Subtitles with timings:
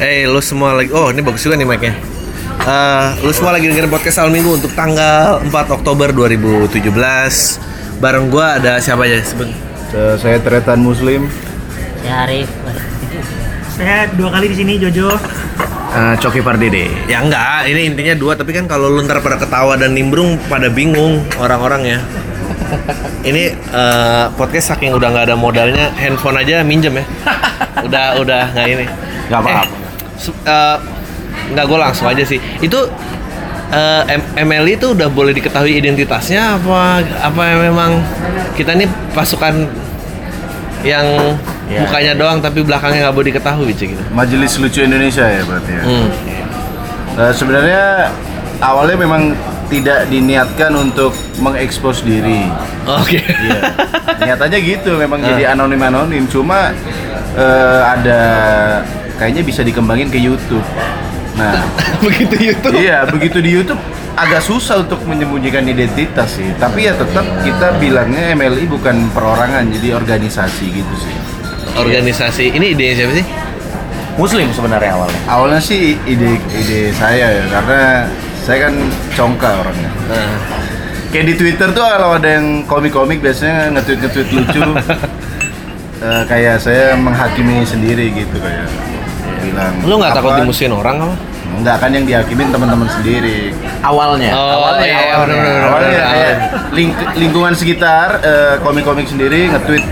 [0.00, 0.88] Eh, lu semua lagi.
[0.96, 1.92] Oh, ini bagus juga nih mic-nya.
[2.60, 7.60] Eh, lu semua lagi dengerin podcast awal minggu untuk tanggal 4 Oktober 2017.
[8.00, 9.20] Bareng gua ada siapa aja?
[9.20, 9.48] Sebut.
[9.92, 11.28] Eh, Saya Tretan Muslim.
[12.00, 12.48] Ya Arif.
[13.76, 15.12] Saya dua kali di sini Jojo.
[15.90, 16.88] Eh, Coki Pardede.
[17.04, 20.72] Ya enggak, ini intinya dua tapi kan kalau lu ntar pada ketawa dan nimbrung pada
[20.72, 21.98] bingung orang-orang ya.
[23.20, 27.04] Ini eh, podcast saking udah nggak ada modalnya, handphone aja minjem ya.
[27.84, 28.86] Udah udah nggak ini.
[29.28, 29.64] Nggak apa-apa.
[29.64, 29.89] Eh,
[30.22, 30.76] eh,
[31.50, 32.36] nggak gue langsung aja sih.
[32.58, 32.86] Itu
[33.70, 38.02] eh, M- MLI itu udah boleh diketahui identitasnya apa apa memang
[38.54, 39.66] kita ini pasukan
[40.82, 41.06] yang
[41.70, 41.86] Ya.
[41.86, 44.02] mukanya doang tapi belakangnya nggak boleh diketahui cik gitu.
[44.10, 45.82] Majelis Lucu Indonesia ya berarti ya.
[45.86, 46.08] Hmm.
[47.14, 48.10] Eh, sebenarnya
[48.58, 49.38] awalnya memang
[49.70, 52.50] tidak diniatkan untuk mengekspos diri.
[52.82, 53.22] Oke.
[53.22, 53.60] Iya.
[54.26, 55.26] Niatannya gitu, memang Ah.
[55.30, 56.26] jadi anonim anonim.
[56.26, 56.74] Cuma
[57.36, 58.20] eh, ada
[59.16, 60.64] kayaknya bisa dikembangin ke YouTube.
[61.36, 61.62] Nah,
[62.04, 62.74] Begitu YouTube.
[62.74, 63.80] iya begitu di YouTube
[64.18, 66.50] agak susah untuk menyembunyikan identitas sih.
[66.58, 71.14] Tapi ya tetap kita bilangnya MLI bukan perorangan, jadi organisasi gitu sih.
[71.70, 73.26] organisasi ini ide siapa sih?
[74.18, 75.20] Muslim sebenarnya awalnya.
[75.30, 77.80] Awalnya sih ide ide saya ya karena
[78.42, 78.74] saya kan
[79.14, 79.90] congkak orangnya.
[80.10, 80.34] Nah,
[81.10, 84.62] Kayak di Twitter tuh kalau ada yang komik-komik biasanya nge-tweet nge-tweet lucu.
[86.00, 88.66] eh, kayak saya menghakimi sendiri gitu kayak
[89.40, 89.74] bilang.
[89.82, 91.16] lu nggak takut dimusuhin orang apa?
[91.50, 93.50] Enggak kan yang dihakimin teman-teman sendiri.
[93.82, 94.32] Awalnya.
[94.32, 94.86] Oh, awalnya.
[94.86, 95.18] iya, awalnya.
[95.26, 96.06] bener, bener, Awalnya bener.
[96.06, 96.34] kayak
[96.70, 99.84] ling- lingkungan sekitar eh, komik-komik sendiri nge-tweet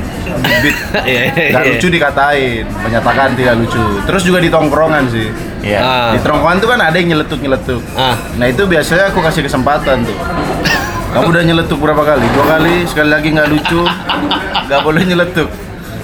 [0.63, 0.77] bit
[1.09, 1.71] Iya, iya, nggak iya.
[1.75, 3.85] lucu dikatain, menyatakan tidak lucu.
[4.07, 5.29] Terus juga di tongkrongan sih.
[5.61, 5.79] Iya.
[5.83, 6.11] Ah.
[6.15, 7.83] Di tongkrongan tuh kan ada yang nyeletuk-nyeletuk.
[7.93, 8.15] Ah.
[8.39, 10.19] Nah itu biasanya aku kasih kesempatan tuh.
[11.09, 12.23] Kamu udah nyeletuk berapa kali?
[12.31, 13.83] Dua kali, sekali lagi nggak lucu,
[14.69, 15.49] nggak boleh nyeletuk.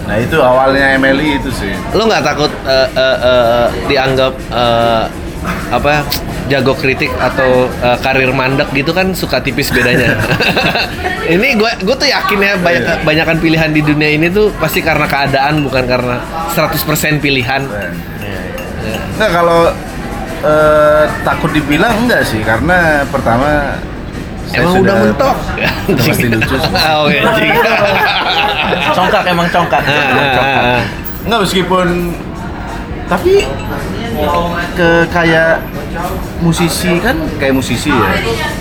[0.05, 1.73] Nah itu awalnya MLI itu sih.
[1.97, 5.05] Lu nggak takut eh, eh, eh, dianggap eh,
[5.73, 6.05] apa
[6.53, 10.21] jago kritik atau eh, karir mandek gitu kan suka tipis bedanya.
[11.35, 15.09] ini gue gue tuh yakin ya banyak banyakan pilihan di dunia ini tuh pasti karena
[15.09, 16.21] keadaan bukan karena
[16.53, 17.65] 100% pilihan.
[19.17, 19.73] Nah kalau
[20.45, 23.81] eh, takut dibilang enggak sih, karena pertama
[24.49, 25.37] saya Emang udah mentok.
[25.99, 26.57] Pasti lucu.
[26.95, 27.53] Oh, anjing.
[28.97, 29.83] Congkak emang congkak.
[29.83, 30.45] Ah, ah, congkak.
[30.45, 30.83] ah.
[31.25, 31.89] Enggak meskipun
[33.05, 33.45] tapi
[34.75, 35.61] ke kayak
[36.41, 38.11] musisi kan kayak musisi ya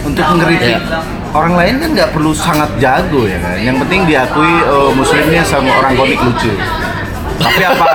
[0.03, 0.83] untuk mengkritik
[1.31, 5.71] orang lain kan nggak perlu sangat jago ya kan yang penting diakui oh, muslimnya sama
[5.79, 6.51] orang komik lucu
[7.43, 7.87] tapi apa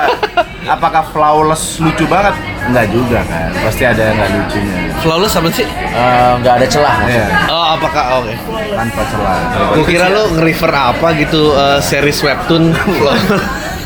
[0.69, 2.37] apakah flawless lucu banget?
[2.69, 3.49] Nggak juga kan.
[3.65, 4.77] Pasti ada yang nggak lucunya.
[5.01, 5.65] Flawless apa sih?
[5.65, 6.97] Eh, nggak ada celah.
[7.09, 8.35] Iya, Oh, apakah oke.
[8.69, 9.37] tanpa celah.
[9.73, 12.71] Gue kira lu nge-refer apa gitu eh, series webtoon?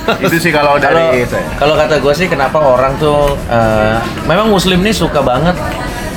[0.02, 3.94] Itu sih kalau Kalau dari saya kalau kata gue sih kenapa orang tuh eh,
[4.26, 5.54] memang Muslim nih suka banget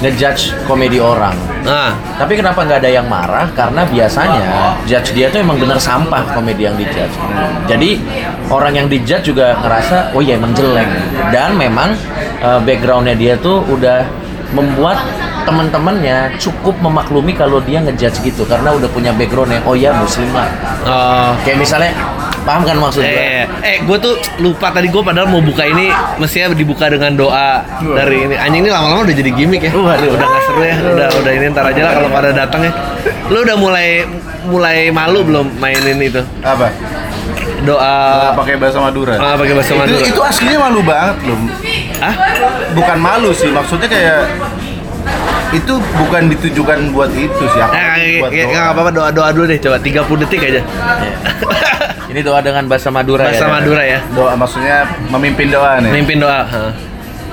[0.04, 1.36] ngejudge komedi orang.
[1.66, 3.50] Nah, Tapi kenapa nggak ada yang marah?
[3.52, 7.16] Karena biasanya judge dia tuh emang bener sampah komedi yang dijudge.
[7.66, 8.00] Jadi
[8.48, 10.88] orang yang dijudge juga ngerasa, oh iya emang jelek.
[11.34, 11.98] Dan memang
[12.40, 14.06] eh, backgroundnya dia tuh udah
[14.54, 15.02] membuat
[15.46, 20.28] teman-temannya cukup memaklumi kalau dia ngejudge gitu karena udah punya background yang oh ya muslim
[20.30, 20.50] lah.
[20.84, 21.92] eh, Kayak misalnya
[22.42, 23.10] paham kan maksud gue?
[23.10, 27.62] Eh, eh gue tuh lupa tadi gue padahal mau buka ini mestinya dibuka dengan doa
[27.80, 28.36] dari ini.
[28.36, 29.72] Anjing ini lama-lama udah jadi gimmick ya.
[29.72, 30.10] Waduh.
[30.12, 30.76] Udah gak seru ya.
[30.78, 32.72] Udah udah ini ntar aja lah kalau pada datang ya.
[33.28, 34.06] Lu udah mulai
[34.46, 36.22] mulai malu belum mainin itu?
[36.42, 36.70] apa
[37.66, 37.98] Doa
[38.30, 39.98] Nggak pakai bahasa Madura Ah, pakai bahasa Madura.
[39.98, 41.40] itu, itu aslinya malu banget loh
[41.98, 42.14] Ah?
[42.76, 44.22] bukan malu sih maksudnya kayak
[45.52, 48.72] itu bukan ditujukan buat itu sih aku Eh, buat ya, doa.
[48.72, 50.62] apa-apa doa doa dulu deh coba 30 detik aja.
[52.06, 53.52] Ini doa dengan bahasa Madura Bahasa ya.
[53.52, 54.00] Madura ya.
[54.12, 54.78] doa maksudnya
[55.10, 56.42] memimpin doa nih Mimpin doa.
[56.44, 56.64] ha.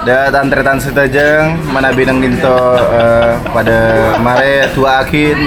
[0.02, 2.58] da tantri tan setajeng mana binang dinto
[2.90, 3.78] eh, pada
[4.18, 5.38] mare tua akin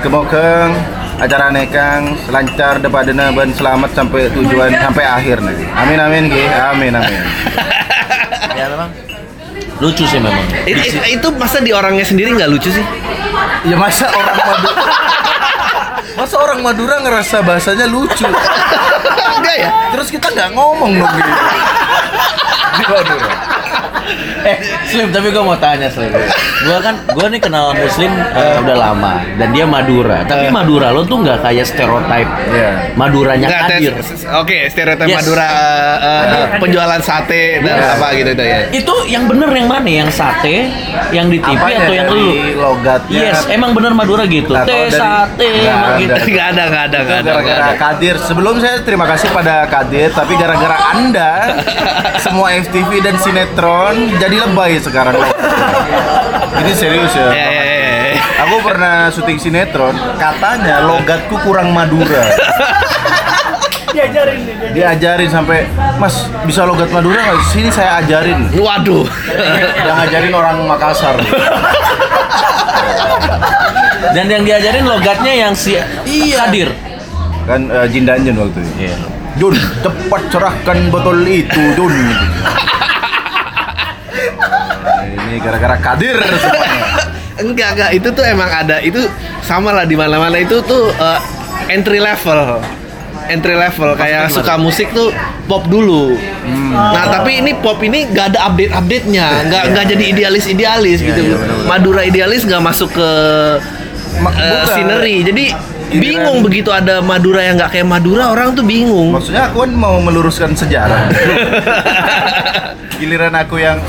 [0.00, 0.70] kemokeng
[1.16, 6.42] acara nekang lancar depadena ban selamat sampai tujuan sampai akhir nih amin amin Ki.
[6.46, 7.22] amin amin
[8.54, 8.86] Ya memang
[9.84, 10.40] lucu sih memang.
[10.64, 12.84] Itu, itu, itu masa di orangnya sendiri nggak lucu sih?
[13.64, 14.94] ya masa orang Madura
[16.20, 18.28] masa orang Madura ngerasa bahasanya lucu
[19.34, 19.70] Enggak ya?
[19.96, 21.32] terus kita nggak ngomong dong gitu
[22.78, 23.53] di Madura
[24.44, 26.12] eh, Slim, tapi gue mau tanya Slim.
[26.60, 30.22] Gue kan, gue nih kenal Muslim eh, udah lama dan dia Madura.
[30.22, 32.70] Tapi Madura lo tuh nggak kayak stereotype Iya.
[32.94, 33.92] Maduranya Nggak, Kadir.
[34.36, 35.16] Oke, stereotip Yes.
[35.18, 37.92] Madura eh, eh, penjualan sate dan Yes.
[37.94, 38.58] apa gitu tuh ya.
[38.70, 39.82] Itu yang bener yang mana?
[39.84, 40.56] Yang sate,
[41.10, 42.24] yang di TV Apanya atau yang lu?
[42.56, 43.20] logatnya?
[43.22, 44.50] Yes, emang bener Madura gitu.
[44.50, 46.00] Nah, Teh sate Nggak emang ada.
[46.00, 46.12] gitu.
[46.26, 47.74] Nggak ada, nggak ada, Itu nggak ada, gara-gara ada.
[47.76, 48.14] Kadir.
[48.18, 51.30] Sebelum saya terima kasih pada Kadir, tapi gara-gara Anda
[52.24, 55.16] semua FTV dan sinetron jadi lebay sekarang.
[56.54, 57.28] Ini serius ya.
[57.34, 57.78] Ya, ya, ya,
[58.14, 58.22] ya.
[58.44, 62.28] Aku pernah syuting sinetron, katanya logatku kurang Madura.
[63.94, 64.54] Diajarin nih.
[64.74, 65.70] Diajarin sampai,
[66.02, 67.40] Mas bisa logat Madura nggak?
[67.54, 68.50] Sini saya ajarin.
[68.52, 69.06] Waduh.
[69.80, 71.16] Yang ngajarin orang Makassar.
[74.14, 75.78] Dan yang diajarin logatnya yang si
[76.34, 76.74] Kadir.
[77.46, 78.90] Kan uh, Jin Danjen waktu itu.
[78.90, 78.96] Iya.
[79.34, 81.94] Jun, cepat cerahkan botol itu, Jun.
[85.34, 86.14] Ini gara-gara Kadir.
[87.34, 87.90] Enggak, enggak.
[87.98, 88.78] Itu tuh emang ada.
[88.78, 89.10] Itu
[89.42, 91.18] sama lah di mana-mana itu tuh eh,
[91.66, 92.62] entry level.
[93.26, 95.10] Entry level kayak suka musik tuh
[95.50, 96.14] pop dulu.
[96.70, 101.20] Nah, tapi ini pop ini nggak ada update-update-nya, nggak nggak jadi idealis-idealis gitu.
[101.24, 101.66] iya, benar-benar.
[101.66, 103.08] Madura idealis nggak masuk ke
[104.22, 104.70] Ma- bukan.
[104.70, 105.16] scenery.
[105.26, 105.44] Jadi
[105.90, 109.10] bingung begitu ada Madura yang nggak kayak Madura, orang tuh bingung.
[109.10, 111.10] Maksudnya aku kan mau meluruskan sejarah.
[113.00, 113.82] Giliran aku yang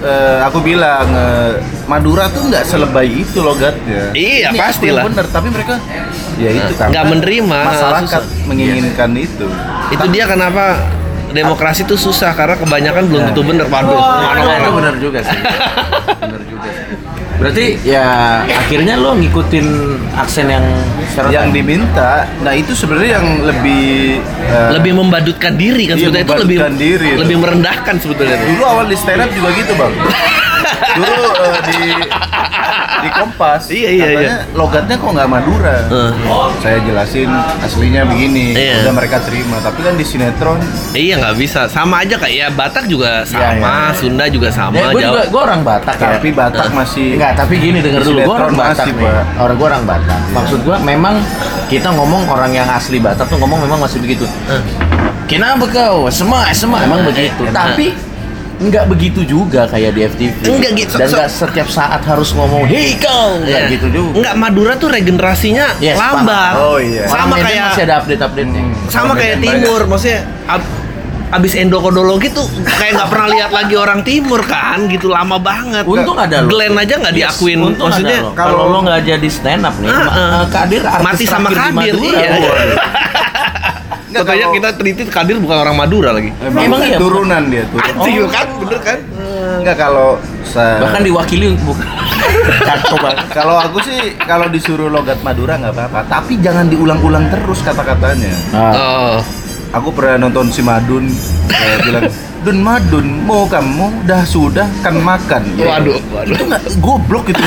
[0.00, 4.12] eh, aku bilang eh, Madura tuh nggak selebay itu logatnya.
[4.12, 5.04] Iya, Ini pastilah.
[5.08, 5.80] Bener, tapi mereka
[6.38, 8.46] ya itu karena Nggak menerima, Masyarakat susah.
[8.46, 9.46] menginginkan itu.
[9.88, 10.78] Itu dia kenapa
[11.32, 13.66] demokrasi tuh susah karena kebanyakan belum tentu bener.
[13.68, 14.00] Waduh,
[14.58, 15.38] itu benar juga sih.
[16.22, 16.84] benar juga sih.
[17.38, 18.06] Berarti ya
[18.50, 19.66] akhirnya lo ngikutin
[20.18, 20.66] aksen yang
[21.30, 24.18] yang diminta, nah itu sebenarnya yang lebih
[24.50, 28.62] eh, lebih membadutkan diri kan Iya, sebetulnya itu lebih membadutkan diri lebih merendahkan sebetulnya dulu
[28.66, 29.92] awal di stand up juga gitu bang.
[30.94, 31.80] Dulu eh, di
[32.98, 35.76] di Kompas, Iya, iya, katanya logatnya kok nggak Madura.
[35.86, 36.10] Eh.
[36.58, 37.30] Saya jelasin
[37.62, 38.82] aslinya begini, Iya.
[38.82, 39.56] udah mereka terima.
[39.60, 40.58] Tapi kan di sinetron,
[40.90, 43.54] Iya nggak bisa, sama aja kayak ya Batak juga sama,
[43.88, 43.94] iya.
[43.94, 46.08] Sunda juga sama, Ya, gue juga gue orang Batak ya.
[46.12, 49.06] tapi Batak masih Enggak, tapi gini denger dulu, gue orang Batak masih, nih.
[49.06, 49.24] Pak.
[49.38, 50.20] Orang gue orang Batak.
[50.34, 51.14] Maksud gue memang
[51.68, 54.26] kita ngomong orang yang asli Batak tuh ngomong memang masih begitu.
[55.28, 56.08] Kenapa kau?
[56.08, 57.44] Semua, semua emang begitu.
[57.44, 57.92] Eh, Tapi
[58.58, 60.38] nggak begitu juga kayak di FTV.
[60.44, 60.94] Enggak gitu.
[60.96, 63.70] Dan So- nggak setiap saat harus ngomong, hei kau, nggak Iya.
[63.70, 64.14] gitu juga.
[64.18, 66.52] Enggak Madura tuh regenerasinya Yes, lambat.
[66.56, 67.06] Oh, iya.
[67.06, 68.62] Orang Sama Medan kayak masih ada update-update-nya.
[68.88, 70.72] sama Orang kayak Timur, maksudnya ab-
[71.28, 75.84] abis endokodologi tuh kayak nggak pernah lihat lagi orang Timur kan, gitu lama banget.
[75.84, 76.48] Untung ada lo.
[76.48, 80.08] Glenn aja nggak Yes, diakuin, untung maksudnya kalau lo nggak jadi stand up nih, ah.
[80.08, 82.16] eh, Kadir mati sama Kadir, Madura.
[82.16, 82.32] iya.
[84.08, 84.24] Waduh.
[84.24, 86.30] Nggak, Katanya kalau- kita teliti Kadir bukan orang Madura lagi.
[86.40, 87.78] emang, Emang iya, turunan dia tuh.
[87.78, 88.98] Anjing kan, bener kan?
[89.58, 90.08] Enggak kalau
[90.42, 91.84] saya Bahkan diwakili bukan
[93.36, 98.32] kalau aku sih kalau disuruh logat Madura nggak apa-apa, tapi jangan diulang-ulang terus kata-katanya.
[98.50, 98.72] Ah.
[98.72, 99.16] Oh.
[99.68, 101.12] Aku pernah nonton si Madun
[101.50, 102.08] eh, bilang
[102.40, 106.32] Dun Madun mau kamu dah sudah kan makan Waduh, waduh.
[106.32, 107.42] itu nggak goblok gitu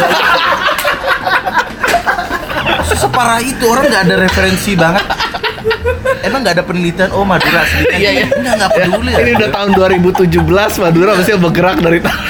[2.93, 5.01] separah itu orang nggak ada referensi banget
[6.23, 7.09] emang nggak ada penelitian?
[7.13, 8.25] Oh Madura asli Iya, iya.
[8.29, 9.19] nggak nggak peduli ya?
[9.21, 12.21] Ini udah tahun 2017 Madura mesti bergerak dari tahun.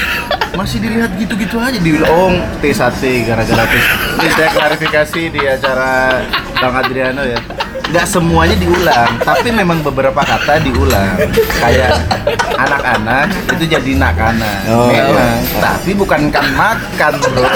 [0.51, 2.91] Masih dilihat gitu-gitu aja dibilang oh T1
[3.23, 3.73] gara-gara T
[4.19, 6.21] ini saya klarifikasi di acara
[6.59, 7.39] Bang Adriano ya.
[7.91, 11.15] Nggak semuanya diulang tapi memang beberapa kata diulang.
[11.57, 12.03] Kayak
[12.59, 14.53] anak-anak itu jadi nakana.
[14.69, 15.39] Oh, memang.
[15.59, 17.47] tapi bukan kan makan bro.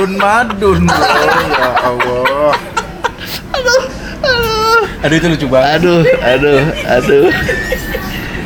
[0.00, 1.06] Dun madun bro.
[1.54, 2.69] Ya Allah
[5.00, 5.80] Aduh itu lucu banget.
[5.80, 7.26] Aduh, aduh, aduh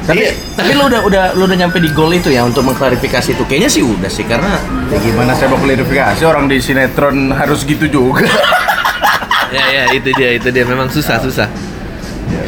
[0.05, 0.21] Tapi
[0.53, 3.43] tapi lu udah udah lu udah nyampe di goal itu ya untuk mengklarifikasi itu.
[3.49, 4.61] Kayaknya sih udah sih karena
[4.93, 8.29] ya gimana saya mau klarifikasi orang di sinetron harus gitu juga
[9.55, 11.49] Ya ya itu dia itu dia memang susah susah.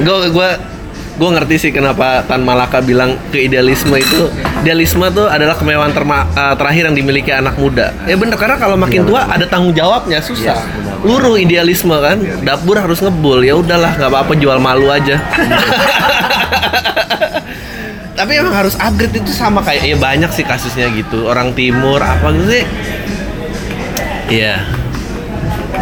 [0.03, 0.51] Gue gue
[1.17, 4.29] gue ngerti sih kenapa Tan Malaka bilang ke idealisme itu
[4.61, 7.97] idealisme tuh adalah kemewahan terma- eh, terakhir yang dimiliki anak muda.
[8.05, 10.61] Ya bener karena kalau makin tua ada tanggung jawabnya susah.
[10.61, 11.01] Benar.
[11.09, 15.17] Luruh idealisme kan, dapur harus ngebul ya udahlah nggak apa-apa jual malu aja.
[18.17, 22.33] Tapi emang harus upgrade itu sama kayak ya banyak sih kasusnya gitu orang timur apa
[22.33, 22.65] gitu sih.
[24.41, 24.65] Iya.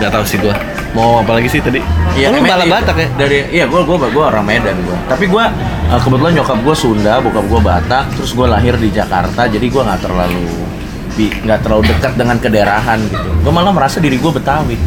[0.03, 0.55] Gak tahu sih gua.
[0.99, 1.79] Mau apa lagi sih tadi?
[2.14, 2.71] Iya, lu itu.
[2.71, 3.09] Batak ya?
[3.18, 4.99] Dari iya gua gua gua orang Medan gua.
[5.11, 5.50] Tapi gua
[5.90, 9.83] eh, kebetulan nyokap gua Sunda, bokap gua Batak, terus gua lahir di Jakarta, jadi gua
[9.92, 10.47] nggak terlalu
[11.14, 13.28] nggak terlalu dekat dengan kedaerahan gitu.
[13.42, 14.78] Gua malah merasa diri gua Betawi.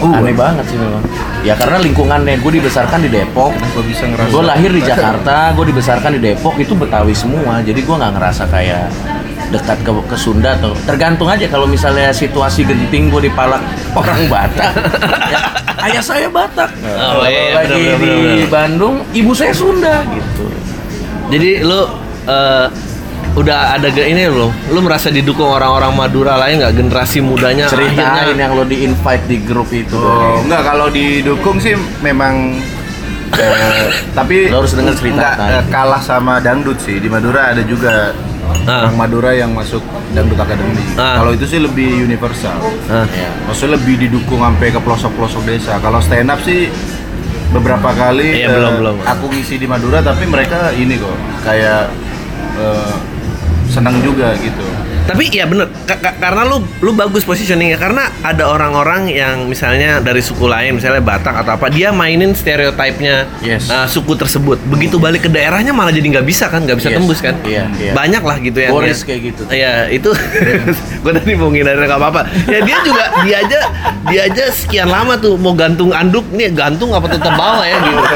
[0.00, 0.16] Uh.
[0.16, 1.04] Aneh banget sih memang.
[1.40, 3.52] Ya karena lingkungannya gue dibesarkan di Depok.
[3.52, 7.64] Kenapa bisa ngerasa Gue lahir di Jakarta, gue dibesarkan di Depok itu Betawi semua.
[7.64, 8.92] Jadi gue nggak ngerasa kayak
[9.50, 13.58] dekat ke, ke Sunda atau tergantung aja kalau misalnya situasi genting gue dipalak
[13.92, 14.70] orang Batak
[15.32, 15.38] ya,
[15.84, 18.48] ayah saya Batak Oh, kalau iya, lagi bener, bener, di bener, bener.
[18.48, 20.46] Bandung ibu saya Sunda gitu
[21.28, 21.80] Jadi lu
[22.24, 22.66] eh,
[23.32, 24.50] udah ada ini belum?
[24.70, 27.66] Lu merasa didukung orang-orang Madura lain nggak generasi mudanya?
[27.66, 32.58] ceritain akhirnya- yang lo di invite di grup itu Oh, enggak kalau didukung sih memang
[33.32, 36.98] eh, tapi Lo harus denger cerita enggak, eh, kalah sama dangdut sih.
[36.98, 38.10] Di Madura ada juga
[38.66, 38.86] Ah.
[38.86, 39.80] orang Madura yang masuk
[40.12, 40.78] dangdut akademi.
[40.94, 41.20] Ah.
[41.22, 42.58] Kalau itu sih lebih universal.
[42.86, 43.06] Hah?
[43.10, 43.30] ya.
[43.46, 45.78] Maksudnya lebih didukung sampai ke pelosok-pelosok desa.
[45.78, 46.68] Kalau stand up sih
[47.50, 48.96] beberapa kali Iya, eh, belum, belum.
[49.02, 51.90] aku ngisi di Madura tapi mereka ini kok kayak
[52.56, 52.94] eh,
[53.66, 54.62] senang juga gitu.
[55.10, 59.98] Tapi ya bener, Ka- ka- karena lu lu bagus positioningnya karena ada orang-orang yang misalnya
[59.98, 63.66] dari suku lain, misalnya Batak atau apa, dia mainin stereotipnya Yes.
[63.66, 64.60] uh, suku tersebut.
[64.64, 66.96] Begitu balik ke daerahnya malah jadi nggak bisa kan, nggak bisa Yes.
[66.96, 67.34] tembus kan?
[67.42, 67.92] Iya, iya.
[67.92, 69.42] Banyak lah gitu yang Boris yang- kayak gitu.
[69.48, 70.10] Iya itu,
[71.02, 72.20] gue tadi mau ngindarin nggak apa-apa.
[72.46, 73.58] Ya dia juga dia aja
[74.06, 77.98] dia aja sekian lama tuh mau gantung anduk nih gantung apa tetap bawa ya gitu.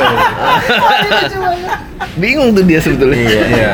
[2.15, 3.27] Bingung tuh dia sebetulnya.
[3.27, 3.73] Iya.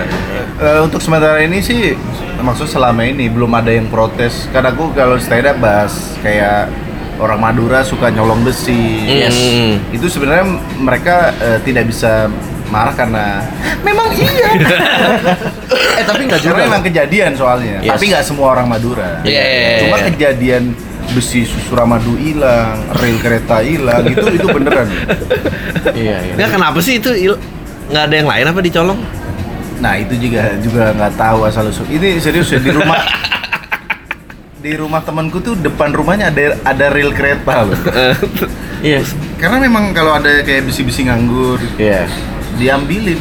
[0.58, 1.94] Eh, untuk sementara ini sih
[2.40, 4.50] maksud selama ini belum ada yang protes.
[4.50, 6.72] Karena aku kalau stand up bahas kayak
[7.20, 9.06] orang Madura suka nyolong besi.
[9.06, 9.36] Yes.
[9.94, 12.26] Itu sebenarnya mereka eh, tidak bisa
[12.70, 13.44] marah karena
[13.86, 14.50] memang iya.
[16.00, 17.84] eh tapi nggak juga memang kejadian soalnya.
[17.84, 17.92] Yes.
[17.94, 19.20] Tapi nggak semua orang Madura.
[19.22, 20.06] Iya, iya, iya, Cuma iya.
[20.10, 20.64] kejadian
[21.10, 24.86] besi Suramadu hilang, rel kereta hilang, itu itu beneran.
[25.98, 27.10] iya iya Nggak kenapa sih itu
[27.90, 29.00] nggak ada yang lain apa dicolong?
[29.80, 31.88] Nah itu juga juga nggak tahu asal usul.
[31.88, 33.00] Ini serius ya di rumah.
[34.60, 37.80] Di rumah temanku tuh depan rumahnya ada ada rel kereta loh.
[38.84, 39.00] iya.
[39.40, 42.04] Karena memang kalau ada kayak besi-besi nganggur iya.
[42.60, 43.16] diambilin.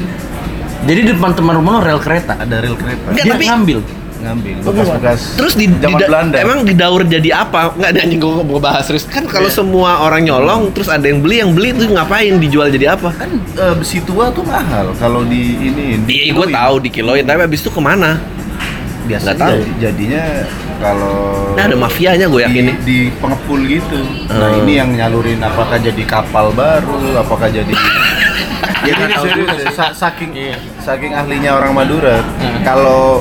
[0.84, 2.36] Jadi di depan teman rumah lo rel kereta?
[2.36, 3.16] Ada rel kereta.
[3.16, 3.80] Nggak, dia tapi- ngambil
[4.20, 6.38] ngambil bekas-bekas Terus di, zaman di da- Belanda.
[6.38, 7.72] emang didaur jadi apa?
[7.74, 9.56] Nggak ada anjing gue mau bahas terus kan kalau Iya.
[9.56, 13.10] semua orang nyolong terus ada yang beli yang beli itu ngapain dijual jadi apa?
[13.12, 16.04] kan eh, besi tua tuh mahal kalau di ini.
[16.04, 18.20] Iya, gue tahu di kiloin tapi abis itu ke mana?
[19.02, 19.52] Biasanya Nggak tahu.
[19.56, 20.24] jadi- jadinya
[20.78, 21.16] kalau
[21.52, 24.00] Nah ada mafianya gue yakin di, di pengepul gitu.
[24.28, 24.60] Nah Oh.
[24.60, 27.72] ini yang nyalurin apakah jadi kapal baru, apakah jadi
[28.82, 30.32] ya ini serius ya, sa- saking
[30.80, 32.24] saking ahlinya orang Madura
[32.62, 33.20] kalau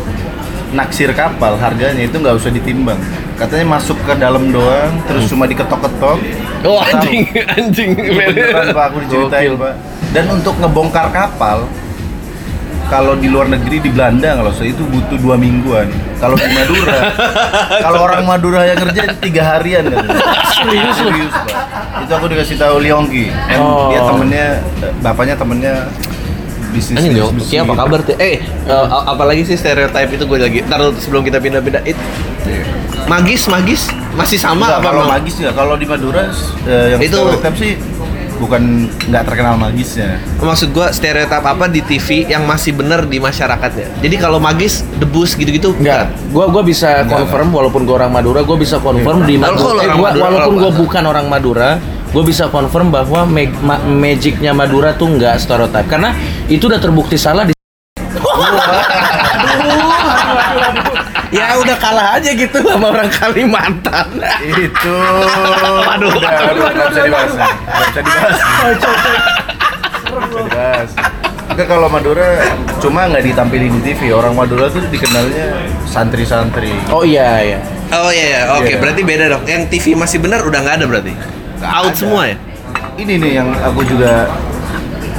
[0.70, 2.98] naksir kapal harganya itu nggak usah ditimbang.
[3.34, 6.18] Katanya masuk ke dalam doang terus cuma diketok-ketok.
[6.66, 6.84] Oh Tahu.
[6.84, 7.90] anjing anjing.
[7.94, 9.74] beneran pak aku diceritain pak.
[10.10, 11.68] Dan untuk ngebongkar kapal
[12.88, 15.92] kalau di luar negeri di Belanda kalau saya itu butuh dua mingguan.
[16.16, 16.98] Kalau di Madura
[17.84, 20.08] kalau orang Madura yang kerja tiga harian kan
[20.56, 21.56] serius serius pak.
[22.02, 23.92] Itu aku dikasih tahu Liongki kan Oh.
[23.92, 24.46] dia temennya
[24.98, 25.74] bapaknya temennya
[26.70, 27.74] bisnis Anjing bisnis apa gitu.
[27.76, 28.14] kabar tuh?
[28.18, 30.60] Eh, eh, apalagi sih stereotype itu gue lagi.
[30.62, 31.82] Taruh sebelum kita pindah-pindah.
[31.82, 31.96] It,
[33.06, 33.82] magis, magis
[34.12, 35.12] masih sama Enggak, apa kalau emang?
[35.14, 36.22] magis nggak kalau di Madura
[36.66, 37.72] eh, yang Itu- stereotip sih
[38.38, 38.62] bukan
[39.02, 43.98] nggak terkenal magisnya Maksud gue stereotip apa di TV yang masih bener di masyarakatnya.
[43.98, 45.74] Jadi kalau magis, debus gitu-gitu.
[45.74, 49.54] Enggak, gua gua bisa Enggak, confirm walaupun gua orang Madura, gua bisa confirm di Kalau
[49.56, 49.58] Madura.
[49.58, 50.78] kalau eh, gua- Madura, walaupun gua bahasa.
[50.78, 51.70] bukan orang Madura,
[52.08, 56.12] gua bisa confirm bahwa mag ma- magicnya Madura tuh enggak stereotip karena
[56.46, 57.52] itu udah terbukti salah di
[61.28, 64.08] Ya udah kalah aja gitu sama orang Kalimantan.
[64.40, 64.96] itu
[65.84, 67.52] Waduh, udah, waduh, udah, nggak bisa dibahas nih.
[67.68, 68.72] nggak bisa dibahas nggak
[70.24, 70.90] bisa dibahas
[71.48, 72.28] Enggak kalau Madura
[72.78, 75.52] cuma nggak ditampilin di TV orang Madura tuh dikenalnya
[75.84, 77.58] santri-santri Oh iya iya.
[77.88, 78.40] Oh iya, iya.
[78.54, 78.68] oke.
[78.68, 78.76] Iya.
[78.78, 79.42] Berarti beda dong.
[79.44, 81.12] Yang TV masih benar udah nggak ada berarti.
[81.58, 81.96] Nggak Out ada.
[81.96, 82.36] semua ya.
[82.96, 84.26] ini nih yang aku juga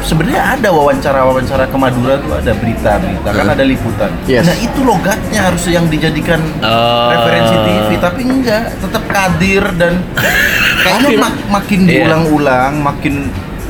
[0.01, 4.11] sebenarnya ada wawancara-wawancara ke Madura tuh ada berita-berita kan ada liputan.
[4.25, 4.43] Yes.
[4.43, 7.07] Nah itu logatnya harus yang dijadikan Oh.
[7.09, 9.99] referensi TV tapi enggak tetap kadir dan
[10.83, 11.91] kayaknya mak- makin Iya.
[12.03, 13.15] diulang-ulang makin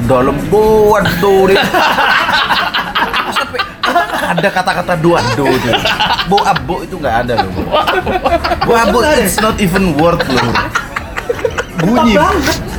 [0.01, 1.59] dalam dia
[3.31, 3.59] sampai
[4.29, 5.69] ada kata-kata duado itu
[6.25, 7.51] bo abo itu nggak ada loh
[8.63, 10.53] bo abo it's not even word loh
[11.81, 12.13] bunyi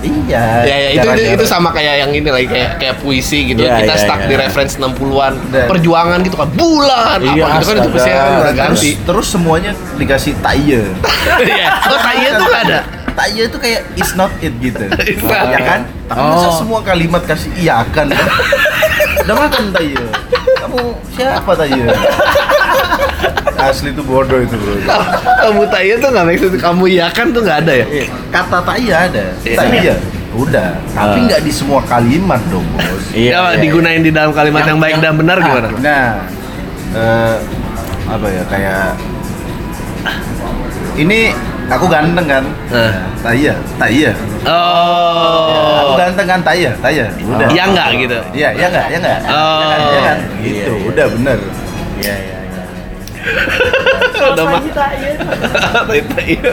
[0.00, 3.60] iya Ya, ya itu, itu, sama kayak yang ini lagi kayak kayak puisi gitu.
[3.60, 4.28] Iya, kita iya, stuck iya.
[4.28, 5.32] di reference 60-an.
[5.50, 6.48] Dan- Perjuangan gitu kan.
[6.50, 8.90] Bulan Iya, apa gitu kan itu pasti kan udah ganti.
[8.98, 10.80] terus semuanya dikasih taye
[11.52, 11.68] Iya.
[11.84, 12.78] Oh, tanya tuh ada.
[13.12, 14.86] taye itu kayak it's not it gitu
[15.26, 16.56] not ya kan tapi masa Oh.
[16.56, 18.06] semua kalimat kasih iya kan
[19.22, 19.98] udah makan taye
[20.56, 20.80] kamu
[21.12, 21.84] siapa taye
[23.60, 24.74] asli itu bodoh itu bro
[25.40, 27.86] Kamu tanya tuh nggak maksud kamu iya kan tuh nggak ada ya?
[28.28, 29.56] kata taye ada Iya.
[29.56, 29.94] taye
[30.30, 31.24] udah tapi Ah.
[31.26, 35.36] nggak di semua kalimat dong bos Ya, digunain di dalam kalimat yang, baik dan benar
[35.38, 35.68] gimana?
[35.76, 36.06] Nah,
[36.92, 37.34] eh,
[38.06, 38.86] apa ya kayak
[40.94, 41.34] ini
[41.66, 42.44] aku ganteng kan?
[43.20, 44.12] Tak iya, tak iya.
[44.40, 45.96] Aku Oh.
[45.96, 46.40] ganteng kan?
[46.40, 47.06] Tak iya, tak iya.
[47.20, 47.48] Udah.
[47.50, 48.18] Ya enggak gitu.
[48.30, 49.18] Iya, iya enggak, iya enggak.
[49.26, 49.34] Oh.
[49.34, 50.18] Iya kan, iya kan?
[50.38, 50.86] Gitu, Iya, iya.
[50.86, 51.38] udah bener.
[51.98, 52.39] Iya, iya, iya.
[54.20, 54.62] Udah mah.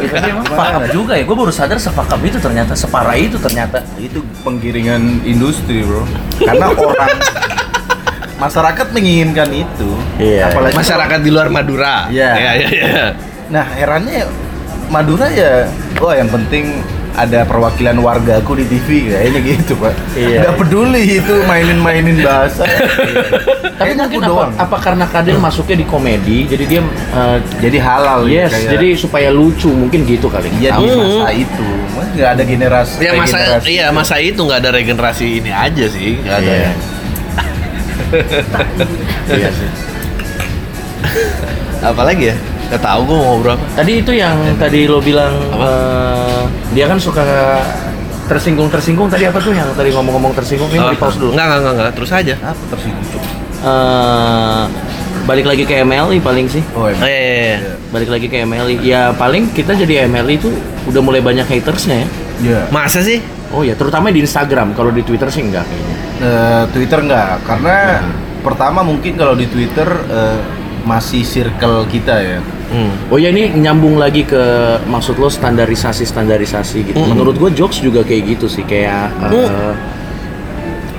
[0.07, 1.24] Ya, emang fuck up juga ya.
[1.27, 3.83] Gue baru sadar up itu ternyata, separah itu ternyata.
[4.00, 6.07] Itu penggiringan industri, Bro.
[6.39, 7.15] Karena orang
[8.38, 9.89] masyarakat menginginkan itu.
[10.21, 10.53] Iya.
[10.53, 12.07] Apalagi Masyarakat di luar Madura.
[12.07, 12.31] Iya.
[12.36, 13.05] Iya, iya, iya.
[13.47, 14.27] Nah, herannya
[14.88, 15.67] Madura ya,
[16.00, 16.79] wah yang penting
[17.17, 19.93] ada perwakilan wargaku di TV kayaknya gitu pak.
[20.13, 20.39] Iya.
[20.39, 22.62] Nggak peduli itu mainin-mainin bahasa.
[23.77, 24.51] Tapi Kayaknya mungkin aku apa, doang.
[24.55, 28.88] apa karena Kadel masuknya di komedi, jadi dia eh, Jadi halal gitu, yes, kayak- jadi
[28.95, 30.50] supaya lucu mungkin gitu kali.
[30.55, 30.97] Iya di Hmm.
[31.00, 32.95] masa itu, Mas, nggak ada generasi.
[33.00, 33.65] Ya masa regenerasi.
[33.67, 36.51] iya masa itu nggak ada regenerasi ini aja sih, nggak ada.
[36.51, 36.71] Iya.
[39.29, 39.69] Iya sih.
[41.79, 42.36] Apalagi ya?
[42.67, 43.65] Gak tahu gue mau ngobrol apa.
[43.75, 46.37] Tadi itu yang tadi lo bilang eh,
[46.72, 47.24] dia kan suka
[48.27, 51.32] tersinggung tersinggung tadi apa tuh yang tadi ngomong-ngomong tersinggung ini Oh, di pause dulu.
[51.32, 52.36] Enggak, enggak, enggak, enggak, terus aja.
[52.44, 53.04] Apa tersinggung?
[53.58, 54.63] Eh,
[55.24, 56.63] balik lagi ke MLI paling sih.
[56.72, 57.04] Oh, Oh, emang.
[57.04, 57.74] iya, iya, iya.
[57.88, 58.75] Balik lagi ke MLI.
[58.82, 60.50] Ya paling kita jadi MLI itu
[60.86, 62.08] udah mulai banyak hatersnya ya.
[62.38, 62.62] Iya.
[62.70, 63.24] Masa sih?
[63.50, 64.75] Oh ya, terutama di Instagram.
[64.75, 65.96] Kalau di Twitter sih enggak kayaknya.
[66.18, 67.75] Eh, Twitter nggak, karena
[68.42, 70.39] pertama mungkin kalau di Twitter eh,
[70.88, 72.39] masih circle kita ya.
[72.72, 72.91] Hmm.
[73.12, 74.39] Oh ya ini nyambung lagi ke
[74.88, 77.00] maksud lo standarisasi standarisasi gitu.
[77.00, 77.15] Mm.
[77.15, 79.75] Menurut gue jokes juga kayak gitu sih kayak eh,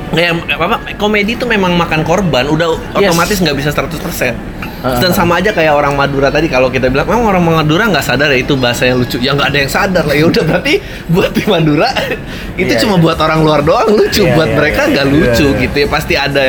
[0.09, 0.77] Kayak apa?
[0.97, 3.13] Komedi itu memang makan korban, udah Yes.
[3.13, 4.33] otomatis nggak bisa 100%.
[4.79, 8.05] Uh, Dan sama aja kayak orang Madura tadi kalau kita bilang memang orang Madura nggak
[8.15, 9.19] sadar ya itu bahasa yang lucu.
[9.19, 10.15] Ya nggak ada yang sadar lah.
[10.15, 10.75] Ya udah berarti
[11.11, 11.91] buat di Madura
[12.63, 13.03] itu Iya, cuma iya.
[13.05, 14.23] buat orang luar doang lucu.
[14.23, 15.15] Iya, buat iya, mereka iya, nggak iya.
[15.19, 15.63] lucu Iya, iya.
[15.67, 15.87] gitu ya.
[15.91, 16.45] Pasti ada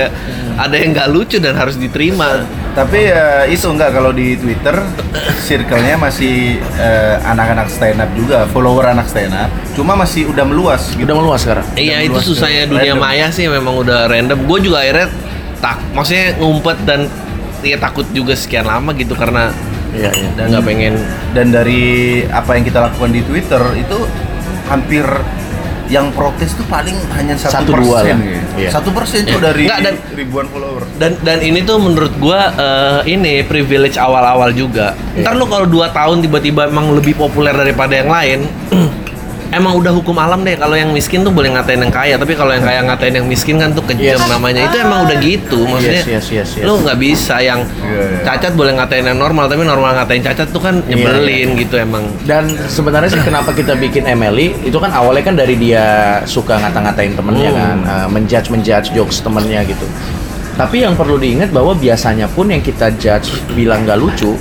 [0.61, 2.45] ada yang nggak lucu dan harus diterima.
[2.79, 4.71] Tapi ya itu enggak kalau di Twitter
[5.43, 9.51] circle-nya masih eh, anak-anak stand up juga, follower anak stand up.
[9.75, 11.03] Cuma masih udah meluas gitu.
[11.03, 11.67] udah meluas sekarang.
[11.75, 13.03] Iya itu susahnya dunia random.
[13.03, 14.47] maya sih memang udah random.
[14.47, 15.11] Gue juga akhirnya
[15.59, 17.11] tak, maksudnya ngumpet dan
[17.59, 19.51] ya takut juga sekian lama gitu karena
[19.89, 20.29] Iya, iya.
[20.37, 20.93] dan nggak pengen
[21.33, 23.97] Dan dari apa yang kita lakukan di Twitter itu
[24.69, 25.01] hampir
[25.89, 28.01] yang protes tuh paling hanya Satu, satu dua lah.
[28.05, 28.53] persen gitu.
[28.55, 28.69] Iya.
[28.69, 29.31] Satu persen Iya.
[29.31, 30.81] tuh dari Nggak, dan- ribuan follower.
[30.95, 34.93] dan dan ini tuh menurut gua eh, ini privilege awal-awal juga.
[35.11, 35.25] Iya.
[35.25, 38.39] Ntar lu kalau 2 tahun tiba-tiba emang lebih populer daripada yang lain,
[39.49, 42.53] emang udah hukum alam deh kalau yang miskin tuh boleh ngatain yang kaya, tapi kalau
[42.53, 44.29] yang kaya ngatain yang miskin kan tuh kejam Yes.
[44.29, 44.69] namanya.
[44.69, 45.59] Itu emang udah gitu.
[45.65, 46.65] Maksudnya Yes, yes, yes, yes.
[46.65, 48.19] lu nggak bisa yang Iya, iya.
[48.25, 52.05] cacat boleh ngatain yang normal, tapi normal ngatain cacat tuh kan Iya, nyebelin gitu emang.
[52.23, 55.85] Dan sebenarnya sih kenapa kita bikin MLI itu kan awalnya kan dari dia
[56.23, 57.59] suka ngata-ngatain temennya Hmm.
[57.59, 59.85] kan, uh, menjudge menjudge jokes temennya gitu.
[60.53, 64.35] Tapi yang perlu diingat bahwa biasanya pun yang kita judge bilang nggak lucu,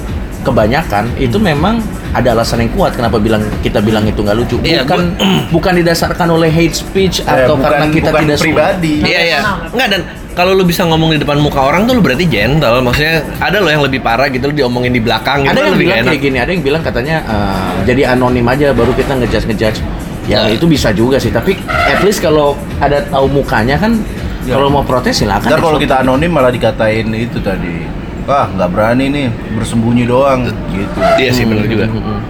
[0.49, 1.79] kebanyakan itu memang
[2.11, 4.57] ada alasan yang kuat kenapa bilang kita bilang itu nggak lucu.
[4.61, 5.01] Iya, Bukan
[5.55, 8.47] bukan didasarkan oleh hate speech Eh, atau bukan- karena kita bukan tidak suka.
[8.47, 8.95] pribadi.
[9.03, 9.39] Iya iya.
[9.69, 10.01] Enggak dan
[10.33, 12.79] kalau lu bisa ngomong di depan muka orang tuh lu berarti gentle.
[12.81, 15.75] Maksudnya ada lo yang lebih parah gitu lu diomongin di belakang gitu ada kan yang
[15.75, 16.09] lebih bilang enak.
[16.09, 19.81] kayak gini, ada yang bilang katanya eh, jadi anonim aja baru kita ngejudge ngejudge.
[20.25, 20.53] Ya Ya.
[20.53, 23.97] itu bisa juga sih, tapi at least kalau ada tahu mukanya kan
[24.45, 24.55] Ya.
[24.55, 25.45] kalau mau protes silakan.
[25.45, 27.98] Ntar kalau kita anonim malah dikatain itu tadi.
[28.29, 30.99] Wah, nggak berani nih, bersembunyi doang gitu.
[31.17, 31.89] Iya sih benar juga.
[31.89, 32.21] Mm-mm.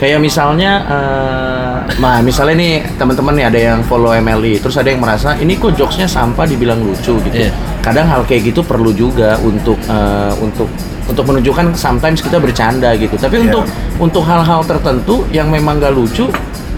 [0.00, 4.98] Kayak misalnya, eh, nah misalnya nih teman-teman nih ada yang follow MLI, terus ada yang
[4.98, 7.36] merasa ini kok jokesnya sampah dibilang lucu gitu.
[7.36, 7.52] Iya.
[7.84, 10.66] Kadang hal kayak gitu perlu juga untuk eh, untuk
[11.06, 13.14] untuk menunjukkan sometimes kita bercanda gitu.
[13.14, 13.44] Tapi Iya.
[13.52, 13.62] untuk
[14.00, 16.26] untuk hal-hal tertentu yang memang gak lucu,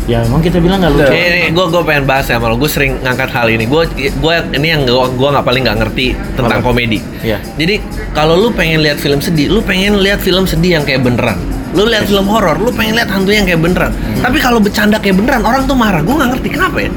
[0.05, 1.09] ya emang kita bilang gak lucu.
[1.09, 2.57] Ini, gue gue pengen bahas ya malu.
[2.57, 3.64] Gue sering ngangkat hal ini.
[3.64, 6.67] Gue gue ini yang gue gue nggak paling nggak ngerti tentang Apa?
[6.67, 6.99] komedi.
[7.21, 7.40] Iya.
[7.57, 7.81] Jadi
[8.12, 11.40] kalau lu pengen lihat film sedih, lu pengen lihat film sedih yang kayak beneran.
[11.75, 13.90] Lu lihat film horor, lu pengen lihat hantu yang kayak beneran.
[14.23, 16.07] Tapi kalau bercanda kayak beneran, orang tuh marah.
[16.07, 16.90] Gue nggak ngerti kenapa ya.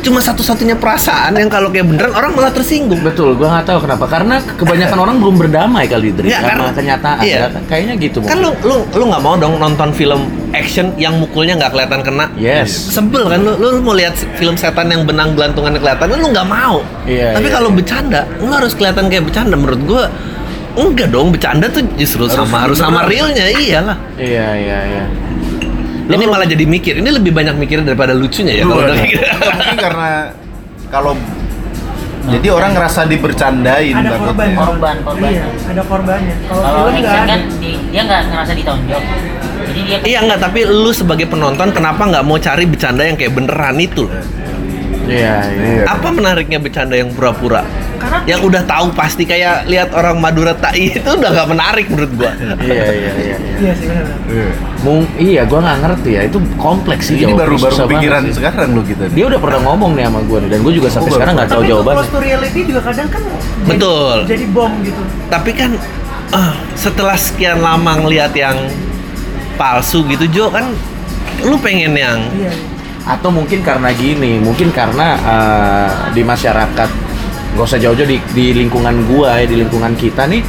[0.00, 3.02] Cuma satu-satunya perasaan yang kalau kayak beneran orang malah tersinggung.
[3.04, 4.04] Betul, gua nggak tahu kenapa.
[4.08, 7.20] Karena kebanyakan orang belum berdamai kali Nggak, sama karena- kenyataan.
[7.20, 7.38] iya.
[7.68, 8.18] Kayaknya gitu.
[8.24, 12.26] Kan lu lu lu nggak mau dong nonton film action yang mukulnya nggak kelihatan kena.
[12.34, 12.70] Yes.
[12.90, 16.82] Sebel kan lu, lu mau lihat film setan yang benang gelantungannya kelihatan lu nggak mau.
[17.04, 17.76] Iya, Tapi iya, kalau iya.
[17.76, 20.04] bercanda, lu harus kelihatan kayak bercanda menurut gua.
[20.70, 23.98] Enggak dong, bercanda tuh justru Harus sama harus sama realnya, iyalah.
[24.14, 25.04] Iya, iya, iya.
[26.10, 29.22] Ini malah jadi mikir, ini lebih banyak mikir daripada lucunya ya kalau udah kayak gitu.
[29.22, 30.08] Nggak, mungkin karena
[30.90, 31.12] kalau
[32.20, 35.30] jadi orang ngerasa dibercandain ada korban Korban, korban.
[35.32, 39.02] iya ada korbannya kalau Kalau film nggak ada kan di- dia nggak ngerasa ditonjok.
[39.70, 43.32] Jadi dia Iya enggak, tapi lu sebagai penonton kenapa nggak mau cari bercanda yang kayak
[43.32, 44.10] beneran itu?
[45.10, 45.70] Iya, iya.
[45.82, 45.84] Iya.
[45.90, 47.66] Apa menariknya bercanda yang pura-pura?
[48.00, 52.12] Karena yang udah tahu pasti kayak lihat orang Madura Tai itu udah nggak menarik menurut
[52.16, 52.32] gua.
[52.38, 53.12] Iya iya iya.
[53.18, 53.36] iya.
[53.60, 54.06] Iya sih benar.
[54.80, 56.20] Mung, iya, gua nggak ngerti ya.
[56.30, 57.20] Itu kompleks sih.
[57.20, 58.34] Ini jawabannya, baru baru susah banget pikiran sih.
[58.38, 59.02] sekarang lo kita.
[59.12, 61.50] Dia udah pernah ngomong nih sama gue nih, dan gue juga sampai Oh, sekarang nggak
[61.50, 62.06] tahu Tapi jawabannya.
[62.06, 64.16] to reality juga kadang kan jadi, Betul.
[64.30, 65.02] jadi bom gitu.
[65.28, 65.70] Tapi kan
[66.32, 68.56] ah, setelah sekian lama ngelihat yang
[69.60, 70.72] palsu gitu Jo kan
[71.42, 72.52] lu pengen yang Iya.
[73.00, 76.88] Atau mungkin karena gini, mungkin karena eh, di masyarakat,
[77.50, 80.44] gak usah jauh-jauh di, di lingkungan gua ya, di lingkungan kita nih,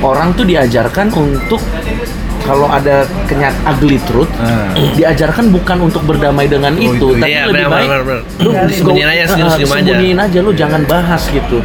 [0.00, 1.58] orang tuh diajarkan untuk
[2.40, 4.70] kalau ada kenyak ugly truth, Ah.
[4.94, 8.22] diajarkan bukan untuk berdamai dengan Oh, itu, itu, tapi iya, lebih benar, baik benar, benar.
[8.38, 9.78] lu Sembunyiin aja, senyum-senyum aja.
[9.82, 11.58] sembunyiin aja lu jangan bahas gitu.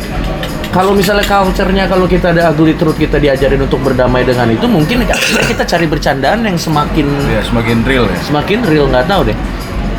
[0.73, 5.05] Kalau misalnya culture-nya kalau kita ada ugly truth kita diajarin untuk berdamai dengan itu, mungkin
[5.45, 8.17] kita cari bercandaan yang semakin Ya semakin real ya.
[8.25, 9.38] semakin real nggak tahu deh.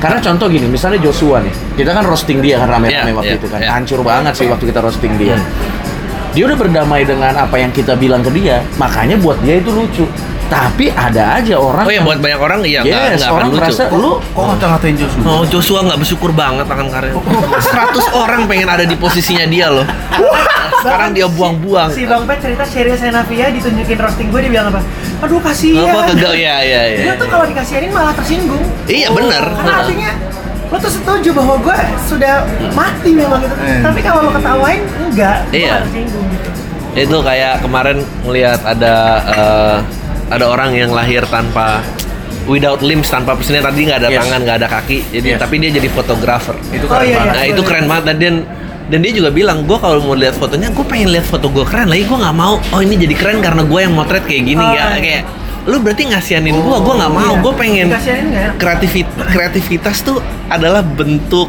[0.03, 3.41] Karena contoh gini misalnya Joshua nih kita kan roasting dia kan rame-rame Iya, waktu iya,
[3.41, 3.59] itu kan.
[3.63, 3.71] iya.
[3.73, 5.39] hancur banget sih waktu kita roasting dia.
[6.35, 10.05] Dia udah berdamai dengan apa yang kita bilang ke dia makanya buat dia itu lucu
[10.45, 13.85] tapi ada aja orang Oh ya buat banyak orang iya nggak yes nggak orang merasa
[13.91, 15.23] lu Kok ngata-ngatain Joshua?
[15.25, 17.15] Oh Joshua nggak bersyukur banget akan karir.
[17.15, 17.65] 100
[18.15, 19.87] orang pengen ada di posisinya dia loh.
[20.81, 21.89] Sekarang dia buang-buang.
[21.91, 24.81] Si Bang Pet cerita Sheryl Senavia ditunjukin roasting gue dia bilang apa?
[25.25, 25.89] Aduh kasihan.
[25.89, 26.99] Apa kegel ya ya ya.
[27.09, 28.61] Dia tuh kalau dikasihanin malah tersinggung.
[28.85, 29.45] Iya bener.
[29.49, 30.11] Karena artinya
[30.69, 32.35] lo tuh setuju bahwa gue sudah
[32.75, 33.55] mati memang gitu.
[33.63, 33.81] Eh.
[33.81, 35.87] Tapi kalau lo ketawain enggak, Iya.
[35.87, 36.49] tersinggung gitu.
[36.95, 39.77] Itu kayak kemarin ngelihat ada eh,
[40.35, 41.81] ada orang yang lahir tanpa
[42.45, 44.19] without limbs tanpa pesnya tadi nggak ada Yes.
[44.21, 45.41] tangan nggak ada kaki jadi Yes.
[45.41, 47.33] tapi dia jadi fotografer Itu Oh, keren iya, banget.
[47.33, 47.53] nah iya.
[47.53, 48.31] itu keren banget dan dia
[48.85, 51.89] dan dia juga bilang gue kalau mau lihat fotonya gue pengen lihat foto gue keren
[51.89, 54.71] lagi gue nggak mau oh ini jadi keren karena gue yang motret kayak gini Oh,
[54.71, 55.01] ya iya.
[55.01, 55.23] kayak
[55.65, 57.41] lu berarti ngasihanin gue gue nggak mau Iya.
[57.41, 58.01] gue pengen enak.
[58.55, 61.49] kreativit kreativitas tuh adalah bentuk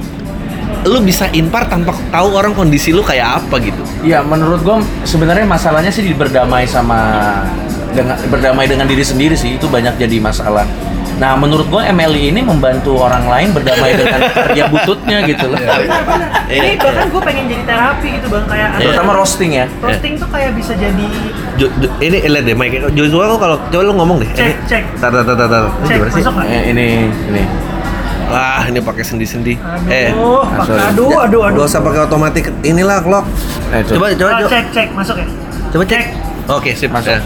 [0.86, 5.44] lu bisa impar tanpa tahu orang kondisi lu kayak apa gitu ya menurut gua sebenarnya
[5.44, 7.42] masalahnya sih di berdamai sama
[7.96, 10.68] dengan berdamai dengan diri sendiri sih itu banyak jadi masalah
[11.16, 15.56] Nah, menurut gua MLI ini membantu orang lain berdamai dengan karya bututnya gitu loh.
[16.46, 18.92] Ini bahkan gue pengen jadi terapi gitu bang kayak Iya.
[18.92, 19.66] Terutama roasting ya.
[19.80, 21.06] roasting tuh kayak bisa jadi
[21.56, 24.54] Jo, Jo- ini lihat deh Mike Joshua kok kalau coba lu ngomong deh Cek, ini
[24.68, 24.84] cek.
[25.00, 26.24] tar tar tar tar, cek gimana sih?
[26.52, 27.44] Eh, ini ini.
[28.28, 30.84] wah ini pakai sendi sendi Aduh, eh pakai- sorry.
[30.84, 31.58] aduh, aduh, aduh.
[31.58, 33.24] Gak usah pakai otomatis inilah clock
[33.72, 35.28] Eh, coba coba Ah, coba cek, cek, masuk ya.
[35.72, 36.04] coba cek
[36.50, 37.08] oke sip Masuk.
[37.10, 37.24] Ya.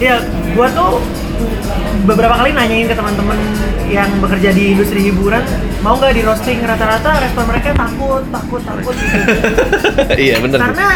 [0.00, 0.16] Iya,
[0.56, 1.00] gua tuh
[2.08, 3.38] beberapa kali nanyain ke teman-teman
[3.92, 5.44] yang bekerja di industri hiburan
[5.84, 6.58] mau nggak di roasting?
[6.64, 9.18] Rata-rata respon mereka takut takut takut gitu.
[10.30, 10.88] Iya bener karena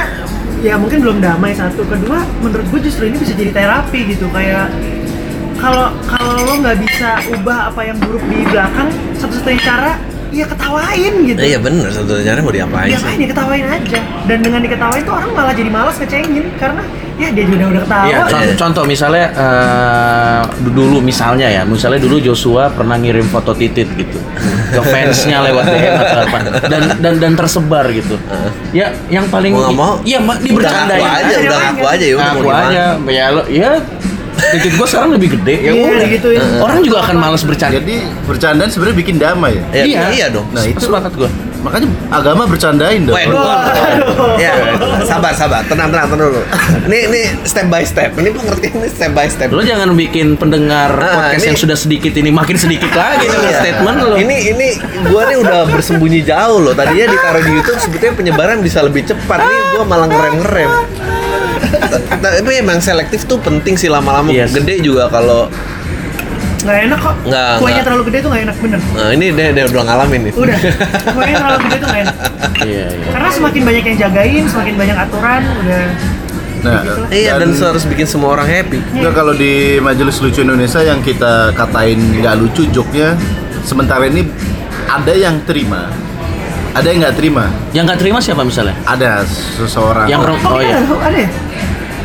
[0.65, 1.85] ya mungkin belum damai satu.
[1.85, 4.27] Kedua menurut gue justru ini bisa jadi terapi gitu.
[4.33, 4.73] Kayak
[5.61, 8.89] kalau kalau lo nggak bisa ubah apa yang buruk di belakang
[9.21, 9.93] satu-satunya cara
[10.33, 11.41] ya ketawain gitu.
[11.41, 11.89] Iya bener.
[11.93, 13.15] Satu caranya mau diapain ya sih?
[13.21, 14.01] dia ketawain aja.
[14.27, 16.47] Dan dengan diketawain tuh orang malah jadi malas ngecengin.
[16.57, 16.83] Karena
[17.17, 18.55] ya dia juga udah ketawa Iya, contoh, Iya.
[18.55, 24.19] contoh misalnya eh, dulu misalnya ya, misalnya dulu Joshua pernah ngirim foto titit gitu
[24.67, 28.21] ke fansnya lewat DM atau apa dan dan dan tersebar gitu.
[28.71, 29.93] Ya, yang paling Mau mau?
[30.03, 32.69] Iya, mak udah dibercandain ngaku aja udah ngaku aja ya udah mau Ngaku gimana.
[32.69, 33.71] aja, ya lo, ya
[34.37, 36.09] titit gua sekarang lebih gede ya Iya, udah.
[36.11, 36.43] gitu ya.
[36.61, 37.81] Orang juga akan malas bercanda.
[37.81, 39.65] Jadi bercandaan sebenarnya bikin damai ya.
[39.73, 40.05] Iya, Iya.
[40.13, 40.45] iya dong.
[40.53, 41.31] Nah itu sepakat gua.
[41.67, 43.13] Makanya agama bercandain dong.
[43.13, 43.35] Waduh.
[43.35, 44.39] Waduh.
[44.39, 44.53] Ya,
[45.03, 46.43] sabar, sabar, tenang, tenang, tenang dulu.
[46.87, 48.15] Ini, ini step by step.
[48.15, 49.51] Ini pengertian ini step by step.
[49.51, 53.43] Lo jangan bikin pendengar Ah, podcast ini- yang sudah sedikit ini makin sedikit lagi dengan
[53.45, 53.59] Iya.
[53.59, 54.15] statement lo.
[54.15, 54.69] Ini ini
[55.07, 56.73] gua nih udah bersembunyi jauh loh.
[56.73, 59.43] Tadinya ditaruh di YouTube sebetulnya penyebaran bisa lebih cepat.
[59.43, 60.71] Nih gua malah ngerem-ngerem.
[62.17, 64.29] Tapi emang selektif tuh penting sih lama-lama.
[64.29, 64.53] Yes.
[64.53, 65.51] Gede juga kalau
[66.57, 67.85] nggak enak kok Nggak, kuenya nggak.
[67.85, 70.33] terlalu gede tuh nggak enak bener Nah, ini dia, dia udah ngalamin nih.
[70.33, 70.59] udah
[71.15, 72.17] kuenya terlalu gede tuh nggak enak
[72.57, 73.09] Iya, iya.
[73.13, 75.83] karena semakin banyak yang jagain semakin banyak aturan udah
[76.57, 76.83] Nah,
[77.15, 78.83] Iya, dan harus bikin semua orang happy.
[78.91, 83.15] Enggak kalau di Majelis Lucu Indonesia yang kita katain nggak lucu joknya,
[83.63, 84.27] sementara ini
[84.91, 85.87] ada yang terima,
[86.75, 87.47] ada yang nggak terima.
[87.71, 88.75] Yang nggak terima siapa misalnya?
[88.83, 89.23] Ada
[89.55, 90.75] seseorang Yang oh, oh, oh iya.
[90.75, 91.31] ada, ada ya?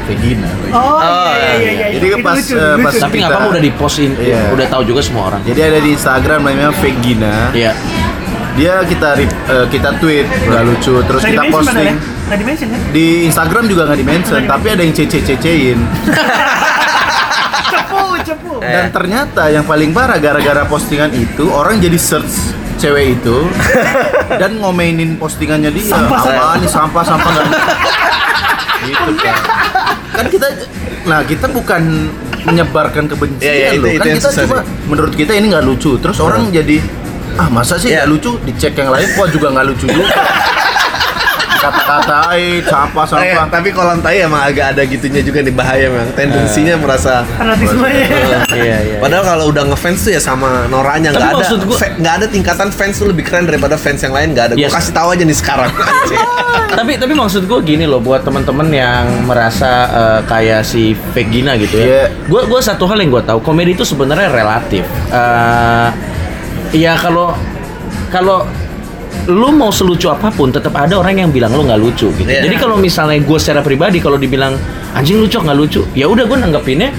[0.03, 0.49] Vegina.
[0.69, 1.85] Oh, Oh, iya, iya, iya, iya.
[1.93, 2.83] Jadi Itu pas, lucu, eh, lucu.
[2.83, 4.41] pas- Tapi nggak kita- apa-apa udah di postin, Iya.
[4.49, 5.41] udah tahu juga semua orang.
[5.41, 7.35] Jadi ada di Instagram namanya Vegina.
[7.51, 7.71] Iya.
[8.51, 11.87] Dia kita rip- eh, kita tweet nggak lucu, terus kita padahal posting.
[11.87, 11.95] ya?
[11.95, 12.91] Kan?
[12.91, 15.79] Di Instagram juga nggak di-mention, Nggak tapi ada yang cece-cecein.
[17.63, 18.53] Cepu, cepu.
[18.59, 18.67] Eh.
[18.67, 23.37] Dan ternyata yang paling parah gara-gara postingan itu orang jadi search cewek itu
[24.33, 25.87] dan ngomenin postingannya dia.
[25.87, 27.47] Sampah, nih sampah sampah nggak
[28.83, 29.37] gitu kan.
[30.21, 30.47] Kan kita
[31.01, 31.81] nah kita bukan
[32.43, 33.89] menyebarkan kebencian Iya, iya, itu- loh.
[33.89, 35.97] itu kan kita cuma menurut kita ini nggak lucu.
[35.97, 36.77] Terus orang jadi
[37.33, 38.03] ah masa sih Iya.
[38.03, 40.05] nggak lucu dicek yang lain kok juga nggak lucu juga
[41.61, 46.09] dikata-katain sampah Eh, sampah tapi kolam tai emang agak ada gitunya juga nih bahaya memang.
[46.17, 48.05] Tendensinya merasa fanatismenya
[48.61, 48.97] Iya, iya.
[48.97, 51.45] Padahal kalau udah ngefans tuh ya sama Noranya nggak ada
[52.01, 54.53] nggak ada tingkatan fans tuh lebih keren daripada fans yang lain nggak ada.
[54.57, 54.73] Gue Yes.
[54.73, 55.69] kasih tahu aja nih sekarang.
[56.77, 61.77] tapi tapi maksud gue gini loh buat teman-teman yang merasa eh, kayak si Vegina gitu
[61.77, 61.85] ya.
[61.85, 62.03] Iya.
[62.25, 64.85] Gue gue satu hal yang gue tahu komedi itu sebenarnya relatif.
[65.13, 65.87] Eh
[66.71, 67.35] ya kalau
[68.07, 68.47] kalau
[69.29, 72.29] lu mau selucu apa pun tetap ada orang yang bilang lu nggak lucu gitu.
[72.29, 72.47] Iya.
[72.47, 74.57] Jadi kalau misalnya gue secara pribadi kalau dibilang
[74.97, 76.89] anjing lucu nggak lucu, ya udah gue nanggepinnya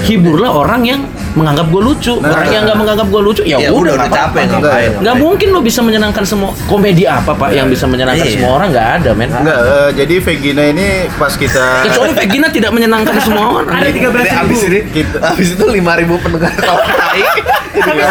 [0.00, 1.00] hiburlah orang yang
[1.32, 2.14] menganggap gue lucu.
[2.18, 2.30] Nah.
[2.30, 4.90] orang yang nggak menganggap gue lucu, ya, ya udah udah nggak udah capek.
[4.98, 8.34] Nggak mungkin lo bisa menyenangkan semua komedi apa pak yang bisa menyenangkan Iya.
[8.34, 9.28] semua orang nggak ada men.
[9.30, 13.74] Enggak, eh, jadi Vegina ini pas kita Kecuali Vegina tidak menyenangkan semua orang.
[13.74, 15.78] ada 13 Jadi abis ini Kita- abis itu 5000
[16.18, 17.22] pendengar kolam tai.
[17.78, 18.10] Kayak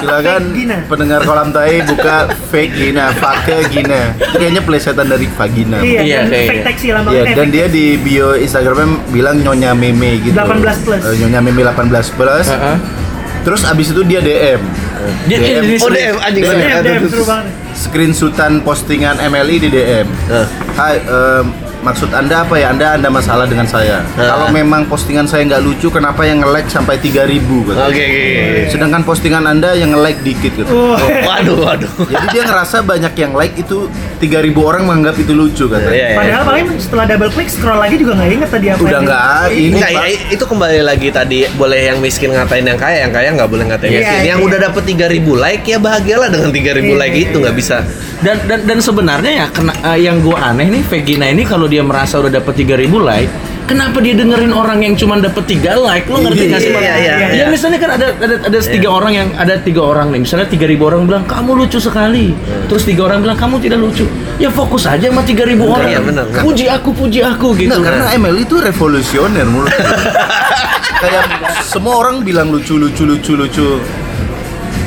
[0.00, 0.76] silakan Vegina.
[0.88, 2.16] pendengar kolam tai buka
[2.48, 4.00] Vegina, Fake Gina.
[4.16, 5.78] Itu kayaknya plesetan dari vagina.
[5.78, 6.64] iya Iya, dan
[6.96, 10.32] lama Iya, eh, dan dia di bio Instagramnya bilang nyonya meme gitu.
[10.32, 11.02] 18 plus.
[11.06, 12.46] Eh, nyonya meme 18 plus.
[12.48, 12.76] Heeh.
[13.42, 14.58] Terus abis itu dia DM.
[15.24, 16.42] Dia- dia- dia- Oh DM anjing.
[16.42, 20.06] DM, DM, seru banget Screenshotan postingan MLI di DM.
[20.26, 20.46] Eh.
[20.74, 21.44] Hai, em,
[21.86, 22.74] maksud anda apa ya?
[22.74, 24.02] Anda ada masalah dengan saya.
[24.18, 24.26] Eh.
[24.26, 27.70] Kalau memang postingan saya nggak lucu, kenapa yang nge-like sampai 3000 gitu.
[27.78, 28.02] Oke oke.
[28.02, 28.62] oke.
[28.74, 30.72] Sedangkan postingan anda yang nge-like dikit gitu.
[30.74, 31.90] Oh, Waduh waduh.
[32.10, 33.86] Jadi dia ngerasa banyak yang like itu
[34.18, 35.92] 3000 orang menganggap itu lucu katanya.
[35.92, 36.16] Iya, iya.
[36.18, 39.76] padahal paling setelah double klik scroll lagi juga nggak inget tadi apa Udah nggak ini
[39.76, 40.02] Enggak, Pak.
[40.02, 43.64] ya, itu kembali lagi tadi boleh yang miskin ngatain yang kaya, yang kaya nggak boleh
[43.68, 44.20] ngatain Iya, miskin.
[44.24, 44.46] Yang iya.
[44.48, 47.76] udah dapet 3000 like ya bahagialah dengan 3000 Iya, like iya, itu nggak bisa.
[48.16, 51.75] Dan dan dan sebenarnya ya kena, eh, yang gua aneh nih Vegina ini kalau dia
[51.84, 53.28] merasa udah dapet 3000 like,
[53.66, 56.06] kenapa dia dengerin orang yang cuma dapet 3 like?
[56.06, 56.70] Lo ngerti nggak sih?
[56.72, 57.44] Iya, iya, Ya iya.
[57.50, 60.20] misalnya kan ada ada ada tiga orang yang ada tiga orang nih.
[60.22, 62.30] Misalnya 3000 orang bilang kamu lucu sekali.
[62.70, 64.06] Terus tiga orang bilang kamu tidak lucu.
[64.38, 65.88] Ya fokus aja sama 3000 orang.
[65.90, 66.24] iya, benar.
[66.40, 67.74] Puji aku, puji aku gitu.
[67.74, 69.74] Nggak, karena ML itu revolusioner menurut.
[71.02, 71.24] Kayak
[71.60, 73.68] semua orang bilang lucu lucu lucu lucu.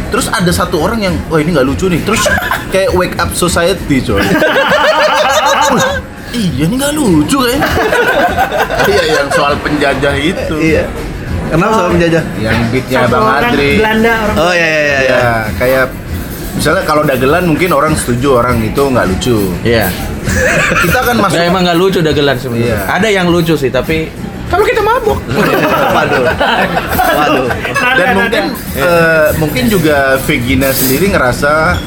[0.09, 2.01] Terus ada satu orang yang, wah ini nggak lucu nih.
[2.01, 2.25] Terus
[2.73, 4.17] kayak wake up society coy.
[6.29, 7.69] Iya ini nggak lucu kayaknya.
[8.89, 10.55] Iya yang soal penjajah itu.
[10.57, 10.83] Iya.
[11.49, 12.23] Kenapa soal penjajah?
[12.37, 13.71] Yang beatnya Bang orang Adri.
[13.81, 14.97] Belanda orang Oh iya iya iya.
[15.09, 15.85] Ya, kayak
[16.53, 19.37] misalnya kalau dagelan mungkin orang setuju orang itu nggak lucu.
[19.65, 19.89] Iya.
[20.85, 22.77] Kita kan masuk Nah, emang nggak lucu dagelan sebenarnya.
[22.77, 22.79] Iya.
[22.85, 24.09] Ada yang lucu sih, tapi
[24.49, 25.17] kalau kita mabuk.
[25.97, 26.23] Waduh.
[27.17, 27.47] Waduh.
[27.49, 28.17] Nada, dan nada.
[28.17, 28.43] mungkin
[28.77, 31.77] eh, mungkin juga Vegina sendiri ngerasa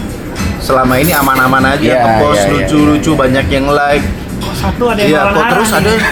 [0.62, 2.52] selama ini aman-aman aja Iya, ngepost iya, iya.
[2.54, 4.06] lucu-lucu banyak yang like
[4.62, 6.02] satu ada yang iya malah kok terus ada loh.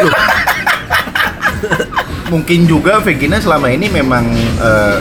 [2.32, 4.26] mungkin juga Vegina selama ini memang
[4.58, 4.98] eh,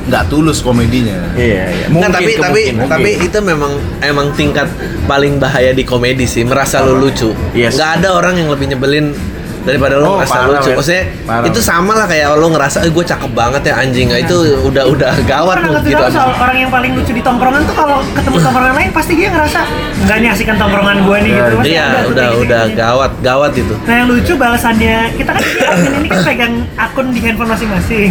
[0.00, 1.86] nggak tulus komedinya Iya, iya.
[1.92, 2.88] Nggak, tapi tapi kemungkinan.
[2.88, 4.66] tapi itu memang emang tingkat
[5.04, 7.36] paling bahaya di komedi sih merasa lu lucu.
[7.52, 7.76] Yes.
[7.76, 9.12] Nggak ada orang yang lebih nyebelin
[9.62, 10.70] daripada lu Oh, ngerasa parah, lucu.
[10.72, 11.44] Maksudnya Parah.
[11.46, 14.08] itu sama lah kayak lu ngerasa eh gue cakep banget ya anjing.
[14.08, 16.02] Nah, itu udah udah gawat tuh gitu.
[16.10, 19.60] soal orang yang paling lucu di tongkrongan tuh kalau ketemu tongkrongan lain pasti dia ngerasa
[20.00, 21.54] nggak nyaksikan tongkrongan gue nih gitu.
[21.56, 22.80] Pasti Iya, ada tuh udah udah gitu-gitu.
[22.80, 23.74] gawat gawat itu.
[23.80, 28.08] Nah yang lucu balasannya kita kan di admin ini kan pegang akun di handphone masing-masing.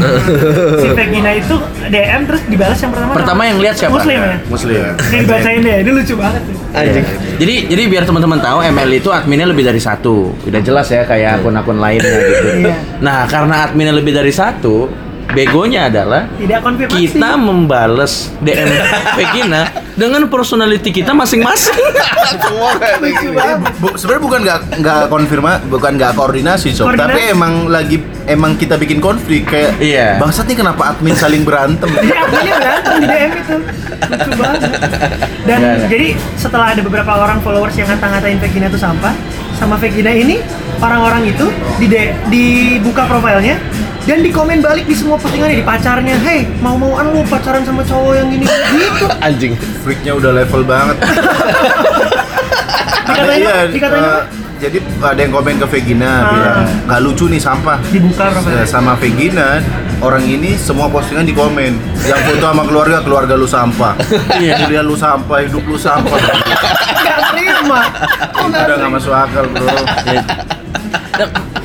[0.79, 3.11] si Vegina itu DM terus dibalas yang pertama.
[3.13, 3.93] Pertama yang lihat siapa?
[3.95, 4.35] Muslim ya.
[4.45, 4.81] Muslim.
[5.09, 6.41] Ini dibacain deh, ini lucu banget.
[6.71, 7.05] Anjing.
[7.39, 10.35] Jadi jadi biar teman-teman tahu ML itu adminnya lebih dari satu.
[10.43, 12.47] Udah jelas ya kayak akun-akun lainnya gitu.
[12.67, 12.75] Iya.
[12.99, 14.91] Nah, karena adminnya lebih dari satu,
[15.29, 16.97] begonya adalah Tidak konfirmasi.
[17.05, 18.65] kita membales DM
[19.13, 19.61] Vegina
[19.93, 21.75] dengan personality kita masing-masing.
[22.39, 22.71] Semua.
[23.75, 27.09] Bu, sebenarnya bukan nggak nggak konfirma bukan nggak koordinasi sob Koordinasi.
[27.09, 30.17] tapi emang lagi emang kita bikin konflik kayak Iya.
[30.17, 33.55] bangsat nih kenapa admin saling berantem Jadi adminnya berantem di DM itu
[34.09, 34.61] lucu banget.
[35.41, 39.13] Dan jadi setelah ada beberapa orang followers yang ngata-ngatain Vegina itu sampah,
[39.53, 40.39] sama Vegina ini
[40.77, 41.45] orang-orang itu
[41.77, 41.87] di
[42.29, 43.57] dibuka profilnya
[44.09, 48.13] dan di komen balik di semua postingannya di pacarnya, hey mau-mauan lu pacaran sama cowok
[48.15, 49.05] yang gini gitu.
[49.21, 49.53] Anjing.
[49.79, 50.97] freaknya udah level banget
[53.05, 54.21] ada Dikatanya, iya dikatanya eh,
[54.59, 56.21] jadi ada yang komen ke Vegina Ah.
[56.27, 58.59] bilang nggak lucu nih sampah dibuka profilnya.
[58.59, 59.61] Eh, sama Vegina
[59.99, 63.93] orang ini semua postingan di komen yang foto sama keluarga keluarga lu sampah
[64.35, 64.57] Iya.
[64.59, 67.81] kuliah lu sampah hidup lu sampah Nggak terima.
[68.41, 70.25] Udah nggak masuk akal bro ta-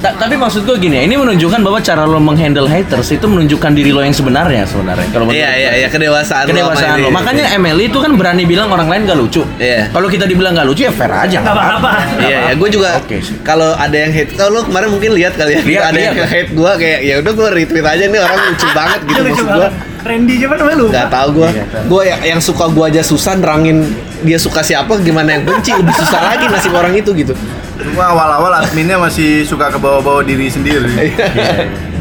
[0.05, 4.01] tapi maksud gue gini, ini menunjukkan bahwa cara lo menghandle haters itu menunjukkan diri lo
[4.01, 5.09] yang sebenarnya sebenarnya.
[5.09, 5.61] Kalau menurut Iya gue.
[5.61, 6.45] iya iya kedewasaan.
[6.45, 7.09] kedewasaan lo.
[7.09, 7.11] ini.
[7.11, 9.43] Makanya Emily itu kan berani bilang orang lain gak lucu.
[9.57, 9.89] Iya.
[9.89, 11.39] Kalau kita dibilang gak lucu ya fair aja.
[11.41, 11.93] Nggak apa-apa.
[12.21, 13.37] Iya, ya, gue juga Oke sih.
[13.41, 16.29] kalau ada yang hate, tau lo kemarin mungkin lihat kali ya, Lihat, ada yang lihat.
[16.29, 19.47] hate gue kayak ya udah gue retweet aja nih orang lucu banget gitu Lucu maksud
[19.49, 19.69] gue.
[20.05, 20.87] Randy siapa namanya lu?
[20.93, 21.49] Gak tau gue.
[21.49, 21.83] Iya, kan.
[21.89, 23.89] Gue yang, yang suka gue aja susah nerangin
[24.21, 27.33] dia suka siapa, gimana yang benci lebih susah lagi nasib orang itu gitu.
[27.81, 31.13] Cuma awal-awal adminnya masih suka ke bawah-bawah diri sendiri.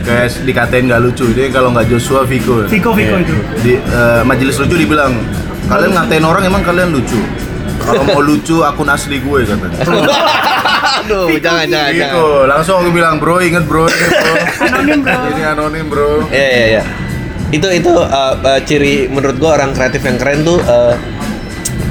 [0.04, 1.32] Kayak dikatain nggak lucu.
[1.32, 2.68] Dia kalau nggak Joshua, Vico.
[2.68, 3.36] Viko Viko itu.
[3.64, 5.16] Di eh, majelis lucu dibilang,
[5.72, 7.20] kalian ngatain orang emang kalian lucu.
[7.84, 9.80] Kalau mau lucu akun asli gue katanya.
[11.04, 12.48] Aduh, jangan jangan Gitu, jangan.
[12.48, 14.34] langsung aku bilang bro inget bro, inget bro.
[14.72, 15.20] Anonim, bro.
[15.36, 16.10] Ini anonim bro.
[16.32, 16.84] Iya iya iya.
[17.54, 20.98] Itu itu uh, uh, ciri menurut gue orang kreatif yang keren tuh uh,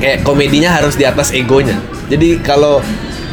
[0.03, 1.79] kayak komedinya harus di atas egonya.
[2.11, 2.83] Jadi kalau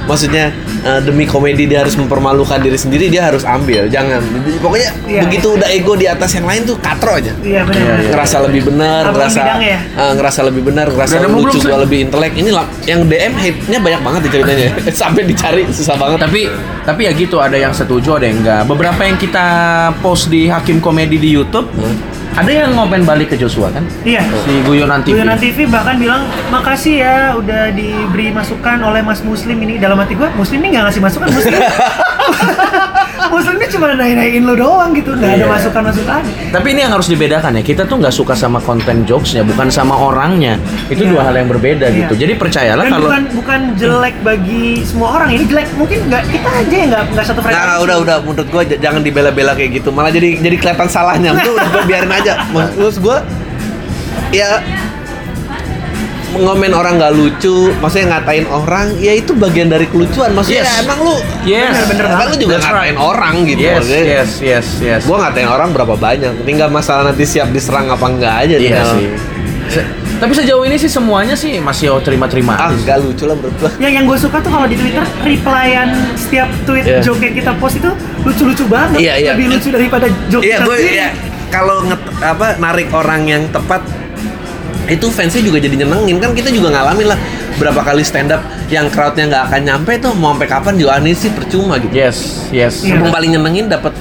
[0.06, 0.50] maksudnya
[0.86, 3.86] uh, demi komedi dia harus mempermalukan diri sendiri dia harus ambil.
[3.90, 4.22] Jangan.
[4.22, 5.22] Jadi, pokoknya Iya.
[5.26, 7.34] begitu udah ego di atas yang lain tuh katro aja.
[7.42, 7.98] Iya benar.
[8.14, 9.78] ngerasa lebih benar, ngerasa ya?
[9.82, 12.34] eh, ngerasa lebih benar, ngerasa Udah nemu lucu, gua lebih intelek.
[12.38, 14.68] Ini lah yang DM hate-nya banyak banget nih ceritanya.
[15.02, 16.18] Sampai dicari susah banget.
[16.22, 16.42] tapi
[16.86, 19.46] tapi ya gitu ada yang setuju ada yang enggak beberapa yang kita
[20.02, 21.70] post di Hakim Komedi di YouTube
[22.38, 23.84] ada yang ngomen balik ke Joshua kan?
[24.06, 24.22] Iya.
[24.46, 29.58] si Guyonan TV Guyonan TV bahkan bilang makasih ya udah diberi masukan oleh Mas Muslim
[29.66, 29.82] ini.
[29.82, 31.60] Dalam hati gua Muslim ini nggak ngasih masukan Muslim
[33.50, 35.48] Ini cuma naik-naikin lo doang gitu nggak ada Iya.
[35.48, 37.62] masukan masukan Tapi ini yang harus dibedakan ya.
[37.62, 40.56] Kita tuh nggak suka sama konten jokesnya, bukan sama orangnya.
[40.88, 41.12] Itu Iya.
[41.12, 41.98] dua hal yang berbeda Iya.
[42.06, 42.14] gitu.
[42.18, 46.50] Jadi percayalah dan kalau bukan bukan jelek bagi semua orang ini jelek mungkin nggak kita
[46.50, 49.72] aja yang nggak nggak satu frekuensi Nah, udah udah menurut gua j- jangan dibela-bela kayak
[49.76, 49.90] gitu.
[49.90, 51.36] Malah jadi jadi kelihatan salahnya.
[51.36, 52.34] Itu udah gua biarin aja.
[52.50, 53.18] Maksud gua
[54.30, 54.62] ya
[56.32, 60.30] ngomen orang nggak lucu, maksudnya ngatain orang, ya itu bagian dari kelucuan.
[60.32, 60.70] Maksudnya Yes.
[60.70, 61.74] ya emang lu Yes.
[61.74, 62.98] bener-bener kan lu juga That's ngatain right.
[63.00, 63.60] orang gitu.
[63.60, 64.04] Yes, maksudnya.
[64.06, 65.02] yes, yes, yes.
[65.04, 66.32] Gua ngatain orang berapa banyak.
[66.44, 68.88] Tinggal masalah nanti siap diserang apa enggak aja Iya tinggal.
[68.94, 69.08] sih.
[69.70, 72.52] Se- tapi sejauh ini sih semuanya sih masih oh terima-terima.
[72.54, 72.76] Ah, aja.
[72.76, 73.72] enggak lucu lah menurut gua.
[73.78, 77.00] yang yang gue suka tuh kalau di Twitter replyan setiap tweet Iya.
[77.00, 77.88] joke yang kita post itu
[78.20, 79.32] lucu-lucu banget Iya, iya.
[79.32, 80.98] lebih lucu daripada joke Iya, kita gue sendiri.
[80.98, 81.10] ya
[81.50, 83.80] kalau nget- apa narik orang yang tepat
[84.90, 87.20] itu fansnya juga jadi nyenengin kan kita juga ngalamin lah
[87.62, 88.42] berapa kali stand up
[88.74, 91.94] yang crowdnya nggak akan nyampe tuh mau sampai kapan juga aneh sih percuma gitu.
[91.94, 92.82] Yes, yes.
[92.86, 93.94] Yang paling nyenengin dapat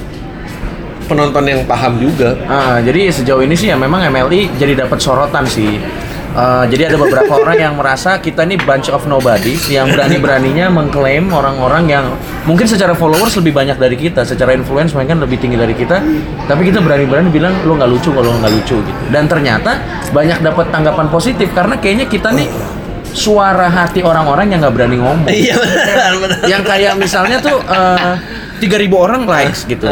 [1.09, 2.37] penonton yang paham juga.
[2.45, 5.81] Ah, jadi sejauh ini sih ya memang MLI jadi dapat sorotan sih.
[6.29, 11.25] Eh, jadi ada beberapa orang yang merasa kita ini bunch of nobodies yang berani-beraninya mengklaim
[11.33, 12.05] orang-orang yang
[12.45, 15.97] mungkin secara followers lebih banyak dari kita, secara influence mereka lebih tinggi dari kita,
[16.45, 19.01] tapi kita berani-berani bilang lo nggak lucu kalau lo nggak lucu gitu.
[19.09, 19.81] Dan ternyata
[20.13, 22.45] banyak dapat tanggapan positif karena kayaknya kita nih
[23.09, 25.33] suara hati orang-orang yang nggak berani ngomong.
[25.33, 26.39] Iya benar benar.
[26.45, 27.57] yang kayak misalnya tuh
[28.59, 29.87] tiga ribu orang likes gitu.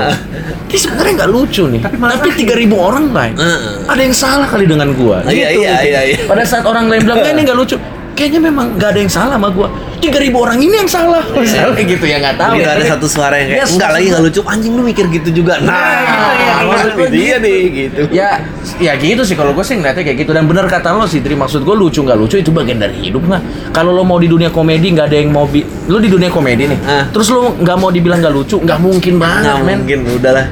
[0.68, 1.82] Ini sebenarnya nggak lucu nih.
[1.82, 3.40] Tapi tiga ribu orang likes.
[3.40, 3.88] Heeh.
[3.88, 5.24] Ada yang salah kali dengan gua.
[5.24, 5.88] Iya, Gitu, iya, gitu.
[5.88, 6.18] iya, iya.
[6.24, 7.76] Pada saat orang lain bilang "Eh, ini nggak lucu,
[8.18, 9.70] kayaknya memang nggak ada yang salah sama gua.
[9.98, 11.22] Tiga ribu orang ini yang salah.
[11.32, 12.54] Misalnya gitu ya nggak tahu.
[12.58, 15.30] Gitu ada satu suara yang kayak Yes, enggak lagi nggak lucu anjing lu mikir gitu
[15.32, 15.58] juga.
[15.58, 17.08] Nah, gitu, iya, maksud iya.
[17.10, 18.02] dia nih gitu.
[18.10, 18.30] ya
[18.78, 21.34] ya gitu sih kalau gue sih ngeliatnya kayak gitu dan bener kata lo sih Tri
[21.34, 24.50] maksud gue lucu nggak lucu itu bagian dari hidup lah kalau lo mau di dunia
[24.50, 27.06] komedi nggak ada yang mau bi lo di dunia komedi nih Ah.
[27.10, 30.46] terus lo nggak mau dibilang nggak lucu nggak mungkin banget Nggak mungkin udahlah.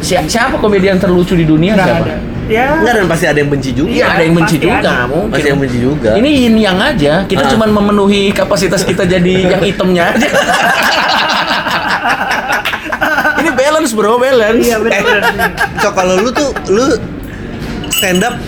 [0.00, 2.14] Si- siapa komedian terlucu di dunia Nggak siapa ada
[2.46, 3.90] ya Enggak dan pasti ada yang benci juga.
[3.90, 5.06] Iya, ada yang benci pasti juga, ada.
[5.06, 5.30] mungkin.
[5.30, 6.10] Pasti yang benci juga.
[6.14, 7.50] Ini yin yang aja, kita Ah.
[7.50, 10.28] cuman memenuhi kapasitas kita jadi yang hitamnya aja.
[13.34, 14.62] Ini balance bro, balance.
[14.62, 15.18] iya benar
[15.76, 16.94] Cok kalau lu tuh lu
[17.90, 18.38] stand up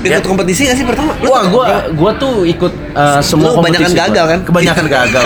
[0.00, 0.18] ikut Ya.
[0.20, 1.12] kompetisi gak sih pertama?
[1.18, 4.30] Lu Wah, gua gua tuh ikut uh, semua Lu kebanyakan kompetisi, gagal, gua.
[4.30, 4.40] kan?
[4.42, 5.24] Kebanyakan gagal.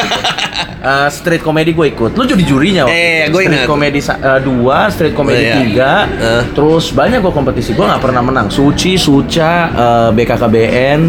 [0.82, 2.10] Uh, street comedy gue ikut.
[2.10, 3.30] Lu jadi jurinya waktu Eh, itu.
[3.30, 3.68] gua Street ingat.
[3.68, 5.54] comedy sa- uh, dua, street comedy Oh, iya.
[5.58, 5.92] tiga.
[6.10, 6.42] Eh.
[6.50, 7.70] Terus banyak gua kompetisi.
[7.72, 8.46] Gua nggak pernah menang.
[8.48, 11.00] Suci, Suca, uh, BKKBN.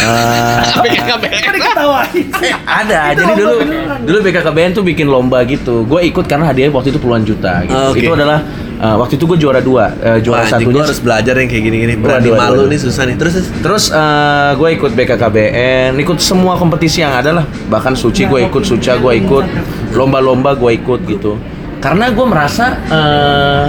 [0.00, 0.60] uh,
[2.10, 2.52] sih?
[2.62, 3.98] ada Itu jadi lomba dulu beneran.
[4.02, 7.74] dulu BKKBN tuh bikin lomba gitu gue ikut karena hadiahnya waktu itu puluhan juta gitu
[7.74, 7.98] Oh, oke.
[7.98, 8.40] itu adalah
[8.80, 11.64] uh, waktu itu gue juara dua Uh, juara Wah, satunya gua harus belajar yang kayak
[11.68, 11.94] gini-gini.
[12.00, 12.72] Berani Waduh, malu waduh.
[12.72, 13.16] nih susah nih.
[13.20, 13.84] Terus terus.
[13.92, 17.44] Uh, gue ikut BKKBN, ikut semua kompetisi yang ada lah.
[17.44, 19.44] Bahkan Suci gue ikut, Suca gue ikut,
[19.92, 21.36] lomba-lomba gue ikut gitu.
[21.80, 23.66] Karena gue merasa uh,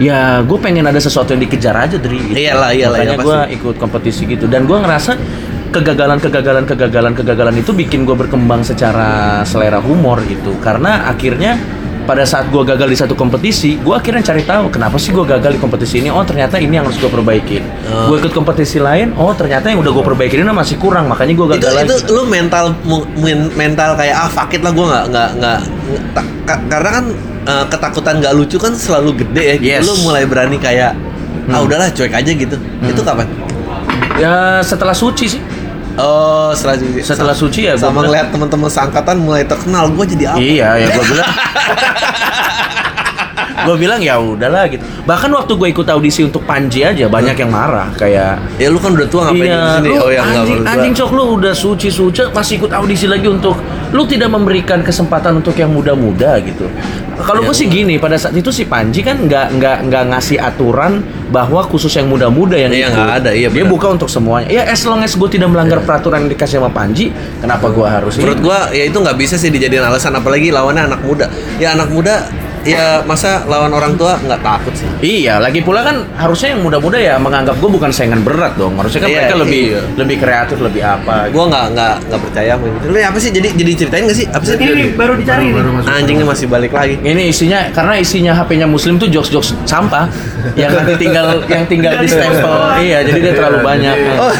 [0.00, 2.36] ya gue pengen ada sesuatu yang dikejar aja dari gitu.
[2.36, 4.48] Iyalah, iyalah, Makanya ya, gue ikut kompetisi gitu.
[4.48, 5.16] Dan gue ngerasa
[5.72, 10.56] kegagalan kegagalan kegagalan kegagalan itu bikin gue berkembang secara selera humor gitu.
[10.60, 11.56] Karena akhirnya
[12.02, 15.54] pada saat gue gagal di satu kompetisi, gue akhirnya cari tahu kenapa sih gue gagal
[15.54, 16.10] di kompetisi ini.
[16.10, 17.62] Oh ternyata ini yang harus gue perbaikin.
[17.86, 18.10] Oh.
[18.10, 21.46] Gue ikut kompetisi lain, oh ternyata yang udah gue perbaikin ini masih kurang, makanya gue
[21.46, 22.10] Itu gagal itu lagi.
[22.10, 22.64] lu mental
[23.54, 25.58] mental kayak ah fuck it lah gua nggak nggak nggak
[26.68, 27.04] karena kan
[27.42, 29.54] eh, ketakutan nggak lucu kan selalu gede ya.
[29.56, 29.70] gitu.
[29.78, 29.82] Yes.
[29.86, 30.94] Lu mulai berani kayak
[31.42, 31.66] ah Hmm.
[31.66, 32.54] udahlah cuek aja gitu.
[32.86, 33.26] Itu kapan?
[34.14, 35.42] Ya setelah suci sih.
[35.94, 40.38] Oh, setelah Setelah suci ya sama bilang- ngeliat teman-teman seangkatan mulai terkenal, gua jadi apa?
[40.38, 41.30] Iya, ya gue bilang.
[43.62, 44.82] gue bilang ya udahlah gitu.
[45.06, 48.90] Bahkan waktu gue ikut audisi untuk Panji aja banyak yang marah kayak Ya lu kan
[48.90, 49.88] udah tua ngapain di sini?
[49.88, 53.54] lu Oh ya anjing, anjing cok lu udah suci suci masih ikut audisi lagi untuk
[53.92, 56.66] lu tidak memberikan kesempatan untuk yang muda-muda gitu.
[57.22, 61.00] Kalau gue sih gini pada saat itu si Panji kan nggak nggak nggak ngasih aturan
[61.32, 63.72] bahwa khusus yang muda-muda yang Iya, nggak ada, iya, Dia benar.
[63.72, 64.50] buka untuk semuanya.
[64.52, 67.08] Ya as long as gue tidak melanggar peraturan yang dikasih sama Panji,
[67.40, 71.00] kenapa gue harus Menurut gua ya itu nggak bisa sih dijadiin alasan apalagi lawannya anak
[71.06, 71.26] muda.
[71.56, 72.28] Ya anak muda
[72.62, 74.86] ya masa lawan orang tua nggak takut sih.
[75.02, 78.78] Iya, lagi pula kan harusnya yang muda-muda ya menganggap gue bukan saingan berat dong.
[78.78, 79.80] Harusnya kan Iya, mereka lebih iya.
[79.98, 81.26] lebih kreatif, lebih apa.
[81.26, 81.34] gitu.
[81.34, 82.78] Gua nggak nggak nggak percaya ini.
[82.86, 84.26] Lu apa sih jadi jadi ceritain nggak sih?
[84.30, 84.54] Apa sih?
[84.56, 85.90] Ini baru dicari nih.
[85.90, 86.94] Anjingnya masih balik lagi.
[87.02, 90.06] Ini isinya karena isinya HP-nya Muslim tuh jokes-jokes sampah
[90.54, 92.52] yang nanti tinggal yang tinggal di stempel.
[92.78, 93.96] Iya, jadi dia terlalu banyak.
[94.18, 94.32] Oh,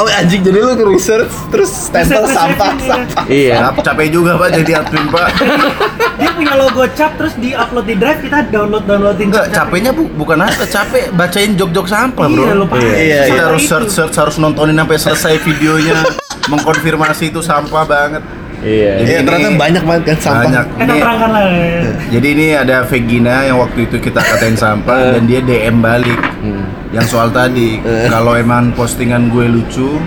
[0.00, 3.24] oh anjing jadi lu research terus stempel sampah sampah.
[3.28, 3.60] Iya.
[3.60, 5.28] Cap- capek juga pak jadi admin pak
[6.18, 10.62] Dia punya logo cap terus di-upload di drive kita download-downloadin Enggak, capeknya bu, bukan apa,
[10.62, 12.74] capek bacain jok-jok sampah bro Iya, lupa.
[12.78, 12.94] Iya,
[13.26, 13.42] Kita iya.
[13.50, 15.98] harus search, search, harus nontonin sampai selesai videonya
[16.46, 18.22] Mengkonfirmasi itu sampah banget
[18.58, 18.90] Iya.
[18.96, 20.38] Jadi Iya ini- ternyata banyak banget kan sampah.
[20.40, 21.42] Banyak Eh, Ini- terangkan lah.
[21.46, 21.90] ya.
[22.10, 26.18] Jadi ini ada Vegina yang waktu itu kita katain sampah dan dia DM balik
[26.90, 27.78] yang soal tadi
[28.08, 30.02] kalau emang postingan gue lucu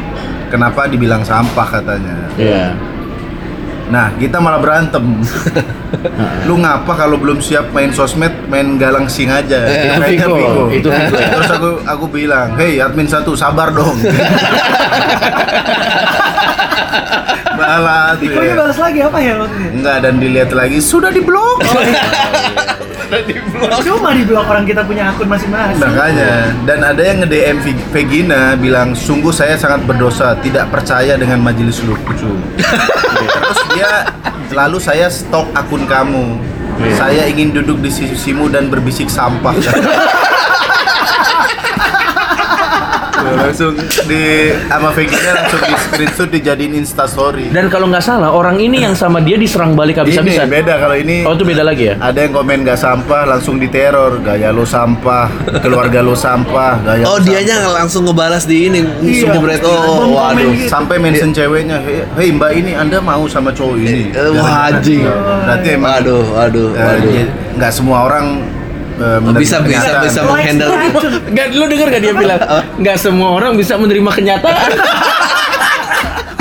[0.47, 2.28] kenapa dibilang sampah katanya.
[2.36, 2.76] Iya.
[3.88, 5.04] Nah kita malah berantem.
[6.48, 9.60] Lu ngapa kalau belum siap main sosmed main galang sing aja?
[9.64, 10.36] Eh, mainnya Viko.
[10.36, 10.64] Viko.
[10.72, 11.16] Itu Viko.
[11.36, 13.96] Terus aku aku bilang, hei admin satu sabar dong.
[17.52, 18.56] Malah tuh Kok dia ya.
[18.56, 19.70] balas lagi apa ya maksudnya?
[19.72, 21.60] Enggak dan dilihat lagi sudah diblok.
[23.84, 25.84] Cuma di blok orang kita punya akun masing-masing.
[25.84, 31.44] Makanya dan ada yang nge-DM Veg- Vegina bilang sungguh saya sangat berdosa tidak percaya dengan
[31.44, 32.32] majelis lucu.
[32.56, 34.08] Terus dia
[34.52, 36.39] lalu saya stok akun kamu.
[36.97, 39.54] Saya ingin duduk di sisimu dan berbisik sampah.
[43.34, 43.74] Langsung
[44.06, 44.24] di
[44.62, 47.48] sama Vegina langsung di screenshot dijadiin insta story.
[47.48, 50.48] Dan kalau nggak salah orang ini yang sama dia diserang balik Ini habis-habisan.
[50.48, 51.96] beda kalau ini Oh itu beda lagi ya?
[51.98, 55.30] ada yang komen gak sampah langsung diteror gaya lo sampah
[55.60, 59.32] keluarga lo sampah gaya Oh dianya langsung ngebalas di ini Iya.
[59.32, 59.62] subret.
[59.62, 60.52] Oh, komen waduh.
[60.54, 60.68] gitu.
[60.68, 65.04] sampai mention ceweknya hei, hei mbak ini anda mau sama cowok ini Eh, wah, anjing.
[65.06, 67.12] berarti emang Waduh, waduh, eh, waduh.
[67.12, 68.26] ya, nggak semua orang
[69.02, 70.04] menerima Bisa bisa kenyataan.
[70.06, 70.70] bisa menghandle.
[71.34, 72.39] Nggak, lu denger gak dia bilang?
[72.78, 74.70] Nggak semua orang bisa menerima kenyataan.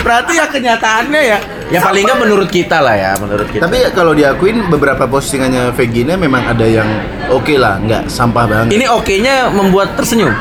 [0.01, 1.39] Berarti ya kenyataannya ya,
[1.69, 3.63] ya paling nggak menurut kita lah ya, menurut kita.
[3.63, 6.89] tapi kalau diakuin beberapa postingannya Vegina memang ada yang
[7.29, 10.33] oke lah nggak sampah banget ini oke-nya membuat tersenyum.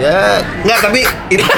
[0.00, 1.44] ya Enggak, tapi itu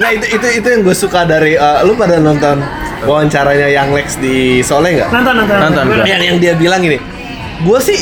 [0.00, 2.64] Nah, itu itu itu yang gue suka dari eh, lu pada nonton
[3.04, 5.12] wawancaranya yang Lex di Sole nggak?
[5.12, 5.58] Nonton, nonton.
[5.60, 6.04] Nonton, gua.
[6.08, 6.96] yang yang dia bilang ini
[7.60, 8.00] gue sih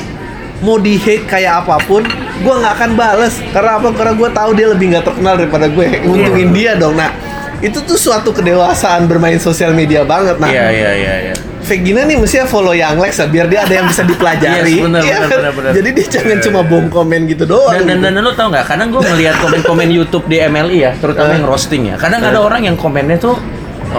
[0.58, 2.02] mau di hate kayak apa pun
[2.38, 5.84] gue nggak akan bales karena apa karena gue tahu dia lebih nggak terkenal daripada gue
[6.02, 7.10] nguntungin dia dong nah
[7.58, 11.14] itu tuh suatu kedewasaan bermain sosial media banget nah Iya iya iya.
[11.30, 11.34] iya.
[11.58, 15.16] Vegina nih mestinya follow yang Lex biar dia ada yang bisa dipelajari Yes, benar, Iya
[15.18, 15.38] benar, kan?
[15.38, 15.70] benar, benar.
[15.74, 18.64] jadi dia jangan cuma bom komen gitu doang Dan, dan, dan, dan lo tau nggak?
[18.64, 22.00] Kadang gue ngeliat komen-komen YouTube di MLI ya, terutama yang roasting ya.
[22.00, 23.36] Kadang ada orang yang komennya tuh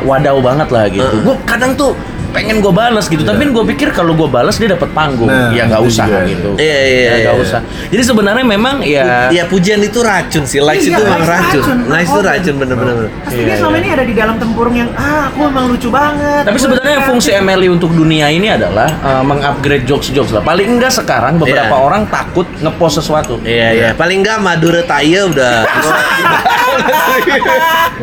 [0.01, 1.15] wadaw banget lah gitu.
[1.21, 1.93] Gue kadang tuh
[2.29, 5.25] pengen gue balas gitu, tapi gue pikir kalau gue balas dia dapat panggung.
[5.25, 6.19] Nah, ya nggak usah juga.
[6.25, 6.49] gitu.
[6.55, 7.43] Iya, iya, Ya, nggak iya.
[7.43, 7.59] usah.
[7.89, 9.29] Jadi sebenarnya memang ya.
[9.29, 11.61] Ya pujian itu racun sih, likes Iya, itu memang likes racun.
[11.61, 11.77] racun.
[11.87, 12.25] Likes itu Oh.
[12.25, 12.95] racun bener-bener.
[13.19, 13.81] Pasti Iya, dia selama iya.
[13.81, 16.43] ini ada di dalam tempurung yang ah aku emang lucu banget.
[16.43, 20.41] Tapi sebenarnya kreatif." fungsi MLI untuk dunia ini adalah uh, mengupgrade jokes-jokes lah.
[20.41, 21.81] Paling enggak sekarang beberapa Iya.
[21.81, 23.41] orang takut ngepost sesuatu.
[23.41, 25.65] Iya iya, paling nggak Madura Taya udah.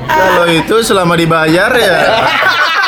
[0.09, 1.97] kalau itu selama dibayar ya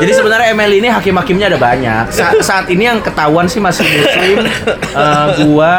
[0.00, 2.04] Jadi sebenarnya ML ini hakim-hakimnya ada banyak.
[2.10, 5.74] Sa- saat ini yang ketahuan sih masih Muslim, eh, gua,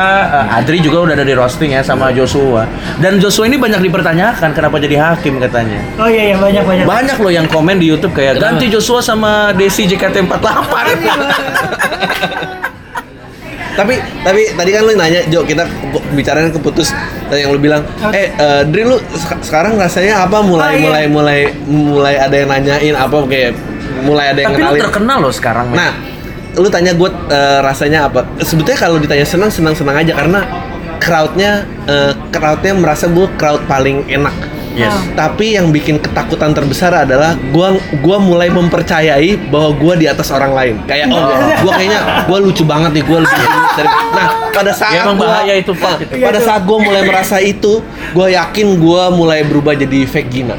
[0.46, 2.66] eh, Adri juga udah ada di roasting ya sama Joshua.
[2.98, 5.80] Dan Joshua ini banyak dipertanyakan kenapa jadi hakim katanya.
[5.98, 6.86] Oh iya iya banyak banyak.
[6.86, 10.74] Banyak loh yang komen di YouTube kayak ganti Joshua sama Desi JKT48.
[13.82, 15.66] Tapi tapi tadi kan lu nanya Jo kita
[16.12, 16.94] bicarain keputus
[17.28, 20.38] dan yang lu bilang eh eh, Dri lu sek- sekarang rasanya apa?
[20.40, 20.84] Mulai Oh, iya.
[20.84, 23.18] mulai mulai mulai ada yang nanyain apa?
[23.26, 23.58] Kayak
[24.02, 24.82] mulai ada yang Tapi lu kenalin.
[24.84, 25.68] terkenal loh sekarang.
[25.72, 25.92] nah
[26.54, 28.22] lu tanya gue eh, rasanya apa?
[28.40, 30.46] Sebetulnya kalau ditanya senang senang senang aja karena
[30.98, 31.52] crowdnya
[31.86, 34.34] eh, crowdnya merasa gue crowd paling enak
[34.72, 34.96] Yes.
[35.14, 40.52] Tapi yang bikin ketakutan terbesar adalah gua gua mulai mempercayai bahwa gua di atas orang
[40.52, 40.76] lain.
[40.86, 41.28] Kayak oh,
[41.60, 43.90] gua kayaknya gua lucu banget nih, gua lebih lucu dari.
[44.12, 46.14] Nah, pada saat Ya, emang gua- bahaya itu, Pak, Nah, gitu.
[46.20, 50.56] Pada saat gua mulai merasa itu, gua yakin gua mulai berubah jadi fake Gina.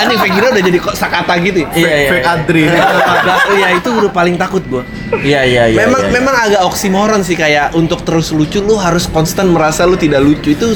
[0.00, 1.58] Ini fake Gina udah jadi kok sakata gitu.
[1.64, 1.68] ya.
[1.72, 2.34] Iya, iya, Fake iya.
[2.36, 2.62] Adri.
[2.66, 4.82] Nah, Iya, itu udah paling takut gua.
[5.14, 5.78] Iya, iya, iya.
[5.78, 6.14] memang iya, iya.
[6.14, 10.52] memang agak oksimoron sih kayak untuk terus lucu lu harus konstan merasa lu tidak lucu
[10.52, 10.66] itu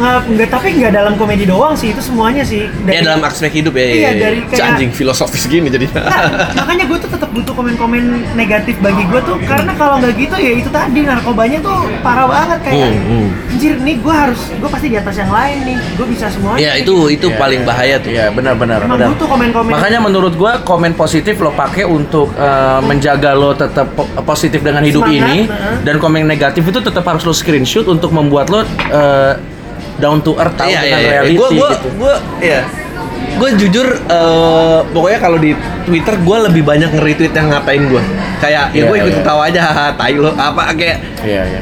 [0.00, 2.66] nggak, tapi nggak dalam komedi doang sih, itu semuanya sih.
[2.84, 3.82] ya dalam aspek hidup ya.
[3.82, 4.10] Iya, ya, ya.
[4.20, 6.00] dari kayak- anjing filosofis gini jadinya.
[6.02, 6.22] Nah,
[6.56, 10.52] makanya gue tuh tetap butuh komen-komen negatif bagi gue tuh karena kalau nggak gitu ya
[10.54, 13.50] itu tadi narkobanya tuh parah banget kayak Hmm, hmm.
[13.50, 16.72] anjir nih gue harus gue pasti di atas yang lain nih gue bisa semuanya ya
[16.76, 17.68] itu itu Iya, paling iya.
[17.68, 18.10] bahaya tuh.
[18.10, 18.80] Iya, benar-benar.
[18.86, 24.08] butuh komen-komen Makanya menurut gua komen positif lo pakai untuk eh, menjaga lo tetap po-
[24.22, 25.74] positif dengan hidup Semangat, ini heeh.
[25.82, 29.32] dan komen negatif itu tetap harus lo screenshot untuk membuat lo eh,
[30.00, 31.12] down to earth tahu Iya, dengan iya, iya.
[31.14, 31.88] reality Gua gua gitu.
[31.94, 32.60] gua ya.
[33.30, 38.02] Gue jujur eh, pokoknya kalau di Twitter gue lebih banyak nge-retweet yang ngatain gue.
[38.38, 39.18] Kayak ya Iya, gue ikut iya.
[39.20, 41.60] ketawa aja haha tai lo apa kayak Iya, iya.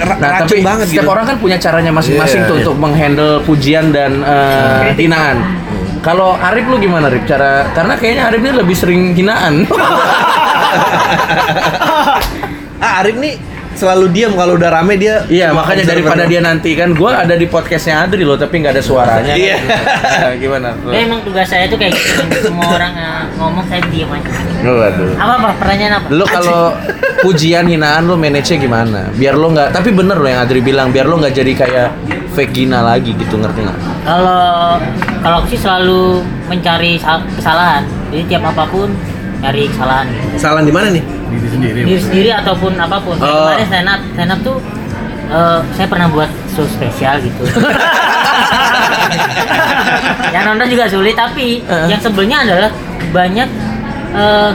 [0.00, 1.12] ra- Nah, racun tapi banget setiap gitu.
[1.12, 2.62] orang kan punya caranya masing-masing Iya, tuh iya.
[2.64, 5.36] untuk menghandle pujian dan eh, hinaan.
[6.00, 7.22] Kalau Arif lu gimana Arif?
[7.24, 9.54] Cara karena kayaknya Arif ini lebih sering hinaan.
[12.82, 13.38] Ah Arif nih
[13.72, 17.46] selalu diam kalau udah rame dia Iya, makanya daripada dia nanti kan gua ada di
[17.46, 19.34] podcastnya Adri loh, tapi nggak ada suaranya.
[19.34, 19.56] Iya.
[19.62, 20.68] Nah, gimana?
[20.88, 22.52] Ya emang tugas saya tuh kayak gitu.
[22.52, 24.30] Semua orang eh, ngomong saya diam aja.
[24.62, 25.12] Waduh.
[25.18, 26.06] Apa apa pertanyaan apa?
[26.12, 26.60] Lu kalau
[27.20, 29.08] pujian hinaan lu manage gimana?
[29.14, 31.88] Biar lu nggak, tapi bener loh yang Adri bilang, biar lu nggak jadi kayak
[32.32, 33.78] fake Gina lagi gitu, ngerti nggak?
[34.02, 34.78] Kalau
[35.22, 37.82] kalau aku sih selalu mencari sal- kesalahan.
[38.12, 38.92] Jadi tiap apa pun
[39.40, 40.06] cari kesalahan.
[40.36, 41.21] Salah di mana nih?
[41.32, 41.78] Diri sendiri.
[41.82, 43.16] Diri sendiri ataupun apa pun.
[43.16, 43.40] Kayak Oh.
[43.46, 44.56] kemarin stand up, stand up tuh
[45.28, 47.42] eh, saya pernah buat show spesial gitu.
[50.32, 51.86] yang nonton juga sulit tapi Heeh.
[51.88, 52.70] yang sebelnya adalah
[53.10, 53.48] banyak
[54.12, 54.52] eh,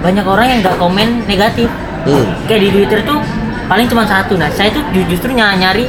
[0.00, 1.68] banyak orang yang nggak komen negatif.
[2.02, 2.26] Hmm.
[2.46, 3.20] Kayak di Twitter tuh
[3.66, 4.34] paling cuma satu.
[4.34, 5.86] Nah, saya tuh ju- justru ny- nyari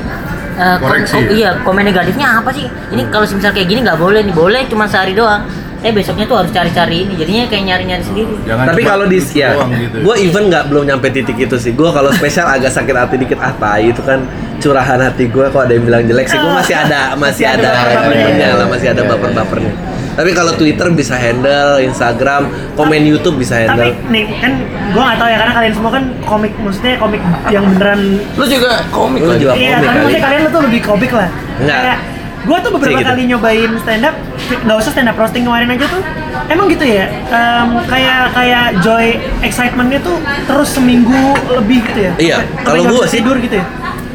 [0.54, 1.32] eh, kom- Koreksi kom- ya?
[1.32, 2.68] iya komen negatifnya apa sih?
[2.90, 5.42] Ini kalau misal kayak gini nggak boleh nih, boleh cuma sehari doang.
[5.82, 8.34] Eh besoknya tuh harus cari-cari ini, jadinya kayak nyari-nyari sendiri.
[8.46, 9.98] Jangan Tapi kalau di ya, gitu.
[10.06, 11.74] gue even nggak belum nyampe titik itu sih.
[11.74, 14.22] Gue kalau spesial agak sakit hati dikit ah tai itu kan
[14.62, 15.42] curahan hati gue.
[15.50, 18.22] Kok ada yang bilang jelek sih, gue masih ada masih ada ada baper-bapernya.
[18.22, 19.12] momennya lah, masih ada Iya, iya.
[19.18, 19.74] baper-bapernya.
[20.12, 22.42] Tapi kalau Twitter bisa handle, Instagram,
[22.76, 24.12] komen YouTube bisa tapi handle.
[24.12, 24.52] nih kan
[24.92, 28.00] gue nggak tahu ya karena kalian semua kan komik maksudnya komik yang beneran
[28.36, 31.30] Lu juga komik Lu juga iya komik tapi maksudnya kalian tuh lebih komik lah
[31.64, 31.80] Enggak.
[31.80, 32.00] kayak
[32.42, 33.08] gue tuh beberapa gitu.
[33.08, 34.16] kali nyobain stand up
[34.58, 36.02] nggak usah stand up roasting kemarin aja tuh
[36.48, 39.06] emang gitu ya Em, kayak kayak joy
[39.40, 43.66] excitementnya tuh terus seminggu lebih gitu ya Iya, kalau nggak bisa sih- tidur gitu ya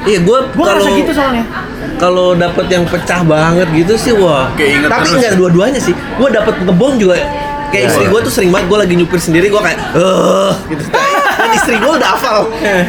[0.07, 1.45] Iya, gue gue kalau gitu soalnya
[1.97, 4.53] kalau dapet yang pecah banget gitu sih wah.
[4.55, 5.97] Keinget Tapi enggak dua-duanya sih.
[6.15, 7.17] Gue dapet ngebom juga.
[7.67, 10.85] Kayak Iya, istri gue tuh sering banget gue lagi nyupir sendiri gue kayak eh gitu.
[11.37, 12.41] Dan istri gue udah hafal.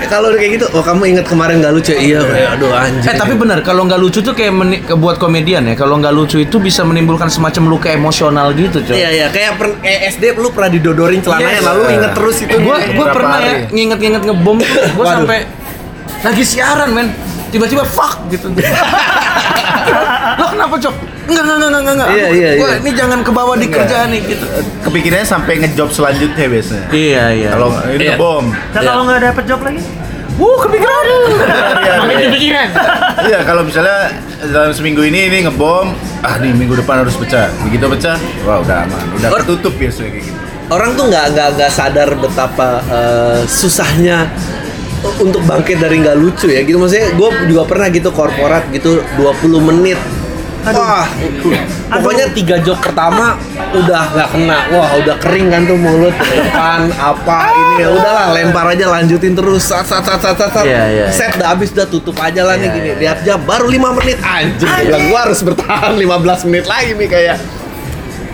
[0.07, 1.91] Kalau udah kayak gitu, oh kamu inget kemarin gak lucu?
[1.91, 3.07] Iya, kayak aduh anjir.
[3.07, 5.75] Eh tapi benar kalau nggak lucu tuh kayak meni- buat komedian ya.
[5.75, 8.95] Kalau nggak lucu itu bisa menimbulkan semacam luka emosional gitu, coy.
[8.95, 11.65] Iya iya kayak per, kayak SD lu pernah didodorin celananya Yes.
[11.65, 12.55] lalu inget terus itu.
[12.57, 12.93] Gue Iya.
[12.93, 14.81] gue pernah ya nginget-nginget ngebom tuh.
[14.95, 15.37] Gue sampai
[16.19, 17.07] lagi siaran men.
[17.47, 18.51] Tiba-tiba fuck gitu.
[20.39, 20.95] Lo kenapa cok?
[21.27, 22.09] Enggak enggak enggak enggak enggak.
[22.09, 22.77] Iya, iya, gua iya.
[22.79, 24.45] ini jangan ke bawah di kerjaan nih gitu.
[24.81, 26.87] Kepikirannya sampai ngejob selanjutnya biasanya.
[26.89, 27.49] Iya iya.
[27.51, 28.15] Kalau ini Iya.
[28.15, 28.45] bom.
[28.47, 29.81] Nah, kalau nggak dapet job lagi
[30.37, 31.03] Wuh, kepikiran.
[31.81, 32.25] Iya, Makin iya.
[32.29, 32.67] kepikiran.
[33.25, 34.13] Iya, kalau misalnya
[34.45, 37.49] dalam seminggu ini ini ngebom, ah nih minggu depan harus pecah.
[37.65, 40.39] Begitu pecah, wah udah aman, udah ketutup biasanya kayak gitu.
[40.67, 44.27] orang tuh nggak nggak nggak sadar betapa eh, susahnya
[45.17, 46.77] untuk bangkit dari nggak lucu ya gitu.
[46.77, 49.99] Maksudnya gue juga pernah gitu korporat gitu 20 menit.
[50.67, 51.07] Wah
[51.87, 53.39] pokoknya tiga job pertama
[53.71, 54.59] udah nggak kena.
[54.75, 57.73] Wah udah kering kan tuh mulut depan apa ini.
[57.79, 59.63] Ya udahlah lempar aja lanjutin terus.
[59.63, 60.65] Sat sat sat sat sat, sat.
[60.67, 62.87] Iya, iya, set udah habis udah tutup aja lah nih Iya, gini.
[62.87, 62.95] iya.
[62.99, 64.19] lihat jam baru lima menit.
[64.19, 67.35] Anjing bilang gua harus bertahan 15 menit lagi nih kayak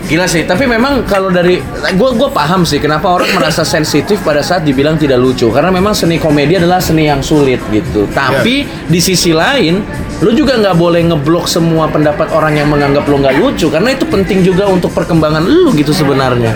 [0.03, 1.63] Gila sih, tapi memang kalau dari
[1.95, 5.95] gue gue paham sih kenapa orang merasa sensitif pada saat dibilang tidak lucu karena memang
[5.95, 8.03] seni komedi adalah seni yang sulit gitu.
[8.11, 9.79] Tapi di sisi lain,
[10.19, 14.03] lu juga nggak boleh ngeblok semua pendapat orang yang menganggap lu nggak lucu karena itu
[14.03, 16.51] penting juga untuk perkembangan lu gitu sebenarnya.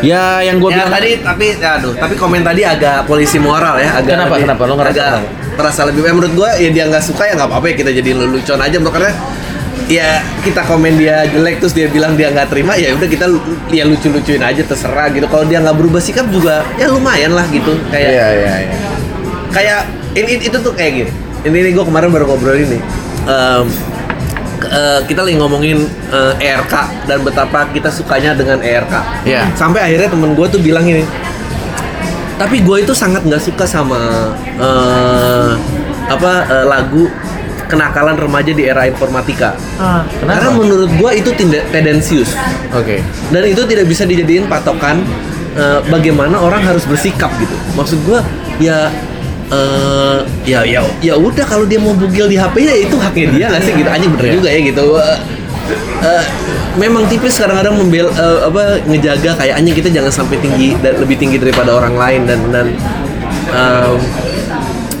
[0.00, 3.96] Ya yang gue ya bilang tadi tapi aduh tapi komen tadi agak polisi moral ya
[3.96, 4.62] agak Kenapa, lebih- kenapa?
[4.64, 5.56] Lo ngerasa agak kenapa?
[5.56, 8.56] terasa lebih menurut gua ya dia nggak suka ya nggak apa-apa ya kita jadi lelucon
[8.56, 9.12] aja bro karena
[9.90, 13.26] ya kita komen dia jelek terus dia bilang dia nggak terima ya udah kita
[13.74, 17.74] ya lucu-lucuin aja terserah gitu kalau dia nggak berubah sikap juga ya lumayan lah gitu
[17.90, 18.76] kayak Iya iya iya.
[19.50, 19.80] kayak
[20.14, 21.12] ini itu tuh kayak gini
[21.42, 22.78] ini nih gue kemarin baru ngobrol ini
[23.28, 23.66] Em,
[24.64, 26.74] eh, kita lagi ngomongin eh, ERK
[27.04, 28.94] dan betapa kita sukanya dengan ERK.
[29.28, 29.44] Iya.
[29.52, 31.04] Sampai akhirnya temen gue tuh bilang ini,
[32.40, 35.52] tapi gue itu sangat nggak suka sama eh,
[36.08, 37.12] apa eh, lagu
[37.70, 39.54] kenakalan remaja di era informatika.
[39.78, 40.02] Ah.
[40.18, 42.34] Karena menurut gue itu tindak tendensius
[42.74, 42.98] Oke.
[43.30, 45.06] dan itu tidak bisa dijadiin patokan
[45.54, 47.54] eh, bagaimana orang harus bersikap gitu.
[47.78, 48.18] Maksud gue
[48.58, 48.90] ya
[49.54, 53.44] eh, ya ya ya udah kalau dia mau bugil di HP ya itu haknya dia
[53.54, 54.84] nggak sih gitu aja bener juga ya gitu.
[54.98, 55.18] Eh,
[56.02, 56.24] eh,
[56.78, 61.16] memang tipis kadang-kadang membel eh, apa ngejaga kayak anjing kita jangan sampai tinggi dan lebih
[61.18, 62.66] tinggi daripada orang lain dan dan
[63.50, 63.98] em,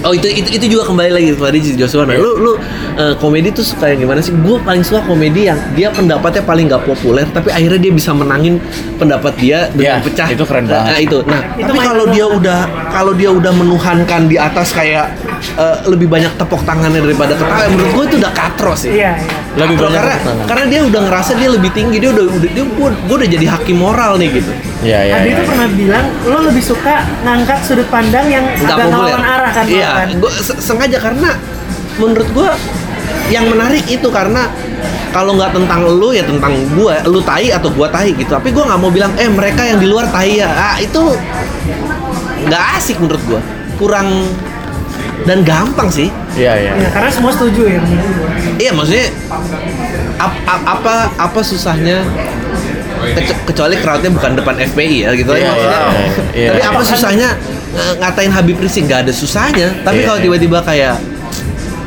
[0.00, 2.08] Oh itu, itu itu juga kembali lagi tadi Joshua.
[2.08, 2.52] Nah, lu lu
[2.92, 4.32] eh, komedi tuh suka yang gimana sih?
[4.32, 8.58] Gue paling suka komedi yang dia pendapatnya paling nggak populer, tapi akhirnya dia bisa menangin
[8.96, 10.28] pendapat dia dengan Ya, pecah.
[10.28, 11.04] itu keren Nah, banget.
[11.04, 11.18] itu.
[11.22, 15.14] Nah, Itu tapi kalau dia udah kalau dia udah menuhankan di atas kayak
[15.52, 18.92] eh, lebih banyak tepok tangannya daripada ketawa, menurut gue itu udah katro sih.
[18.94, 19.38] Iya, iya.
[19.50, 20.46] Lebih Katro, banyak karena tepuk tangan.
[20.46, 23.46] karena dia udah ngerasa dia lebih tinggi, dia udah udah dia gua, gua udah jadi
[23.48, 24.52] hakim moral nih gitu.
[24.80, 25.14] Iya, iya.
[25.16, 25.36] Adi iya.
[25.36, 29.18] tuh pernah bilang lo lebih suka ngangkat sudut pandang yang nggak agak populer.
[29.18, 31.30] arah kan Iya, gua se- sengaja karena
[31.96, 32.48] menurut gua
[33.30, 34.50] yang menarik itu karena
[35.10, 38.28] kalau nggak tentang lu ya tentang gua, lu tai atau gua tai gitu.
[38.28, 40.50] Tapi gua nggak mau bilang eh mereka yang di luar tai ya.
[40.50, 41.14] Ah, itu
[42.44, 43.40] nggak asik menurut gua.
[43.76, 44.08] Kurang
[45.22, 46.08] dan gampang sih.
[46.32, 46.72] Iya, iya.
[46.76, 48.28] Ya, karena semua setuju ya menurut gua.
[48.56, 49.06] Iya maksudnya
[50.16, 52.02] ap- ap- apa apa susahnya
[53.00, 55.80] Kecu- kecuali crowdnya bukan depan FPI ya gitu aja Iya, maksudnya.
[55.80, 56.48] iya, iya.
[56.52, 57.28] Tapi apa susahnya
[57.72, 59.72] eh, ngatain Habib Rizik nggak ada susahnya.
[59.80, 60.24] Tapi Iya, kalau iya.
[60.28, 60.94] tiba-tiba kayak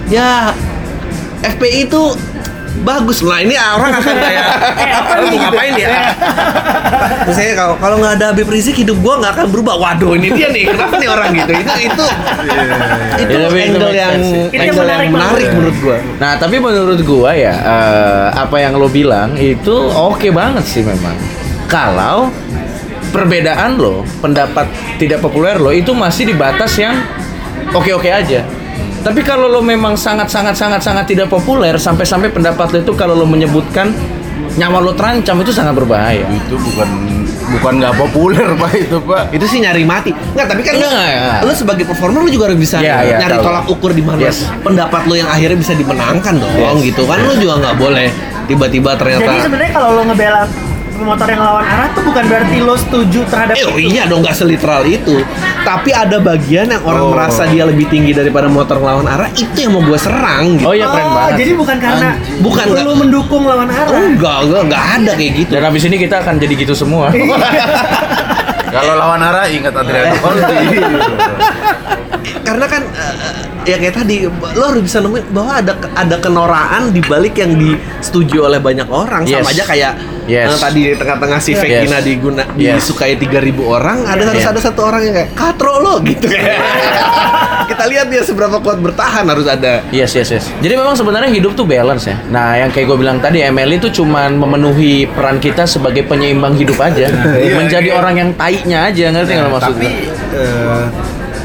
[0.09, 0.29] ya
[1.43, 2.01] FPI itu
[2.81, 3.21] bagus.
[3.21, 4.45] Lah ini orang akan kayak
[4.81, 5.89] eh apa nih mau ngapain ya
[7.23, 9.75] terus saya kalau kalau nggak ada Habib Rizik hidup gua nggak akan berubah.
[9.77, 10.73] Waduh ini dia nih.
[10.73, 11.51] Kenapa nih orang gitu?
[11.53, 12.05] Itu itu
[13.13, 14.41] itu Iya, tapi itu angle make yang sih.
[14.49, 15.55] Itu yang angle yang menarik menarik banget.
[15.55, 15.97] menurut gua.
[16.17, 21.15] Nah, tapi menurut gua ya eh, apa yang lo bilang itu oke banget sih memang.
[21.69, 22.29] Kalau
[23.13, 24.65] perbedaan lo, pendapat
[24.97, 26.97] tidak populer lo itu masih di batas yang
[27.73, 28.41] oke-oke aja.
[29.03, 33.13] Tapi kalau lo memang sangat sangat sangat sangat tidak populer sampai-sampai pendapat lo itu kalau
[33.13, 33.91] lo menyebutkan
[34.55, 36.23] nyawa lo terancam itu sangat berbahaya.
[36.25, 36.87] Itu bukan
[37.53, 39.29] bukan nggak populer pak itu pak.
[39.29, 41.39] itu sih nyari mati nggak tapi kan lu, Enggak, enggak.
[41.43, 43.45] lu sebagai performer lu juga harus bisa Iya, iya, nyari tahu.
[43.45, 44.49] tolak ukur di mana Yes.
[44.57, 46.81] pendapat lu yang akhirnya bisa dimenangkan dong Yes.
[46.89, 48.09] gitu kan lu juga nggak boleh
[48.45, 50.41] tiba-tiba ternyata Jadi sebenarnya kalau lo ngebela
[51.03, 53.91] pemotor yang lawan arah tuh bukan berarti lo setuju terhadap Eh, oh itu.
[53.91, 55.19] iya dong nggak seliteral itu
[55.61, 57.11] tapi ada bagian yang orang Oh.
[57.11, 60.73] merasa dia lebih tinggi daripada motor lawan arah itu yang mau gue serang gitu Oh
[60.73, 61.35] iya keren Oh, banget.
[61.37, 62.95] jadi bukan karena Bukan, lo nggak.
[62.97, 63.91] mendukung lawan arah.
[63.91, 67.11] enggak enggak enggak ada kayak gitu Dan habis ini kita akan jadi gitu semua.
[68.73, 70.79] Kalau lawan arah ingat Adriano Colby.
[72.39, 73.13] karena kan eh,
[73.65, 78.39] ya kayak tadi lo harus bisa nemuin bahwa ada ada kenoraan di balik yang disetujui
[78.41, 79.53] oleh banyak orang sama Yes.
[79.53, 79.91] aja kayak
[80.23, 80.49] Yes.
[80.49, 81.59] eh, tadi di tengah-tengah si Yes.
[81.59, 82.83] Vekina diguna Yes.
[82.83, 84.51] disukai 3000 orang ada harus Yeah.
[84.51, 86.27] ada satu orang yang kayak katro lo gitu
[87.69, 90.45] kita lihat dia seberapa kuat bertahan harus ada Yes, yes, yes.
[90.57, 92.17] Jadi memang sebenarnya hidup tuh balance ya.
[92.27, 96.77] Nah, yang kayak gue bilang tadi, ML itu cuman memenuhi peran kita sebagai penyeimbang hidup
[96.77, 97.07] aja.
[97.43, 97.95] Iya, Menjadi iya.
[97.95, 99.89] orang yang taiknya aja, ngerti nggak lo maksud tapi
[100.33, 100.83] eh,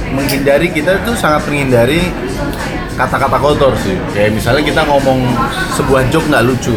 [0.08, 2.08] menghindari kita tuh sangat menghindari
[2.94, 3.94] kata-kata kotor sih.
[4.10, 5.18] Kayak misalnya kita ngomong
[5.74, 6.74] sebuah joke nggak lucu,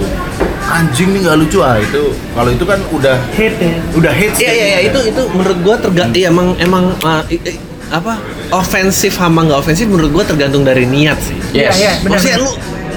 [0.64, 3.78] anjing nih nggak lucu ah itu kalau itu kan udah Hate ya.
[3.92, 7.42] udah hate Iya iya iya itu itu menurut gua tergantung iya emang emang uh, i-
[7.42, 7.60] i-
[7.90, 8.16] apa
[8.52, 11.36] ofensif sama nggak ofensif menurut gua tergantung dari niat sih.
[11.52, 11.52] Yes.
[11.52, 12.12] Iya, iya, benar.
[12.14, 12.52] Maksudnya lu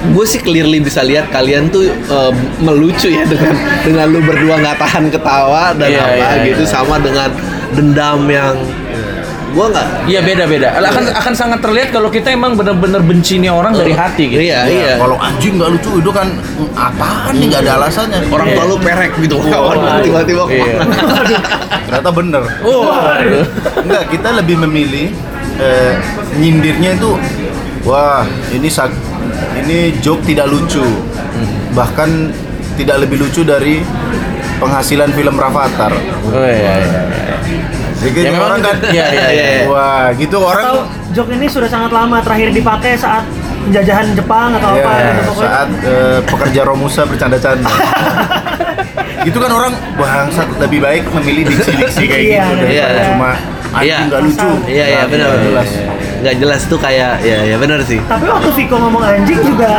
[0.05, 2.29] gue sih clearly bisa lihat kalian tuh uh,
[2.61, 6.71] melucu ya dengan dengan lu berdua nggak tahan ketawa dan Iya, apa iya, gitu iya.
[6.71, 7.33] sama dengan
[7.73, 8.53] dendam yang
[9.55, 10.69] gua nggak Iya beda-beda.
[10.77, 14.43] Akan akan sangat terlihat kalau kita emang bener-bener benci nih orang dari hati gitu.
[14.43, 14.95] Iya, Iya, iya.
[14.99, 18.19] Kalau anjing nggak lucu itu kan "Hmm, apaan nih nggak ada alasannya.
[18.29, 18.57] Orang Iya.
[18.57, 20.03] tua lu perek gitu kawan waduh.
[20.03, 20.77] tiba-tiba Iya.
[21.87, 22.43] Ternyata bener.
[22.61, 22.91] Oh.
[23.81, 25.09] Enggak, kita lebih memilih
[25.57, 25.93] eh,
[26.35, 27.15] nyindirnya itu
[27.83, 28.91] wah, ini sak
[29.57, 30.83] ini joke tidak lucu.
[31.73, 32.11] Bahkan
[32.75, 33.79] tidak lebih lucu dari
[34.57, 35.95] penghasilan film Rafathar.
[36.27, 37.01] Oh iya, iya.
[38.05, 39.45] Jadi Ya, memang orang kan itu- iya, iya, iya.
[39.65, 40.65] Wah, gitu Atau orang
[41.11, 43.25] joke ini sudah sangat lama terakhir dipakai saat
[43.65, 45.49] penjajahan Jepang atau apa ya, gitu pokoknya.
[45.49, 47.73] saat eh, pekerja Romusa bercanda-canda.
[49.25, 53.05] gitu kan orang bangsat lebih baik memilih diksi-diksi kayak Iya, gitu daripada iya.
[53.09, 53.31] cuma
[53.73, 53.99] anjing Iya.
[54.05, 54.49] nggak lucu.
[54.67, 55.71] Iya iya Nggak- benar nggak jelas.
[56.15, 58.01] Nggak jelas tuh kayak ya ya benar sih.
[58.03, 59.73] Tapi waktu Viko ngomong anjing juga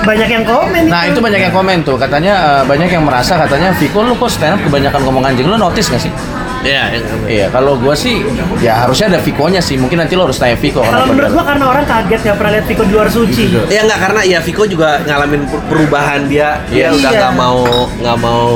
[0.00, 3.72] banyak yang komen Nah itu banyak yang komen tuh katanya eh, banyak yang merasa katanya
[3.72, 6.12] Viko lu kok stand up kebanyakan ngomong anjing lu notice gak sih?
[6.60, 8.20] Iya, yang Iya, kalau gua sih
[8.58, 9.74] ya harusnya ada Viko-nya sih.
[9.74, 12.66] Mungkin nanti lo harus tanya Viko Kalau menurut gua karena orang kaget nggak pernah lihat
[12.66, 13.44] Viko di luar suci.
[13.66, 16.60] Ya enggak karena ya Viko juga ngalamin per- perubahan dia.
[16.66, 16.88] Dia Iya.
[16.92, 17.18] udah Iya.
[17.18, 17.58] nggak mau
[17.96, 18.48] nggak mau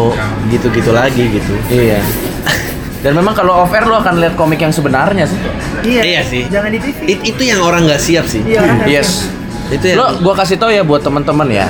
[0.49, 1.55] gitu-gitu lagi gitu.
[1.67, 2.01] Iya.
[3.01, 5.37] Dan memang kalau off air lo akan lihat komik yang sebenarnya sih.
[5.83, 6.03] Iya.
[6.03, 6.43] Iya sih.
[6.47, 6.99] Jangan di TV.
[7.07, 8.41] It- itu yang orang nggak siap sih.
[8.43, 9.09] Iya orang nggak Yes.
[9.25, 9.33] siap.
[9.71, 11.69] Itu yang Lo gua kasih tau ya buat teman-teman ya.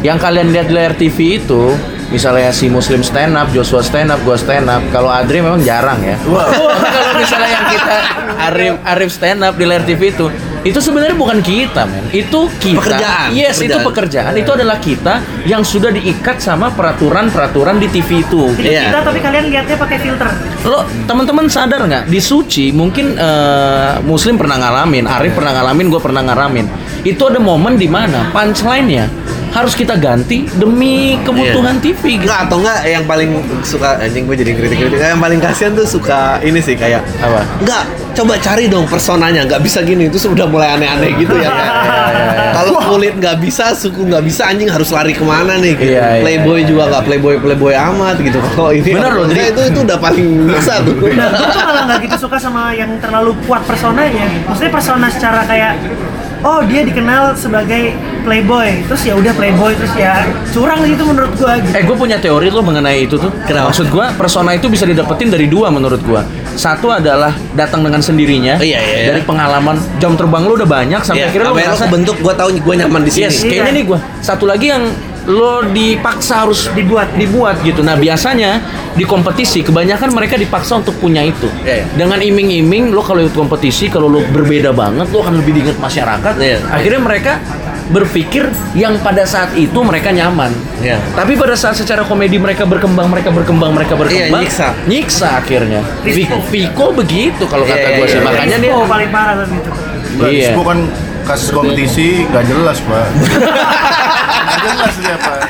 [0.00, 1.72] Yang kalian lihat di layar TV itu
[2.12, 4.84] misalnya si Muslim stand up, Joshua stand up, gua stand up.
[4.92, 6.20] Kalau Adri memang jarang ya.
[6.20, 7.94] Tapi kalau misalnya yang kita
[8.42, 10.28] Arif Arif stand up di layar TV itu
[10.62, 12.06] itu sebenarnya bukan kita, men.
[12.14, 12.78] Itu kita.
[12.78, 13.28] Pekerjaan.
[13.34, 14.30] Yes, itu Pekerjaan.
[14.30, 14.32] pekerjaan.
[14.38, 18.46] Itu adalah kita yang sudah diikat sama peraturan-peraturan di TV itu.
[18.54, 18.94] Jadi Iya.
[18.94, 20.28] kita tapi kalian lihatnya pakai filter.
[20.62, 25.98] Lo teman-teman sadar nggak di suci mungkin eh, Muslim pernah ngalamin, Arif pernah ngalamin, gue
[25.98, 26.66] pernah ngalamin.
[27.02, 29.21] Itu ada momen di mana punchline-nya
[29.52, 32.24] harus kita ganti demi kebutuhan TV gitu.
[32.24, 33.30] Enggak atau enggak yang paling
[33.60, 37.44] suka anjing gue jadi kritik-kritik yang paling kasihan tuh suka ini sih kayak Apa?
[37.60, 37.84] Enggak,
[38.16, 41.52] coba cari dong personanya nggak bisa gini itu sudah mulai aneh-aneh gitu ya.
[42.52, 45.76] Kalau kulit nggak bisa, suku nggak bisa anjing harus lari ke mana nih?
[45.76, 45.92] Gitu.
[45.96, 46.68] Iya, iya, playboy iya.
[46.68, 48.38] juga nggak playboy playboy amat gitu.
[48.56, 50.96] Kalau ini Bener loh, jadi- itu itu udah paling bisa tuh.
[51.12, 54.24] Nah, gue tuh malah nggak gitu suka sama yang terlalu kuat personanya.
[54.48, 55.76] Maksudnya persona secara kayak
[56.40, 61.58] oh dia dikenal sebagai playboy, terus ya udah playboy, terus ya curang gitu menurut gua
[61.58, 61.74] gitu.
[61.74, 63.30] Eh, gue punya teori lo mengenai itu tuh.
[63.44, 63.70] Kenapa?
[63.70, 66.22] Maksud gue, persona itu bisa didapetin dari dua menurut gue.
[66.54, 68.56] Satu adalah datang dengan sendirinya.
[68.56, 69.08] Oh, iya, iya, iya.
[69.12, 72.48] Dari pengalaman jam terbang lo udah banyak sampai Iya, akhirnya lo ngerasa kebentuk gue tahu
[72.56, 73.24] gue nyaman di sini.
[73.26, 73.48] Yes, Iya.
[73.50, 73.98] kayaknya nih gue.
[74.20, 74.84] Satu lagi yang
[75.22, 77.14] lo dipaksa harus Dibuat.
[77.14, 77.78] dibuat gitu.
[77.80, 78.58] Nah biasanya
[78.92, 81.46] di kompetisi kebanyakan mereka dipaksa untuk punya itu.
[81.62, 81.84] Iya, iya.
[81.94, 86.34] Dengan iming-iming lo kalau ikut kompetisi kalau lo berbeda banget lo akan lebih diingat masyarakat.
[86.36, 86.58] Iya.
[86.68, 87.32] Akhirnya mereka
[87.92, 90.48] berpikir yang pada saat itu mereka nyaman.
[90.80, 90.96] Iya.
[91.12, 94.40] Tapi pada saat secara komedi mereka berkembang, mereka berkembang, mereka berkembang.
[94.40, 94.68] Iya, nyiksa.
[94.88, 95.80] Nyiksa akhirnya.
[96.02, 98.18] Viko, Viko begitu kalau kata Iya, gue iya, sih.
[98.18, 98.26] iya.
[98.26, 99.70] Makanya dia paling parah tuh gitu.
[100.16, 100.50] Bukan, Iya.
[100.56, 100.78] Itu kan
[101.22, 103.06] kasus kompetisi nggak jelas pak.
[104.42, 105.40] Nggak jelas dia pak.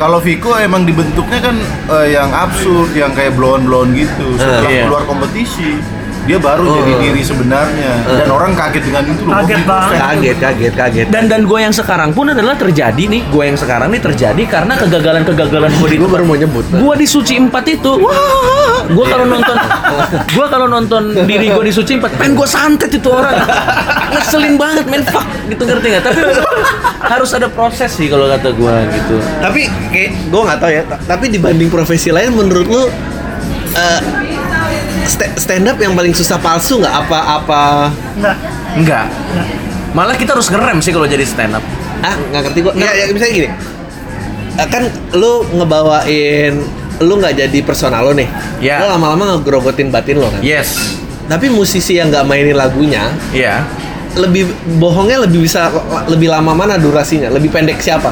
[0.00, 1.56] Kalau Viko emang dibentuknya kan
[2.00, 4.32] eh, yang absurd, yang kayak blown-blown gitu.
[4.40, 4.88] Setelah iya.
[4.88, 5.76] keluar kompetisi,
[6.28, 7.92] dia baru jadi diri sebenarnya.
[8.04, 9.32] Dan orang kaget dengan itu loh.
[9.40, 9.98] Kaget oh, banget.
[10.00, 11.06] Kaget, kaget, kaget.
[11.10, 14.74] dan dan gue yang sekarang pun adalah terjadi nih gue yang sekarang nih terjadi karena
[14.76, 16.64] kegagalan-kegagalan gue di gue baru mau nyebut.
[16.70, 19.56] gue di suci empat itu wah gue kalau nonton
[20.34, 23.38] gue kalau nonton diri gue di suci empat pengen gue santet itu orang
[24.12, 26.20] ngeselin banget men fuck gitu ngerti nggak tapi
[27.00, 29.60] harus ada proses sih kalau kata gue gitu Tapi
[29.90, 30.82] kayak gue nggak tahu ya.
[30.86, 32.82] ta- Tapi dibanding profesi lain, menurut lu
[33.74, 34.00] eh,
[35.02, 36.94] sta- stand up yang paling susah palsu nggak?
[36.98, 37.62] Apa apa?
[38.16, 38.36] Enggak.
[38.72, 39.06] enggak
[39.90, 41.64] malah kita harus ngerem sih kalau jadi stand up
[41.98, 42.72] Ah nggak ngerti gue.
[42.76, 43.48] Ya, ya misalnya gini.
[44.54, 44.82] Eh, kan
[45.12, 46.54] lu ngebawain
[46.98, 48.24] lu nggak jadi personal lo nih.
[48.58, 48.80] Ya.
[48.80, 50.40] Lu lama-lama ngegrogotin batin lo kan.
[50.40, 50.96] yes
[51.26, 53.62] Tapi musisi yang nggak mainin lagunya iya
[54.10, 55.70] lebih bohongnya lebih bisa
[56.06, 57.28] lebih lama mana durasinya?
[57.28, 58.10] Lebih pendek siapa?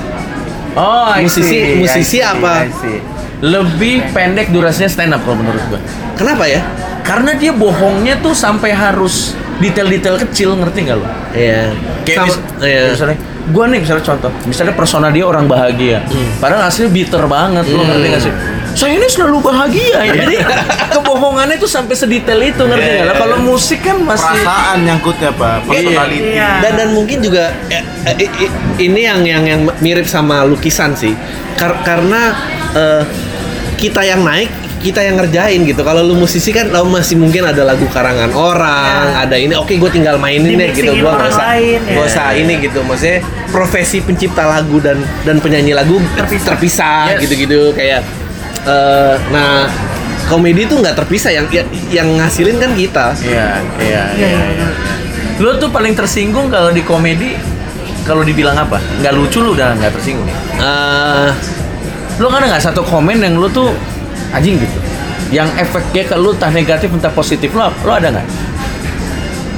[0.74, 2.52] oh I Musisi- see, musisi I see, apa?
[2.62, 2.98] I see.
[3.40, 5.80] Lebih pendek durasinya stand up kalau menurut gue
[6.14, 6.58] Kenapa ya?
[7.00, 11.06] karena dia bohongnya tuh sampai harus detail-detail kecil ngerti nggak lo?
[11.30, 11.72] Iya.
[12.04, 12.80] Kayak Sama- mis- iya.
[12.90, 13.16] misalnya,
[13.48, 16.04] gue nih misalnya contoh, misalnya persona dia orang bahagia,
[16.36, 17.88] padahal aslinya bitter banget, lo Hmm.
[17.88, 18.32] ngerti gak sih?
[18.70, 20.36] Saya ini selalu bahagia ya, jadi
[20.92, 23.08] kebohongannya tuh sampai sedetail itu ngerti Iya, nggak?
[23.08, 26.20] Iya, kalau musik kan masih Perasaan nyangkutnya pak, personality.
[26.28, 26.50] Iya.
[26.60, 27.82] dan dan mungkin juga eh,
[28.12, 28.30] eh,
[28.78, 31.16] ini yang yang yang mirip sama lukisan sih
[31.54, 32.36] Kar- karena
[32.70, 33.02] eh,
[33.78, 37.62] kita yang naik kita yang ngerjain gitu kalau lu musisi kan lo masih mungkin ada
[37.62, 39.26] lagu karangan orang Ya.
[39.26, 41.90] ada ini oke gue tinggal mainin deh gitu gue nggak usah lain, ya.
[41.94, 43.18] nggak usah ini gitu maksudnya
[43.48, 46.46] profesi pencipta lagu dan dan penyanyi lagu Terpisah.
[46.48, 47.18] terpisah Yes.
[47.26, 48.06] gitu-gitu kayak
[48.64, 49.66] eh, nah
[50.26, 53.48] komedi itu nggak terpisah yang yang, yang ngasilin kan kita Iya,
[53.78, 54.28] iya, Iya, iya.
[54.28, 54.46] iya.
[54.62, 54.68] iya.
[55.38, 57.34] Lo tuh paling tersinggung kalau di komedi
[58.02, 58.78] kalau dibilang apa?
[58.98, 60.38] Nggak lucu lu udah nggak tersinggung ya?
[60.58, 61.28] Eh,
[62.18, 63.70] Lo kan ada nggak satu komen yang lu tuh
[64.34, 64.78] anjing gitu?
[65.30, 68.26] Yang efeknya ke lu entah negatif entah positif lo, lo ada nggak?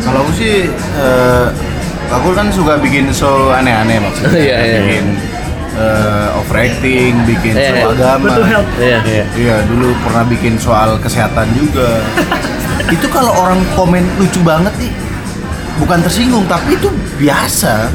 [0.01, 1.47] Kalau aku sih, eh,
[2.13, 4.33] aku kan suka bikin show aneh-aneh maksudnya.
[4.37, 4.79] Iya, iya.
[4.85, 5.07] Bikin
[5.71, 7.87] eh, overacting, bikin Iya, show iya.
[7.97, 8.29] agama.
[8.29, 8.67] Butuh help.
[8.77, 12.01] iya Iya, dulu pernah bikin soal kesehatan juga.
[12.97, 14.93] itu kalau orang komen lucu banget nih,
[15.81, 17.89] bukan tersinggung, tapi itu biasa.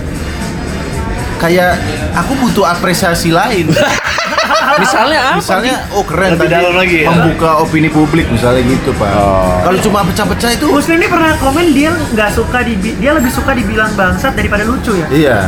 [1.37, 1.77] Kayak
[2.15, 3.69] aku butuh apresiasi lain.
[4.83, 5.37] Misalnya apa?
[5.37, 7.07] misalnya, oh keren Lebih tadi dalam lagi ya?
[7.07, 9.11] membuka opini publik misalnya gitu pak.
[9.63, 13.51] Kalau cuma pecah-pecah itu, Muslim ini pernah komen dia nggak suka di dia lebih suka
[13.51, 15.07] dibilang bangsat daripada lucu ya.
[15.09, 15.39] iya.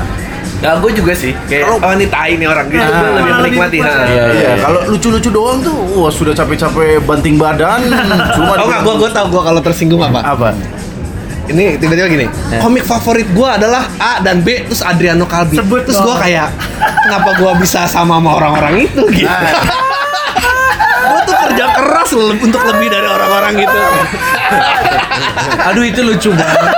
[0.57, 1.37] Ya, gue juga sih.
[1.45, 2.81] Kayak Kalau- wanita ini orang gitu.
[2.81, 3.77] Ah, gue lebih menikmati.
[3.77, 3.93] puas ha.
[3.93, 4.05] ya.
[4.07, 7.77] Iya, Iya, kalau lucu-lucu doang tuh, wah sudah capek-capek banting badan,
[8.35, 10.17] cuma Oh enggak, gue gue tau gue kalau tersinggung apa.
[10.25, 10.49] apa?
[11.47, 12.25] Ini tiba-tiba gini.
[12.59, 15.55] Komik favorit gue adalah A dan B terus Adriano Kalbi.
[15.55, 16.51] Sebut terus gue kayak
[17.07, 19.31] kenapa gue bisa sama sama orang-orang itu gitu.
[21.07, 23.79] gue tuh kerja keras le- untuk lebih dari orang-orang gitu.
[25.71, 26.73] Aduh itu lucu banget.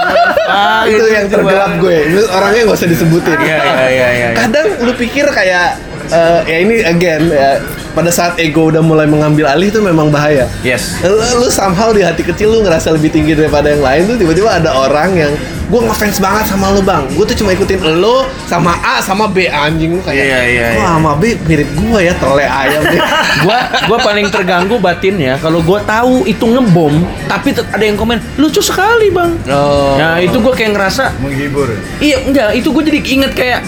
[0.49, 1.97] Ah, itu yang tergelap gue.
[2.13, 3.37] Itu orangnya gak usah disebutin.
[3.41, 4.07] Iya iya iya.
[4.13, 4.27] iya.
[4.37, 5.77] kadang lu pikir kayak
[6.09, 7.61] eh, ya ini again ya,
[7.93, 10.45] pada saat ego udah mulai mengambil alih itu memang bahaya.
[10.61, 10.99] Yes.
[11.01, 14.49] Lu, lu somehow di hati kecil lu ngerasa lebih tinggi daripada yang lain tuh tiba-tiba
[14.61, 15.33] ada orang yang
[15.69, 19.45] gue ngefans banget sama lu bang gue tuh cuma ikutin lu sama A sama B
[19.45, 20.89] anjing lu kayak Iya, iya, wah iya.
[20.97, 22.97] sama B mirip gue ya tole ayam deh
[23.45, 28.65] gua gua paling terganggu batinnya kalau gua tahu itu ngebom tapi ada yang komen lucu
[28.65, 31.69] sekali bang oh nah itu gua kayak ngerasa Menghibur.
[32.01, 33.61] iya enggak itu gua jadi inget kayak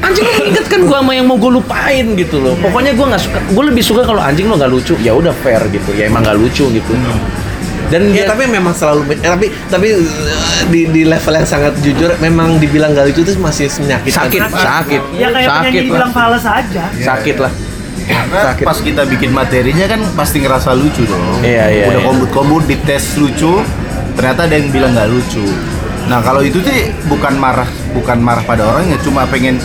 [0.00, 2.54] anjing lu inget kan gua sama yang mau gua lupain gitu loh.
[2.58, 4.94] Pokoknya gua nggak suka gua lebih suka kalau anjing lo nggak lucu.
[5.00, 5.90] Ya udah fair gitu.
[5.92, 6.92] Ya emang nggak lucu gitu.
[7.90, 11.74] Dan Ya, dia tapi memang selalu eh, tapi tapi eh, di di level yang sangat
[11.82, 14.30] jujur memang dibilang gak lucu itu masih menyakitkan.
[14.30, 15.02] Sakit sakit.
[15.18, 16.30] Ya kayak sakit dibilang lah.
[16.30, 16.84] fals aja.
[16.94, 17.50] sakit lah.
[18.10, 18.64] Karena Sakit.
[18.66, 21.22] pas kita bikin materinya kan pasti ngerasa lucu dong.
[21.46, 22.06] Iya, iya, Udah iya.
[22.10, 23.62] kombut-kombut dites lucu,
[24.18, 25.46] ternyata ada yang bilang nggak lucu.
[26.10, 26.74] Nah kalau itu tuh
[27.06, 29.62] bukan marah, bukan marah pada orangnya, cuma pengen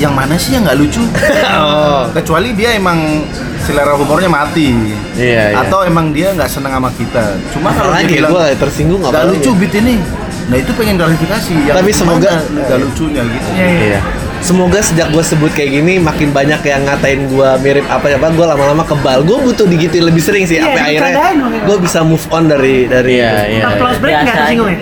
[0.00, 1.04] yang mana sih yang nggak lucu?
[1.60, 3.20] oh Kecuali dia emang
[3.60, 4.72] selera humornya mati.
[5.14, 5.60] Iya, iya.
[5.60, 7.36] Atau emang dia nggak seneng sama kita.
[7.52, 10.00] Cuma kalau dia lagi bilang gue tersinggung nggak lucu beat ini.
[10.48, 11.54] Nah itu pengen klarifikasi.
[11.68, 13.48] Yang Tapi semoga- nggak lucunya gitu.
[13.52, 13.80] Iya, iya.
[13.92, 14.02] iya
[14.40, 18.46] Semoga sejak gue sebut kayak gini makin banyak yang ngatain gue mirip apa ya Gue
[18.48, 19.20] lama-lama kebal.
[19.20, 20.56] Gue butuh digituin lebih sering sih.
[20.56, 23.20] Iya, apa dibercandain akhirnya gue bisa move on dari dari.
[23.20, 24.78] iya iya Applause break nggak tersinggung ya?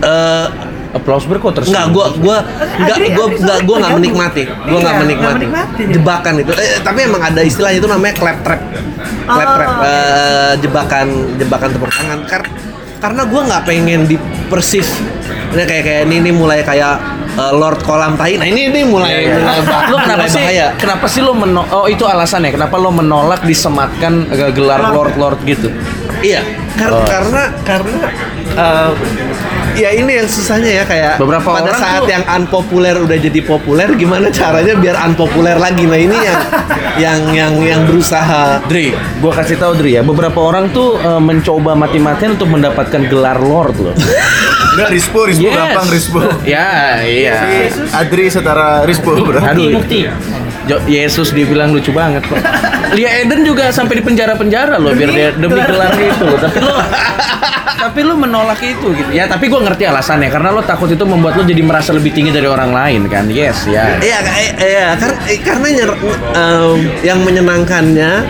[0.00, 0.46] Eh,
[0.92, 2.36] applause break kok tersinggung Enggak, gua gua
[2.76, 4.42] enggak gua enggak gua enggak menikmati.
[4.42, 5.34] Gua Iya, enggak nggak menikmati.
[5.40, 5.82] menikmati.
[5.90, 6.50] Jebakan itu.
[6.52, 8.60] Eh, tapi emang ada istilahnya itu namanya clap trap.
[9.24, 9.54] Clap Oh.
[9.54, 12.18] trap eh, jebakan jebakan tepuk tangan.
[12.24, 12.50] Kar-
[12.98, 14.16] karena gua nggak pengen di
[14.46, 14.84] persis
[15.50, 16.94] ini kayak kayak ini, ini mulai kayak
[17.32, 18.34] eh, Lord Kolam Tai.
[18.34, 20.66] Nah, ini ini mulai mulai, bah- lo kenapa mulai sih bahaya.
[20.76, 25.38] kenapa sih lo menolak oh itu alasannya kenapa lo menolak disematkan eh, gelar lord lord
[25.42, 25.70] gitu
[26.20, 26.44] Iya,
[26.76, 27.00] kar- Oh.
[27.02, 27.96] karena karena
[28.52, 28.90] eh,
[29.76, 33.40] ya ini yang susahnya ya kayak Beberapa pada orang saat tuh- yang unpopuler udah jadi
[33.40, 36.40] populer gimana caranya biar unpopuler lagi nah ini yang
[37.04, 41.72] yang yang yang berusaha Dri, gua kasih tahu Dri ya, beberapa orang tuh eh, mencoba
[41.74, 43.94] mati-matian untuk mendapatkan gelar Lord loh.
[44.74, 46.20] Enggak Rispo, Rispo gampang Rispo.
[46.46, 47.66] Ya, iya.
[47.90, 49.42] Adri setara Rispo bro.
[49.42, 49.82] Aduh,
[50.86, 52.38] Yesus dibilang lucu banget kok.
[52.96, 56.26] Lia Eden juga sampai di penjara-penjara loh biar dia demi gelar itu.
[56.38, 56.74] Tapi lo
[57.80, 59.10] tapi lo menolak itu gitu.
[59.10, 62.28] Ya, tapi gua ngerti alasannya karena lo takut itu membuat lo jadi merasa lebih tinggi
[62.28, 63.24] dari orang lain kan.
[63.32, 63.96] Yes, ya.
[63.98, 65.68] Iya, eh, iya, eh, karena
[67.00, 68.26] yang menyenangkannya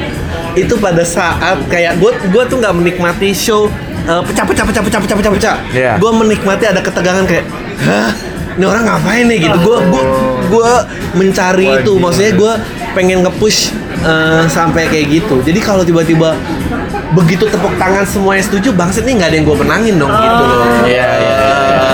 [0.55, 3.71] itu pada saat kayak gue gue tuh nggak menikmati show
[4.07, 5.57] eh, pecah pecah pecah pecah pecah pecah pecah.
[5.75, 5.93] Iya.
[5.99, 7.45] Gue menikmati ada ketegangan kayak,
[7.87, 8.11] hah,
[8.57, 9.59] ini orang ngapain nih gitu.
[9.63, 10.05] Gue gue
[10.51, 10.71] gue
[11.15, 12.53] mencari itu, maksudnya gue
[12.95, 13.71] pengen nge-push
[14.03, 15.43] eh, sampai kayak gitu.
[15.43, 16.35] Jadi kalau tiba-tiba
[17.11, 20.67] begitu tepuk tangan semuanya setuju, bangsit nih nggak ada yang gue menangin dong gitu loh.
[20.87, 21.40] Iya, iya, iya.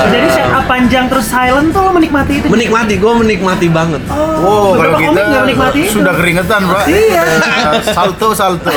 [0.06, 2.46] Jadi setup panjang terus silent tuh lo menikmati itu.
[2.50, 4.02] Menikmati, gue menikmati banget.
[4.10, 5.94] Oh, kalau beberapa komik kita nggak menikmati itu.
[6.00, 6.84] sudah keringetan, Pak.
[6.88, 7.24] Iya.
[7.96, 8.72] salto, salto.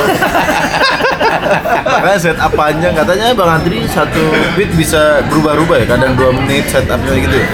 [1.80, 4.22] Makanya setup panjang katanya Bang Andri satu
[4.54, 7.48] beat bisa berubah-ubah ya, kadang 2 menit setupnya gitu ya.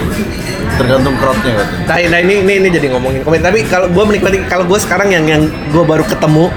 [0.76, 1.84] Tergantung crowdnya katanya.
[1.88, 3.40] Nah, nah ini, ini ini jadi ngomongin komen.
[3.40, 5.42] Tapi kalau gue menikmati, kalau gue sekarang yang yang
[5.72, 6.52] gue baru ketemu,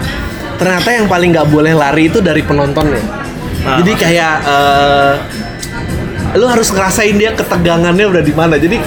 [0.59, 2.99] ternyata yang paling nggak boleh lari itu dari penontonnya.
[3.59, 5.13] Jadi kayak eh,
[6.35, 8.55] lu harus ngerasain dia ketegangannya udah di mana.
[8.59, 8.77] Jadi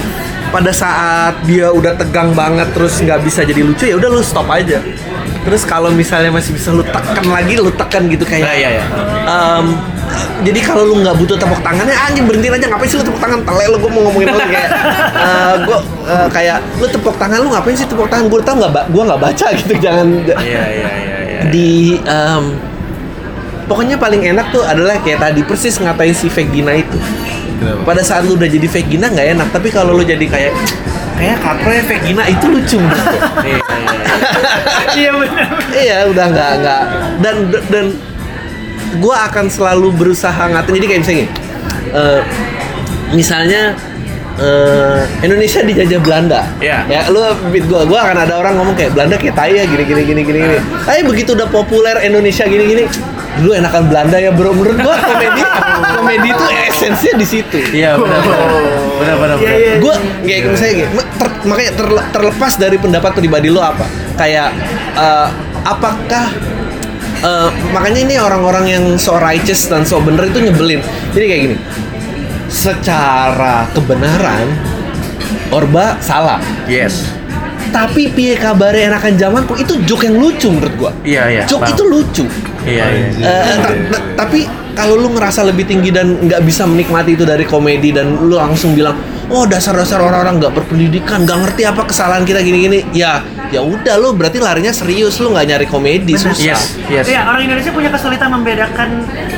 [0.53, 4.47] pada saat dia udah tegang banget terus nggak bisa jadi lucu ya udah lu stop
[4.47, 4.79] aja.
[5.43, 8.47] Terus kalau misalnya masih bisa lu tekan lagi, lu tekan gitu kayak.
[8.47, 8.85] Nah, iya, iya.
[9.27, 9.65] em,
[10.43, 13.39] jadi kalau lu nggak butuh tepuk tangannya anjing berhentiin aja ngapain sih lu tepuk tangan
[13.47, 14.69] tele lu gue mau ngomongin lu kayak
[15.27, 15.77] eh, gue
[16.09, 19.21] eh, kayak lu tepuk tangan lu ngapain sih tepuk tangan gue tau nggak gue nggak
[19.21, 21.41] baca gitu jangan Iya, iya, iya, iya.
[21.49, 22.43] di em,
[23.65, 26.97] pokoknya paling enak tuh adalah kayak tadi persis ngatain si Vegina itu
[27.53, 27.81] Kenapa?
[27.83, 30.53] pada saat lu udah jadi Vegina nggak enak tapi kalau lu jadi kayak
[31.13, 34.15] kayak katro Vegina itu lucu gitu Iya, iya, iya.
[34.93, 35.47] Iya benar.
[35.73, 36.81] iya udah nggak nggak
[37.19, 37.35] dan
[37.67, 37.85] dan
[38.93, 41.25] gue akan selalu berusaha ngatain jadi kayak misalnya gini,
[41.91, 42.21] eh,
[43.11, 43.61] misalnya
[44.35, 46.77] eh, Indonesia dijajah Belanda Iya.
[46.85, 49.83] ya lu beat gue gue akan ada orang ngomong kayak Belanda kayak tai ya gini
[49.83, 52.83] gini gini gini gini tapi begitu udah populer Indonesia gini gini
[53.33, 55.41] dulu enakan Belanda ya bro menurut gue komedi
[55.93, 57.57] komedi itu esensinya di situ.
[57.71, 58.21] Iya benar.
[58.93, 59.35] Benar benar.
[59.35, 59.57] Iya, benar.
[59.57, 59.73] iya.
[59.79, 64.49] gue kayak misalnya gini, ter- makanya terle- terlepas dari pendapat pribadi lo apa kayak
[64.93, 65.27] eh,
[65.63, 66.25] apakah
[67.19, 70.79] eh, makanya ini orang-orang yang so righteous dan so bener itu nyebelin
[71.11, 71.57] jadi kayak gini
[72.47, 74.45] secara kebenaran
[75.49, 77.05] Orba salah Yes.
[77.69, 81.43] tapi piye kabare enakan zamanku itu joke yang lucu menurut gua Iya iya.
[81.43, 81.73] joke paham.
[81.73, 82.25] itu lucu
[82.63, 83.05] Iya iya.
[83.21, 87.43] Eh, ta- ta- tapi kalau lu ngerasa lebih tinggi dan nggak bisa menikmati itu dari
[87.43, 88.95] komedi dan lu langsung bilang
[89.27, 93.19] oh dasar-dasar orang-orang nggak berpendidikan nggak ngerti apa kesalahan kita gini-gini ya
[93.53, 96.25] ya udah lu berarti larinya serius lu nggak nyari komedi Benar.
[96.25, 97.05] susah Yes yes.
[97.05, 98.89] Iya, orang Indonesia punya kesulitan membedakan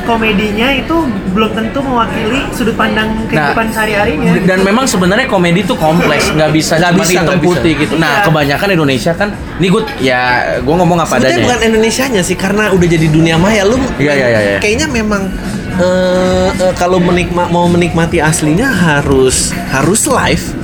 [0.04, 0.96] komedinya itu
[1.30, 4.32] belum tentu mewakili sudut pandang kehidupan sehari-harinya.
[4.32, 7.82] Nah, Dan memang sebenarnya komedi itu kompleks, nggak bisa Nggak bisa, hitam putih bisa.
[7.82, 7.94] gitu.
[7.98, 8.26] Nah, Iya.
[8.26, 10.20] kebanyakan Indonesia kan, nih gue ya
[10.58, 11.46] gue ngomong apa Sebetulnya adanya.
[11.46, 14.58] bukan Indonesianya sih karena udah jadi dunia maya lu Iya, iya, iya, iya.
[14.60, 15.28] kayaknya memang
[15.76, 20.55] eh, eh, kalau menikma mau menikmati aslinya harus harus live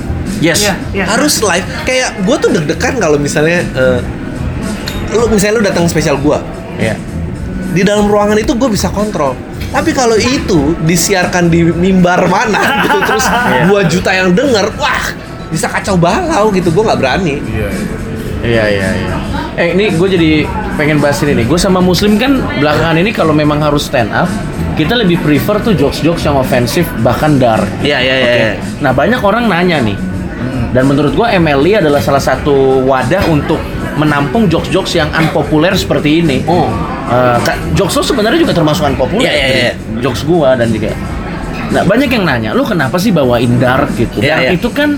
[0.42, 0.58] Yes.
[0.60, 1.04] Iya, iya.
[1.06, 4.00] harus live kayak gue tuh deg-degan kalau misalnya eh,
[5.12, 6.38] lu misalnya lu datang spesial gue
[6.76, 6.98] Iya.
[7.70, 9.38] di dalam ruangan itu gue bisa kontrol
[9.70, 13.70] tapi kalau itu disiarkan di mimbar mana gitu terus Iya.
[13.70, 15.04] 2 juta yang denger wah
[15.46, 17.68] bisa kacau balau gitu gue nggak berani Iya.
[18.42, 19.16] Iya iya iya.
[19.54, 20.30] Eh ini gue jadi
[20.74, 21.46] pengen bahas ini nih.
[21.46, 24.26] Gue sama Muslim kan belakangan ini kalau memang harus stand up,
[24.74, 27.62] kita lebih prefer tuh jokes-jokes yang ofensif bahkan dark.
[27.86, 28.34] Iya, iya, iya, Oke.
[28.34, 28.52] iya.
[28.82, 29.94] Nah banyak orang nanya nih.
[30.72, 33.60] Dan menurut gue MLI adalah salah satu wadah untuk
[33.96, 36.40] menampung jokes-jokes yang unpopuler seperti ini.
[36.48, 36.68] Oh.
[37.44, 39.28] Ka- jokes lo sebenarnya juga termasuk unpopuler.
[39.28, 39.72] Iya, iya, iya.
[40.00, 40.96] Jokes gua dan juga.
[41.72, 44.20] Nah banyak yang nanya, lu kenapa sih bawain dark gitu?
[44.20, 44.50] Iya, Dark iya.
[44.56, 44.96] itu kan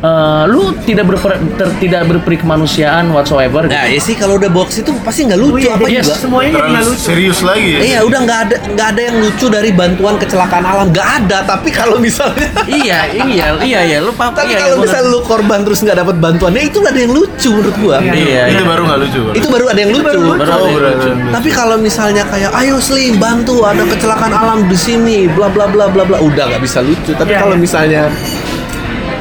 [0.00, 3.64] eh, lu tidak berper, ter- tidak berperi kemanusiaan whatsoever.
[3.64, 3.94] nah gitu.
[3.94, 6.04] ya sih kalau udah box itu pasti nggak lucu Wih, apa yes.
[6.04, 7.02] juga Semuanya nggak lucu.
[7.02, 7.80] serius lagi ya?
[7.84, 11.68] Iya udah nggak ada nggak ada yang lucu dari bantuan kecelakaan alam nggak ada tapi
[11.70, 14.32] kalau misalnya iya, iya, iya, iya, lu paham.
[14.32, 17.48] tapi iya, kalau gua misalnya lu korban terus nggak dapat bantuannya itu ada yang lucu
[17.50, 18.66] menurut gua Iya, Itu iya.
[18.66, 19.20] baru nggak lucu.
[19.32, 20.38] Itu baru ada yang lucu, baru lucu.
[20.38, 20.78] Baru ada yang Oh, lucu.
[20.78, 21.32] berarti.
[21.32, 25.86] tapi kalau misalnya kayak ayo Slim bantu ada kecelakaan alam di sini bla bla bla
[25.86, 27.60] bla bla udah nggak bisa lucu tapi Iya, kalau iya.
[27.60, 28.02] misalnya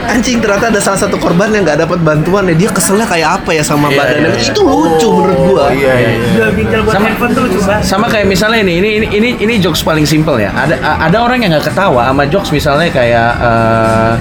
[0.07, 3.51] anjing ternyata ada salah satu korban yang nggak dapat bantuan ya dia keselnya kayak apa
[3.51, 4.51] ya sama Iya, badannya iya, iya.
[4.51, 6.45] itu lucu menurut gua Oh, iya, iya.
[6.49, 7.83] Ginjal buat Sama- handphone tuh lucu banget.
[7.83, 10.49] Sama kayak misalnya ini, ini, ini, ini, ini jokes paling simple ya.
[10.49, 14.13] Ada, ada orang yang nggak ketawa sama jokes misalnya kayak eh,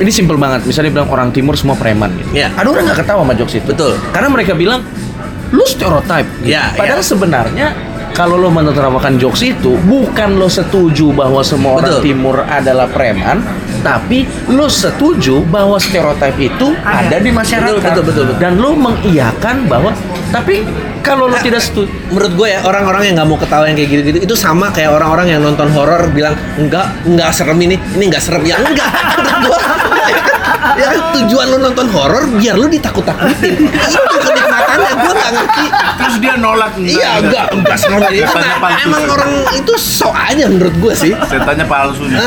[0.00, 0.64] ini simple banget.
[0.64, 2.30] Misalnya bilang orang timur semua preman gitu.
[2.34, 2.48] Iya.
[2.54, 3.68] Ada orang nggak ketawa sama jokes itu.
[3.68, 3.92] Betul.
[4.10, 4.80] Karena mereka bilang
[5.50, 6.26] lu stereotype.
[6.40, 6.56] Gitu.
[6.56, 7.06] Iya, Padahal iya.
[7.06, 7.68] sebenarnya
[8.10, 12.02] kalau lo menerapkan jokes itu bukan lo setuju bahwa semua orang Betul.
[12.06, 13.42] timur adalah preman,
[13.84, 17.12] tapi lo setuju bahwa stereotip itu Ada.
[17.12, 17.76] ada, di masyarakat.
[17.76, 18.40] Betul, betul, betul, betul.
[18.40, 19.92] Dan lo mengiyakan bahwa
[20.32, 20.64] tapi
[21.04, 24.18] kalau lo tidak setuju menurut gue ya orang-orang yang nggak mau ketawa yang kayak gitu-gitu
[24.24, 28.40] itu sama kayak orang-orang yang nonton horor bilang enggak enggak serem ini ini enggak serem
[28.48, 28.88] ya enggak
[29.20, 29.58] menurut gue
[30.80, 34.32] ya kan tujuan lu nonton horor biar lu ditakut-takutin itu
[34.76, 35.64] kenikmatannya gue nggak ngerti
[35.94, 38.82] Terus dia nolak iya enggak enggak ini Setannya emang, palsu.
[38.84, 42.18] emang orang itu sok aja menurut gue sih Setannya palsu nih.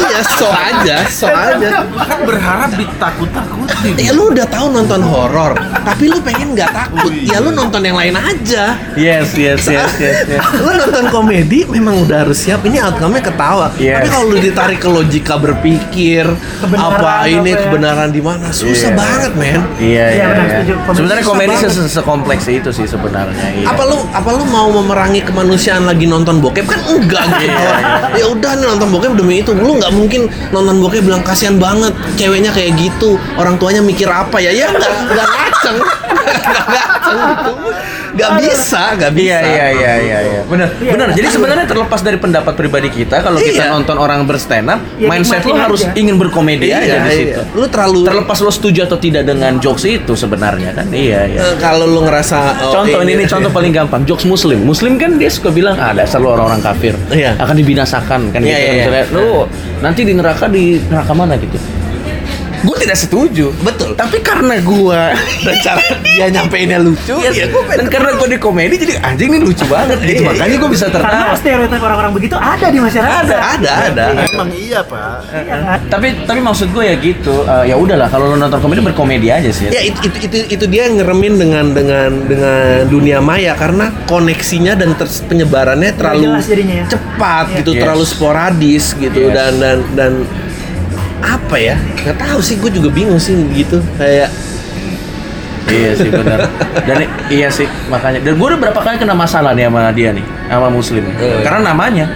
[0.00, 3.92] iya sok aja sok aja Kan berharap ditakut-takutin.
[3.96, 5.52] ya lu udah tahu nonton horor
[5.82, 7.36] tapi lu pengen nggak takut Oh, iya.
[7.36, 10.42] ya lu nonton yang lain aja Yes, yes, yes, yes, yes.
[10.64, 14.00] lu nonton komedi memang udah harus siap ini outcome-nya ketawa Yes.
[14.00, 16.24] tapi kalau lu ditarik ke logika berpikir
[16.56, 17.64] Kebenaran apa ini apa ya.
[17.64, 18.96] kebenaran di mana susah Iya.
[18.96, 20.26] banget men Iya, Iya,
[20.62, 21.54] iya, Sebenarnya komedi
[21.96, 23.46] sekompleks itu sih sebenarnya.
[23.56, 23.66] Iya.
[23.72, 26.68] apa lu apa lu mau memerangi kemanusiaan lagi nonton bokep?
[26.68, 27.62] Kan enggak gitu
[28.20, 29.56] ya udah nih nonton bokep demi itu.
[29.56, 33.16] Lu nggak mungkin nonton bokep bilang kasihan banget ceweknya kayak gitu.
[33.40, 34.52] Orang tuanya mikir apa ya?
[34.52, 35.78] Ya nggak nggak ngaceng.
[36.46, 37.52] Nggak ngaceng gitu
[38.16, 40.40] nggak bisa nggak bisa Iya iya iya iya iya.
[40.42, 40.68] Benar.
[40.76, 41.06] Iya, Benar.
[41.08, 41.16] iya.
[41.16, 43.72] Jadi sebenarnya terlepas dari pendapat pribadi kita kalau kita Iya.
[43.72, 45.92] nonton orang berstand up, Ya, mindset lo harus aja.
[45.94, 47.16] ingin berkomedi Iya, aja di iya.
[47.36, 47.40] situ.
[47.52, 50.86] lu terlalu Terlepas lo setuju atau tidak dengan jokes itu sebenarnya kan.
[50.88, 51.38] Iya iya.
[51.42, 54.62] eh, kalau lu ngerasa oh, Contoh ini, ini contoh paling gampang jokes muslim.
[54.62, 56.96] Muslim kan dia suka bilang ah dasar lu orang-orang kafir.
[57.08, 57.36] Iya.
[57.36, 58.56] Akan dibinasakan kan Iya, gitu.
[58.56, 58.84] iya, iya.
[58.86, 59.26] Misalnya lu
[59.78, 61.58] nanti di neraka di neraka mana gitu.
[62.58, 63.52] Gue tidak setuju.
[63.58, 63.92] Betul.
[63.92, 65.12] Tapi karena gua
[65.44, 69.28] dan cara dia nyampeinnya lucu Iya, ya gue dan karena gue di komedi jadi anjing
[69.30, 71.34] ini lucu banget gitu Iya, makanya gue bisa Karena tertawa.
[71.34, 73.22] stereotip orang-orang begitu ada di masyarakat.
[73.22, 75.16] ada ada ada Emang iya, Pak.
[75.28, 75.78] Iya kan?
[75.88, 79.50] Tapi tapi maksud gue ya gitu eh, ya udahlah kalau lo nonton komedi berkomedi aja
[79.50, 79.68] sih.
[79.68, 84.94] ya itu, itu itu itu dia ngeremin dengan dengan dengan dunia maya karena koneksinya dan
[84.94, 86.86] ter- penyebarannya terlalu jelas jadinya ya.
[86.88, 87.56] cepat Iya.
[87.58, 87.80] gitu Yes.
[87.82, 89.34] terlalu sporadis gitu Yes.
[89.34, 90.12] dan dan dan
[91.26, 91.74] apa ya
[92.06, 94.30] nggak tahu sih gue juga bingung sih gitu kayak
[95.66, 96.46] Iya sih benar.
[96.86, 98.22] Dan iya sih makanya.
[98.22, 101.02] Dan gue udah berapa kali kena masalah nih sama dia nih, sama muslim.
[101.18, 101.42] Eh.
[101.42, 102.06] Karena namanya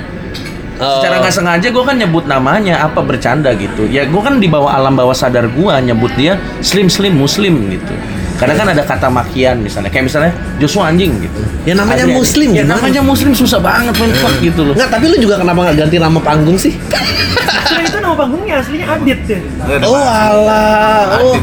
[0.80, 0.96] Oh.
[0.96, 3.84] Secara nggak sengaja gue kan nyebut namanya apa bercanda gitu.
[3.84, 7.92] Ya gue kan di bawah alam bawah sadar gue nyebut dia slim slim muslim gitu.
[8.40, 11.40] Kadang kan ada kata makian misalnya, kayak misalnya Joshua anjing gitu.
[11.68, 12.80] Ya namanya muslim, Ya gimana?
[12.80, 14.72] namanya muslim susah banget main fuck gitu loh.
[14.72, 16.72] Enggak, tapi lu juga kenapa nggak ganti nama panggung sih?
[17.68, 19.38] Selain itu nama panggungnya aslinya Adit ya.
[19.84, 21.36] Oh alah, oh,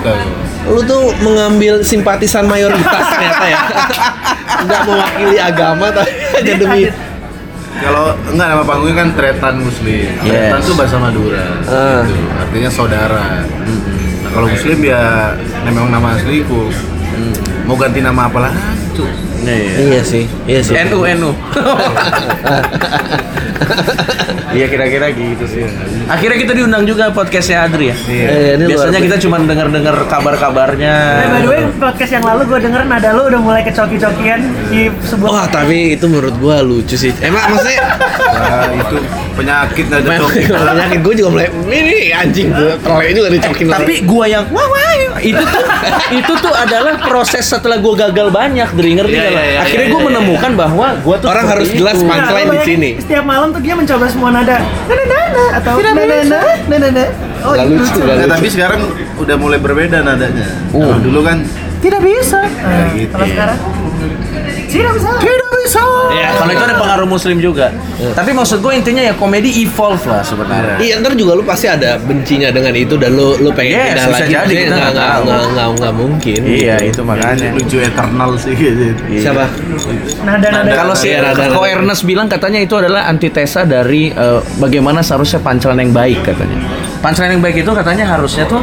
[0.73, 3.59] lu tuh mengambil simpatisan mayoritas ternyata ya.
[4.65, 6.95] Nggak mewakili agama tapi hanya demi Adit.
[7.77, 10.09] Kalau enggak nama panggungnya kan Tretan Muslim.
[10.25, 10.33] Yes.
[10.33, 11.45] Tretan itu bahasa Madura.
[11.69, 12.01] Ah.
[12.09, 12.25] Gitu.
[12.41, 13.45] Artinya saudara.
[13.45, 14.06] Nah,
[14.37, 15.33] kalau Muslim ya
[15.65, 16.69] memang nama asliku.
[17.65, 18.61] Mau ganti nama apa lagi?
[19.37, 19.87] Cuk?
[19.93, 20.73] Iya sih, iya sih.
[20.87, 21.31] NU NU.
[24.47, 25.61] Iya kira-kira gitu sih.
[26.09, 27.95] Akhirnya kita diundang juga podcastnya Adri ya.
[28.07, 28.25] Iya.
[28.25, 30.95] Eh, ini Biasanya luar kita cuma dengar-dengar kabar-kabarnya.
[30.95, 34.39] Eh, by the way, podcast yang lalu gue denger nada lu udah mulai kecoki-cokian
[34.71, 37.11] di sebuah Wah, tapi itu menurut gua lucu sih.
[37.21, 37.85] Emang maksudnya
[38.37, 38.97] Nah, itu
[39.33, 40.45] penyakit nggak ada memang topik.
[40.49, 43.77] penyakit gue juga mulai ini anjing gue telek juga dicokin lagi.
[43.83, 45.63] Tapi gua yang wah wah itu tuh
[46.13, 49.39] itu tuh adalah proses setelah gua gagal banyak, Dri ngerti Iya, lo?
[49.39, 50.07] iya, iya, Akhirnya iya, gua iya.
[50.09, 52.89] menemukan bahwa gua tuh Orang harus jelas punchline lu di sini.
[52.97, 54.57] Setiap malam tuh dia mencoba semua nada.
[54.87, 57.05] Nada nada atau nada nada nada nada.
[57.39, 58.27] Oh, itu lucu, Nah, lucu.
[58.29, 58.79] tapi sekarang
[59.15, 60.47] udah mulai berbeda nadanya.
[60.67, 61.37] Kalau dulu kan
[61.77, 62.41] Tidak bisa.
[62.41, 63.13] Nah, gitu.
[63.13, 63.57] Kalau sekarang
[64.67, 65.09] tidak bisa.
[65.21, 65.83] tidak bisa.
[66.15, 67.75] Ya, Kalau itu ada pengaruh muslim juga.
[68.15, 70.79] Tapi maksud gue intinya ya komedi evolve lah sebenarnya.
[70.79, 74.07] Iya ntar juga lu pasti ada bencinya dengan itu dan lu lu pengen Yes, pindah
[74.07, 74.31] lagi.
[74.31, 76.39] jadi, kita nggak nggak nggak nggak mungkin.
[76.47, 76.89] Iya, gitu.
[76.95, 77.49] itu makanya.
[77.51, 78.83] Lucu eternal sih gitu.
[79.19, 79.43] Siapa?
[80.23, 80.71] Nada nada.
[80.71, 85.81] Kalau si Iya, Ko Ernest bilang katanya itu adalah antitesa dari eh, bagaimana seharusnya pancelan
[85.81, 86.57] yang baik katanya.
[87.03, 88.61] Pancelan yang baik itu katanya harusnya tuh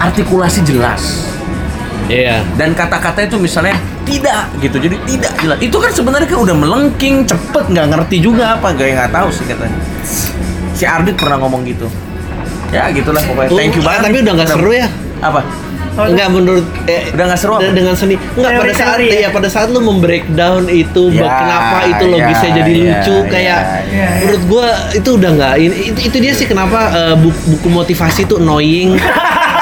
[0.00, 1.30] artikulasi jelas
[2.04, 2.42] Iya.
[2.54, 7.22] dan kata-kata itu misalnya tidak gitu jadi tidak jelas itu kan sebenarnya kan udah melengking
[7.22, 9.78] cepet nggak ngerti juga apa gak nggak tahu sih katanya
[10.72, 11.86] si Ardit pernah ngomong gitu
[12.68, 14.88] ya gitulah pokoknya thank you banget Tapi udah nggak seru ya?
[15.20, 15.42] apa
[15.92, 17.68] Enggak menurut eh, Udah nggak seru apa?
[17.68, 18.16] de- dengan seni.
[18.16, 19.12] Enggak pada saat ya?
[19.18, 23.12] ya pada saat lu membreakdown itu Ya, kenapa itu lo ya, bisa jadi ya, lucu
[23.14, 23.60] ya, kayak
[23.92, 24.08] ya.
[24.24, 28.40] menurut gua itu udah nggak itu, itu dia sih kenapa eh, buku, buku motivasi itu
[28.40, 28.96] annoying.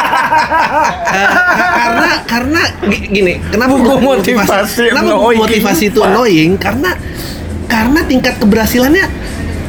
[1.73, 6.55] Karena karena gi- gini, kenapa Buku motivasi kenapa motivasi itu annoying?
[6.57, 6.95] Karena
[7.67, 9.07] karena tingkat keberhasilannya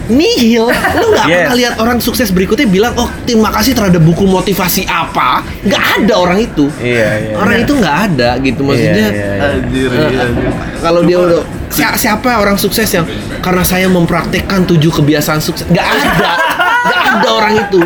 [0.10, 0.68] nihil.
[0.68, 1.36] Lu nggak Yes.
[1.40, 5.40] pernah lihat orang sukses berikutnya bilang, oh terima kasih terhadap buku motivasi apa?
[5.64, 6.68] Nggak ada orang itu.
[6.78, 7.34] Iya, iya.
[7.38, 9.08] Orang itu nggak ada gitu maksudnya.
[9.08, 9.48] Iya, iya, iya.
[9.56, 10.26] Anjir, eh, iya.
[10.82, 13.08] kalau dia udah si- siapa orang sukses yang
[13.40, 16.32] karena saya mempraktekkan tujuh kebiasaan sukses nggak ada
[16.82, 17.80] nggak ada orang itu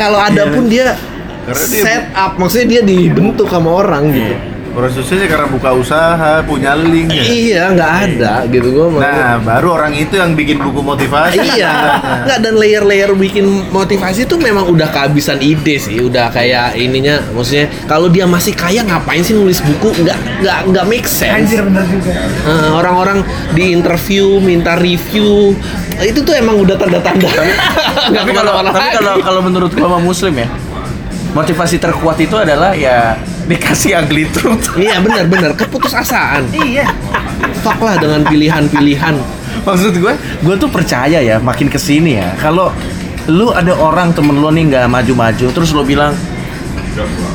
[0.00, 0.96] kalau ada pun dia
[1.68, 4.34] dia set up maksudnya dia dibentuk sama orang gitu
[4.70, 7.24] Orang suksesnya karena buka usaha, punya link ya.
[7.26, 11.42] iya nggak ada gitu gua mau Nah, baru orang itu yang bikin buku motivasi.
[11.42, 17.18] iya nggak dan layer-layer bikin motivasi itu memang udah kehabisan ide sih udah kayak ininya
[17.30, 21.60] maksudnya kalau dia masih kaya ngapain sih nulis buku nggak nggak nggak make sense Anjir
[21.62, 22.14] bener juga.
[22.40, 23.18] Eh, orang-orang
[23.50, 25.52] di interview minta review
[25.98, 27.26] itu tuh emang udah tanda-tanda
[28.16, 30.48] tapi kalau tapi kalau kalau menurut gua sama muslim ya
[31.30, 36.86] motivasi terkuat itu adalah ya dikasih ugly truth iya benar-benar keputusasaan Iya.
[37.60, 39.14] fuck lah dengan pilihan-pilihan.
[39.60, 42.32] Maksud gue gue tuh percaya ya makin ke sini ya.
[42.36, 42.72] Kalau
[43.28, 46.16] lu ada orang temen lu nih nggak maju-maju terus lu bilang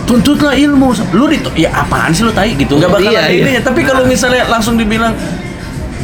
[0.05, 0.93] tuntutlah ilmu.
[1.13, 2.57] Lu di ya apaan sih lu tai?
[2.57, 2.73] Gitu.
[2.77, 3.41] Nggak bakal Iya, ada iya.
[3.45, 5.13] ininya tapi kalau misalnya langsung dibilang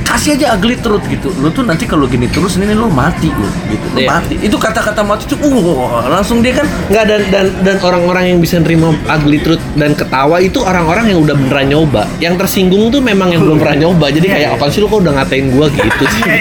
[0.03, 1.29] kasih aja ugly truth gitu.
[1.35, 3.85] Lu tuh nanti kalau gini terus ini lu mati lu gitu.
[3.91, 4.09] Lu Iya.
[4.11, 4.35] mati.
[4.37, 5.61] Itu kata-kata mati tuh uh
[6.07, 10.37] langsung dia kan nggak dan dan dan orang-orang yang bisa nerima ugly truth dan ketawa
[10.37, 12.03] itu orang-orang yang udah beneran nyoba.
[12.17, 14.09] Yang tersinggung tuh memang yang belum pernah nyoba.
[14.09, 16.23] Jadi kayak apa sih lu kok udah ngatain gua gitu sih?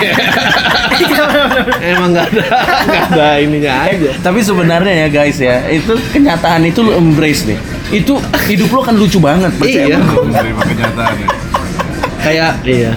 [1.82, 2.44] Emang nggak ada
[2.84, 4.10] nggak ada ininya aja.
[4.20, 7.56] tapi sebenarnya ya guys ya itu kenyataan itu lu embrace nih
[7.90, 8.14] itu
[8.46, 9.98] hidup lu kan lucu banget percaya Iya.
[9.98, 11.28] Menerima kenyataannya.
[12.20, 12.92] kayak iya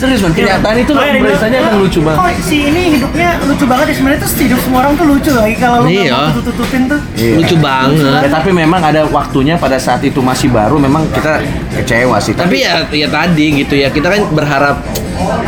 [0.00, 2.56] serius man kenyataan itu lu Oh, iya, embrace aja dibilang, kan lucu banget Kok si
[2.64, 5.88] ini hidupnya lucu banget ya sebenarnya tuh hidup semua orang tuh lucu lagi kalau lu
[5.90, 6.16] Iya.
[6.26, 7.00] mau tutupin tuh.
[7.14, 7.32] Iya.
[7.36, 11.44] lucu banget Ya tapi memang ada waktunya pada saat itu masih baru memang kita
[11.76, 12.32] kecewa sih.
[12.32, 14.76] tapi ya ya tadi gitu ya kita kan berharap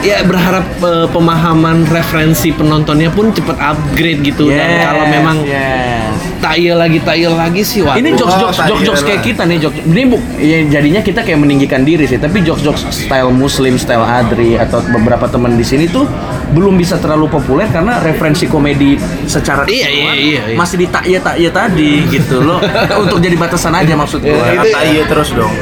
[0.01, 6.13] ya berharap eh, pemahaman referensi penontonnya pun cepet upgrade gitu dan Yes, kalau memang yes.
[6.43, 7.97] Tail lagi tail lagi sih waduh.
[7.97, 9.27] Ini jokes jokes Oh, jokes jokes iya kayak lah.
[9.31, 9.79] kita nih jokes.
[9.85, 12.19] Ini bu, ya jadinya kita kayak meninggikan diri sih.
[12.19, 16.03] Tapi jokes jokes style Muslim, style Adri atau beberapa teman di sini tuh
[16.51, 20.57] belum bisa terlalu populer karena referensi komedi secara Iya, iya, iya, iya.
[20.59, 22.59] masih di tak ya tadi gitu loh.
[23.03, 24.29] Untuk jadi batasan aja maksud gue.
[24.29, 25.55] Iya, Kata iya terus dong.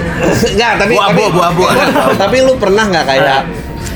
[0.49, 1.85] Enggak, tapi Bu abu, bu abu, abu.
[2.17, 3.41] tapi lu pernah nggak kayak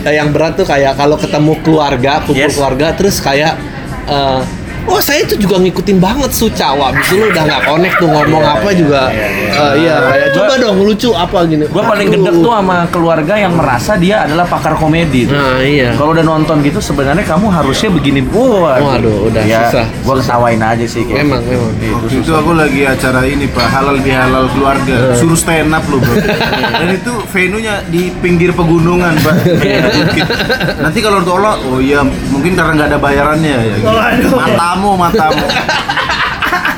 [0.05, 2.55] yang berat tuh kayak kalau ketemu keluarga, kumpul Yes.
[2.55, 3.57] keluarga terus kayak
[4.05, 4.41] eh,
[4.85, 8.45] Oh saya itu juga ngikutin banget Sucawa Abis itu lu udah nggak connect tuh ngomong
[8.45, 12.21] apa juga eh, Iya kayak coba dong lucu apa gini Gue paling Aduh.
[12.21, 15.25] gedek tuh sama keluarga yang merasa dia adalah pakar komedi.
[15.25, 15.35] tuh.
[15.35, 18.21] Nah iya Kalau udah nonton gitu sebenarnya kamu harusnya begini.
[18.25, 21.03] Waduh, Waduh, udah ya, susah, Gue ketawain aja sih.
[21.03, 21.65] kayak Memang gitu.
[21.81, 25.99] memang Waktu itu aku lagi acara ini pak halal bihalal keluarga suruh stand up loh
[25.99, 26.15] bro
[26.81, 29.37] dan itu venue-nya di pinggir pegunungan pak
[30.85, 33.89] nanti kalau tolak oh iya mungkin karena nggak ada bayarannya ya gitu.
[33.89, 34.31] Waduh.
[34.75, 35.47] Matamu matamu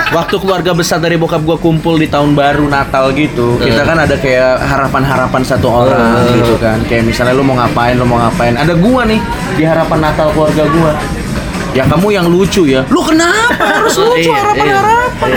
[0.06, 4.14] Waktu keluarga besar dari bokap gue kumpul di tahun baru Natal gitu, kita kan ada
[4.14, 6.78] kayak harapan-harapan satu orang gitu kan.
[6.86, 8.54] Kayak misalnya lu mau ngapain, lu mau ngapain.
[8.54, 9.18] Ada gua nih
[9.58, 10.94] di harapan Natal keluarga gua.
[11.74, 12.86] Ya kamu yang lucu ya.
[12.86, 15.28] Lu kenapa harus lucu Iya, harapan-harapan?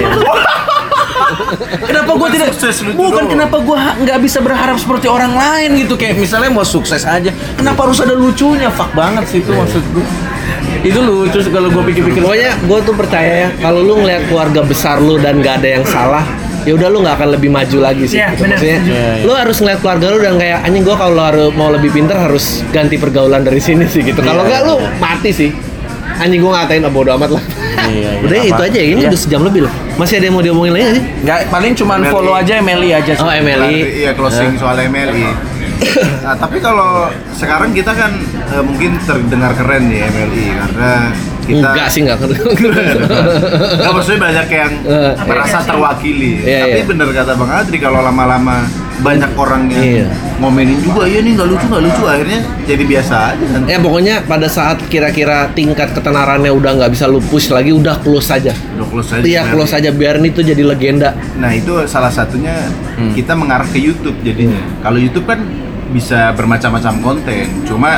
[1.81, 2.95] Kenapa gua tidak Sukses Bukan
[3.25, 3.29] doang.
[3.35, 7.33] kenapa ha- nggak bisa berharap seperti orang lain gitu kayak misalnya mau sukses aja.
[7.57, 8.69] Kenapa harus ada lucunya?
[8.69, 10.05] Fuck banget sih itu maksud gua.
[10.81, 12.21] Itu lucu kalau gua pikir-pikir.
[12.21, 15.85] Pokoknya gue tuh percaya ya kalau lu ngeliat keluarga besar lu dan gak ada yang
[15.85, 16.23] salah
[16.59, 18.19] ya udah lu nggak akan lebih maju lagi sih.
[18.19, 18.43] Iya, gitu.
[18.43, 18.57] benar.
[18.59, 19.23] Maksudnya, Iya, iya.
[19.23, 22.45] lu harus ngeliat keluarga lu dan kayak anjing gue kalau harus mau lebih pinter harus
[22.69, 24.19] ganti pergaulan dari sini sih gitu.
[24.19, 24.89] Kalau Iya, nggak lu iya.
[24.99, 25.49] mati sih.
[26.19, 27.43] Anjing gue ngatain oh, bodo amat lah.
[27.87, 28.49] Iya, iya, udah apa.
[28.51, 29.09] itu aja ini Iya.
[29.09, 29.73] udah sejam lebih loh.
[29.95, 31.05] Masih ada yang mau diomongin lagi nggak sih?
[31.23, 32.11] Nggak, paling cuman Emily.
[32.11, 33.23] follow aja Emily aja sih.
[33.23, 33.75] Oh MLI.
[33.97, 35.25] iya closing soal MLI
[36.19, 38.11] nah tapi kalau sekarang kita kan
[38.49, 40.91] eh, mungkin terdengar keren nih MLI karena
[41.41, 46.41] kita Enggak sih enggak Nggak, maksudnya banyak yang Eh, merasa terwakili.
[46.41, 46.85] Iya, Tapi iya.
[46.85, 48.69] bener kata Bang Adri kalau lama-lama
[48.99, 50.07] banyak orang yang Iya.
[50.37, 53.61] ngomenin juga, iya nih nggak lucu nggak lucu, akhirnya jadi biasa aja kan.
[53.65, 58.29] Ya pokoknya pada saat kira-kira tingkat ketenarannya udah nggak bisa lu push lagi, udah close
[58.29, 58.51] aja.
[58.75, 59.23] Udah close aja.
[59.23, 61.15] Iya close aja biarin itu jadi legenda.
[61.33, 62.55] Nah itu salah satunya
[62.93, 63.15] Hmm.
[63.15, 64.59] kita mengarah ke YouTube jadinya.
[64.81, 65.39] Kalau YouTube kan
[65.89, 67.97] bisa bermacam-macam konten, cuma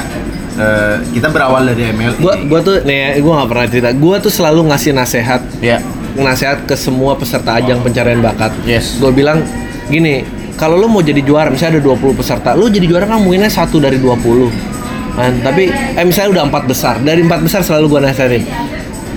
[0.55, 2.19] eh, kita berawal dari MLI.
[2.19, 3.89] Gua gua tuh nih gua nggak pernah cerita.
[3.95, 5.80] Gua tuh selalu ngasih nasehat Ya.
[6.11, 8.51] nasehat ke semua peserta ajang pencarian bakat.
[8.68, 8.99] Yes.
[8.99, 9.47] Gue bilang
[9.88, 10.27] gini,
[10.59, 13.80] kalau lo mau jadi juara, misalnya ada 20 peserta, lo jadi juara kan mungkinnya satu
[13.80, 14.51] dari 20.
[15.15, 15.39] Kan?
[15.39, 18.43] Tapi eh misalnya udah empat besar, dari empat besar selalu gue nasihatin.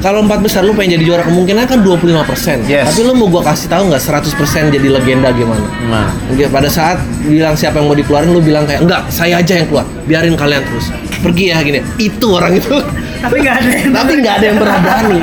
[0.05, 2.69] Kalau empat besar lo pengen jadi juara kemungkinan kan 25%.
[2.69, 2.93] Yes.
[2.93, 5.65] Tapi lo mau gua kasih tahu nggak 100% jadi legenda gimana?
[5.89, 6.13] Nah.
[6.53, 9.89] Pada saat bilang siapa yang mau dikeluarin, lu bilang kayak enggak, saya aja yang keluar.
[10.05, 10.93] Biarin kalian terus.
[11.25, 11.81] Pergi ya gini.
[11.97, 12.77] Itu orang itu.
[13.25, 15.19] Tapi nggak ada yang Tapi nggak ada yang pernah berani.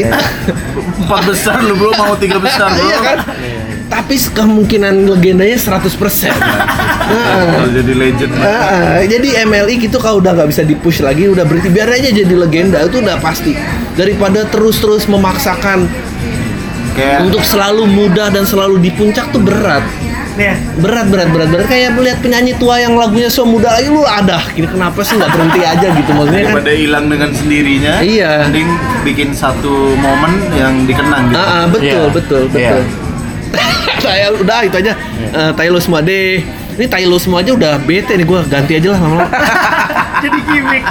[0.00, 0.20] Itu
[1.04, 2.80] Empat besar lu belum mau tiga besar bro.
[2.88, 3.18] iya kan?
[3.92, 5.76] Tapi kemungkinan legendanya 100%.
[7.10, 8.30] Kalau jadi legend.
[8.36, 12.34] ah, jadi MLI gitu kalau udah nggak bisa dipush lagi udah berhenti biar aja jadi
[12.34, 13.52] legenda itu udah pasti
[13.92, 15.90] daripada terus-terus memaksakan
[16.90, 19.82] Kayak untuk selalu muda dan selalu di puncak tuh berat
[20.34, 24.02] ya berat berat berat berat kayak melihat penyanyi tua yang lagunya so muda lagi lu
[24.02, 27.92] ada gini kenapa sih nggak berhenti aja gitu maksudnya kan daripada hilang dengan sendirinya.
[28.00, 28.32] Iya.
[28.48, 28.68] Mending
[29.02, 31.36] bikin satu momen yang dikenang gitu.
[31.36, 32.10] Ah, ah, betul Iya.
[32.10, 32.50] betul Iya.
[32.72, 32.82] betul
[34.04, 34.92] saya udah itu aja
[35.30, 36.42] Eh, tai lu semua deh
[36.80, 39.28] ini tai lu semua aja udah bete nih gua ganti aja lah lama-lama.
[40.24, 40.84] Jadi gimmick